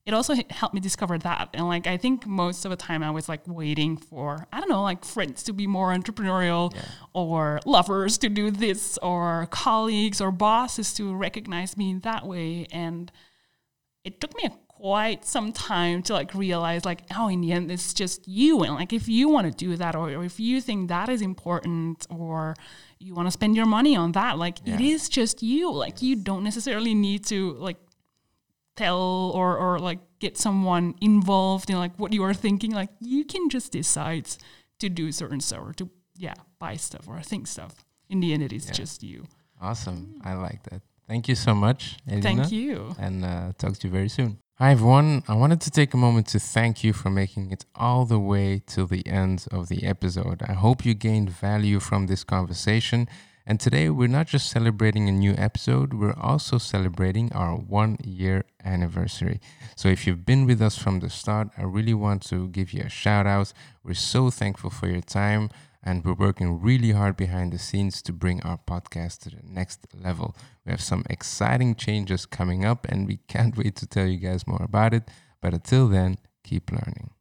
it 0.09 0.13
also 0.15 0.33
helped 0.49 0.73
me 0.73 0.81
discover 0.81 1.19
that. 1.19 1.49
And 1.53 1.67
like, 1.67 1.85
I 1.85 1.95
think 1.95 2.25
most 2.25 2.65
of 2.65 2.71
the 2.71 2.75
time 2.75 3.03
I 3.03 3.11
was 3.11 3.29
like 3.29 3.41
waiting 3.45 3.95
for, 3.95 4.47
I 4.51 4.59
don't 4.59 4.67
know, 4.67 4.81
like 4.81 5.05
friends 5.05 5.43
to 5.43 5.53
be 5.53 5.67
more 5.67 5.93
entrepreneurial 5.93 6.73
yeah. 6.73 6.81
or 7.13 7.59
lovers 7.63 8.17
to 8.19 8.29
do 8.29 8.49
this 8.49 8.97
or 9.03 9.47
colleagues 9.51 10.19
or 10.19 10.31
bosses 10.31 10.95
to 10.95 11.15
recognize 11.15 11.77
me 11.77 11.91
in 11.91 11.99
that 11.99 12.25
way. 12.25 12.65
And 12.71 13.11
it 14.03 14.19
took 14.19 14.35
me 14.35 14.49
quite 14.79 15.25
some 15.25 15.51
time 15.51 16.01
to 16.01 16.13
like 16.13 16.33
realize 16.33 16.85
like, 16.85 17.01
oh, 17.15 17.27
in 17.27 17.41
the 17.41 17.51
end, 17.51 17.69
it's 17.69 17.93
just 17.93 18.25
you. 18.27 18.63
And 18.63 18.75
like, 18.75 18.93
if 18.93 19.09
you 19.09 19.27
want 19.27 19.45
to 19.45 19.51
do 19.51 19.75
that 19.75 19.93
or, 19.93 20.09
or 20.11 20.23
if 20.23 20.39
you 20.39 20.61
think 20.61 20.87
that 20.87 21.09
is 21.09 21.21
important 21.21 22.07
or 22.09 22.55
you 22.97 23.13
want 23.13 23.27
to 23.27 23.31
spend 23.31 23.57
your 23.57 23.65
money 23.65 23.95
on 23.97 24.13
that, 24.13 24.37
like 24.37 24.59
yeah. 24.63 24.75
it 24.75 24.81
is 24.81 25.09
just 25.09 25.43
you. 25.43 25.71
Like 25.71 26.01
you 26.01 26.15
don't 26.15 26.43
necessarily 26.43 26.93
need 26.93 27.25
to 27.25 27.53
like 27.53 27.77
tell 28.77 29.31
or 29.35 29.57
or 29.57 29.79
like 29.79 29.99
get 30.19 30.37
someone 30.37 30.95
involved 31.01 31.69
in 31.69 31.77
like 31.77 31.95
what 31.97 32.13
you 32.13 32.23
are 32.23 32.33
thinking. 32.33 32.71
Like 32.71 32.89
you 33.01 33.25
can 33.25 33.49
just 33.49 33.73
decide 33.73 34.29
to 34.79 34.87
do 34.87 35.11
certain 35.11 35.41
stuff 35.41 35.59
or 35.59 35.73
to 35.73 35.89
yeah 36.15 36.35
buy 36.57 36.77
stuff 36.77 37.05
or 37.07 37.19
think 37.21 37.47
stuff. 37.47 37.83
In 38.09 38.21
the 38.21 38.33
end 38.33 38.43
it 38.43 38.53
is 38.53 38.67
yeah. 38.67 38.73
just 38.73 39.03
you. 39.03 39.27
Awesome. 39.61 40.21
I 40.23 40.35
like 40.35 40.63
that. 40.69 40.81
Thank 41.05 41.27
you 41.27 41.35
so 41.35 41.53
much 41.53 41.97
Eline, 42.07 42.21
thank 42.21 42.51
you. 42.51 42.95
And 42.97 43.25
uh, 43.25 43.51
talk 43.57 43.77
to 43.79 43.87
you 43.87 43.91
very 43.91 44.09
soon 44.09 44.37
Hi 44.61 44.71
everyone, 44.71 45.23
I 45.29 45.35
wanted 45.35 45.61
to 45.61 45.71
take 45.71 45.93
a 45.93 45.97
moment 45.97 46.27
to 46.27 46.37
thank 46.37 46.83
you 46.83 46.91
for 46.91 47.09
making 47.09 47.49
it 47.49 47.63
all 47.75 48.03
the 48.03 48.19
way 48.19 48.61
till 48.67 48.87
the 48.87 49.07
end 49.07 49.45
of 49.53 49.69
the 49.69 49.85
episode. 49.85 50.43
I 50.49 50.51
hope 50.51 50.83
you 50.83 50.93
gained 50.93 51.29
value 51.29 51.79
from 51.79 52.07
this 52.07 52.25
conversation 52.25 53.07
and 53.47 53.57
today 53.57 53.89
we're 53.89 54.09
not 54.09 54.27
just 54.27 54.49
celebrating 54.51 55.07
a 55.07 55.13
new 55.13 55.33
episode, 55.37 55.93
we're 55.93 56.19
also 56.19 56.57
celebrating 56.57 57.31
our 57.31 57.55
one 57.55 57.99
year 58.03 58.43
anniversary. 58.65 59.39
So 59.77 59.87
if 59.87 60.05
you've 60.05 60.25
been 60.25 60.45
with 60.45 60.61
us 60.61 60.77
from 60.77 60.99
the 60.99 61.09
start, 61.09 61.47
I 61.57 61.63
really 61.63 61.93
want 61.93 62.21
to 62.23 62.49
give 62.49 62.73
you 62.73 62.83
a 62.83 62.89
shout 62.89 63.25
out. 63.25 63.53
We're 63.81 63.93
so 63.93 64.29
thankful 64.29 64.71
for 64.71 64.89
your 64.89 64.99
time 64.99 65.51
and 65.83 66.03
we're 66.03 66.13
working 66.13 66.61
really 66.61 66.91
hard 66.91 67.15
behind 67.15 67.53
the 67.53 67.57
scenes 67.57 68.01
to 68.03 68.13
bring 68.13 68.41
our 68.43 68.57
podcast 68.57 69.19
to 69.21 69.29
the 69.29 69.41
next 69.43 69.87
level. 69.93 70.35
We 70.65 70.71
have 70.71 70.81
some 70.81 71.03
exciting 71.09 71.75
changes 71.75 72.25
coming 72.25 72.65
up 72.65 72.85
and 72.89 73.07
we 73.07 73.17
can't 73.27 73.57
wait 73.57 73.75
to 73.77 73.87
tell 73.87 74.07
you 74.07 74.17
guys 74.17 74.47
more 74.47 74.63
about 74.63 74.93
it. 74.93 75.09
But 75.41 75.53
until 75.53 75.87
then, 75.87 76.17
keep 76.43 76.71
learning. 76.71 77.11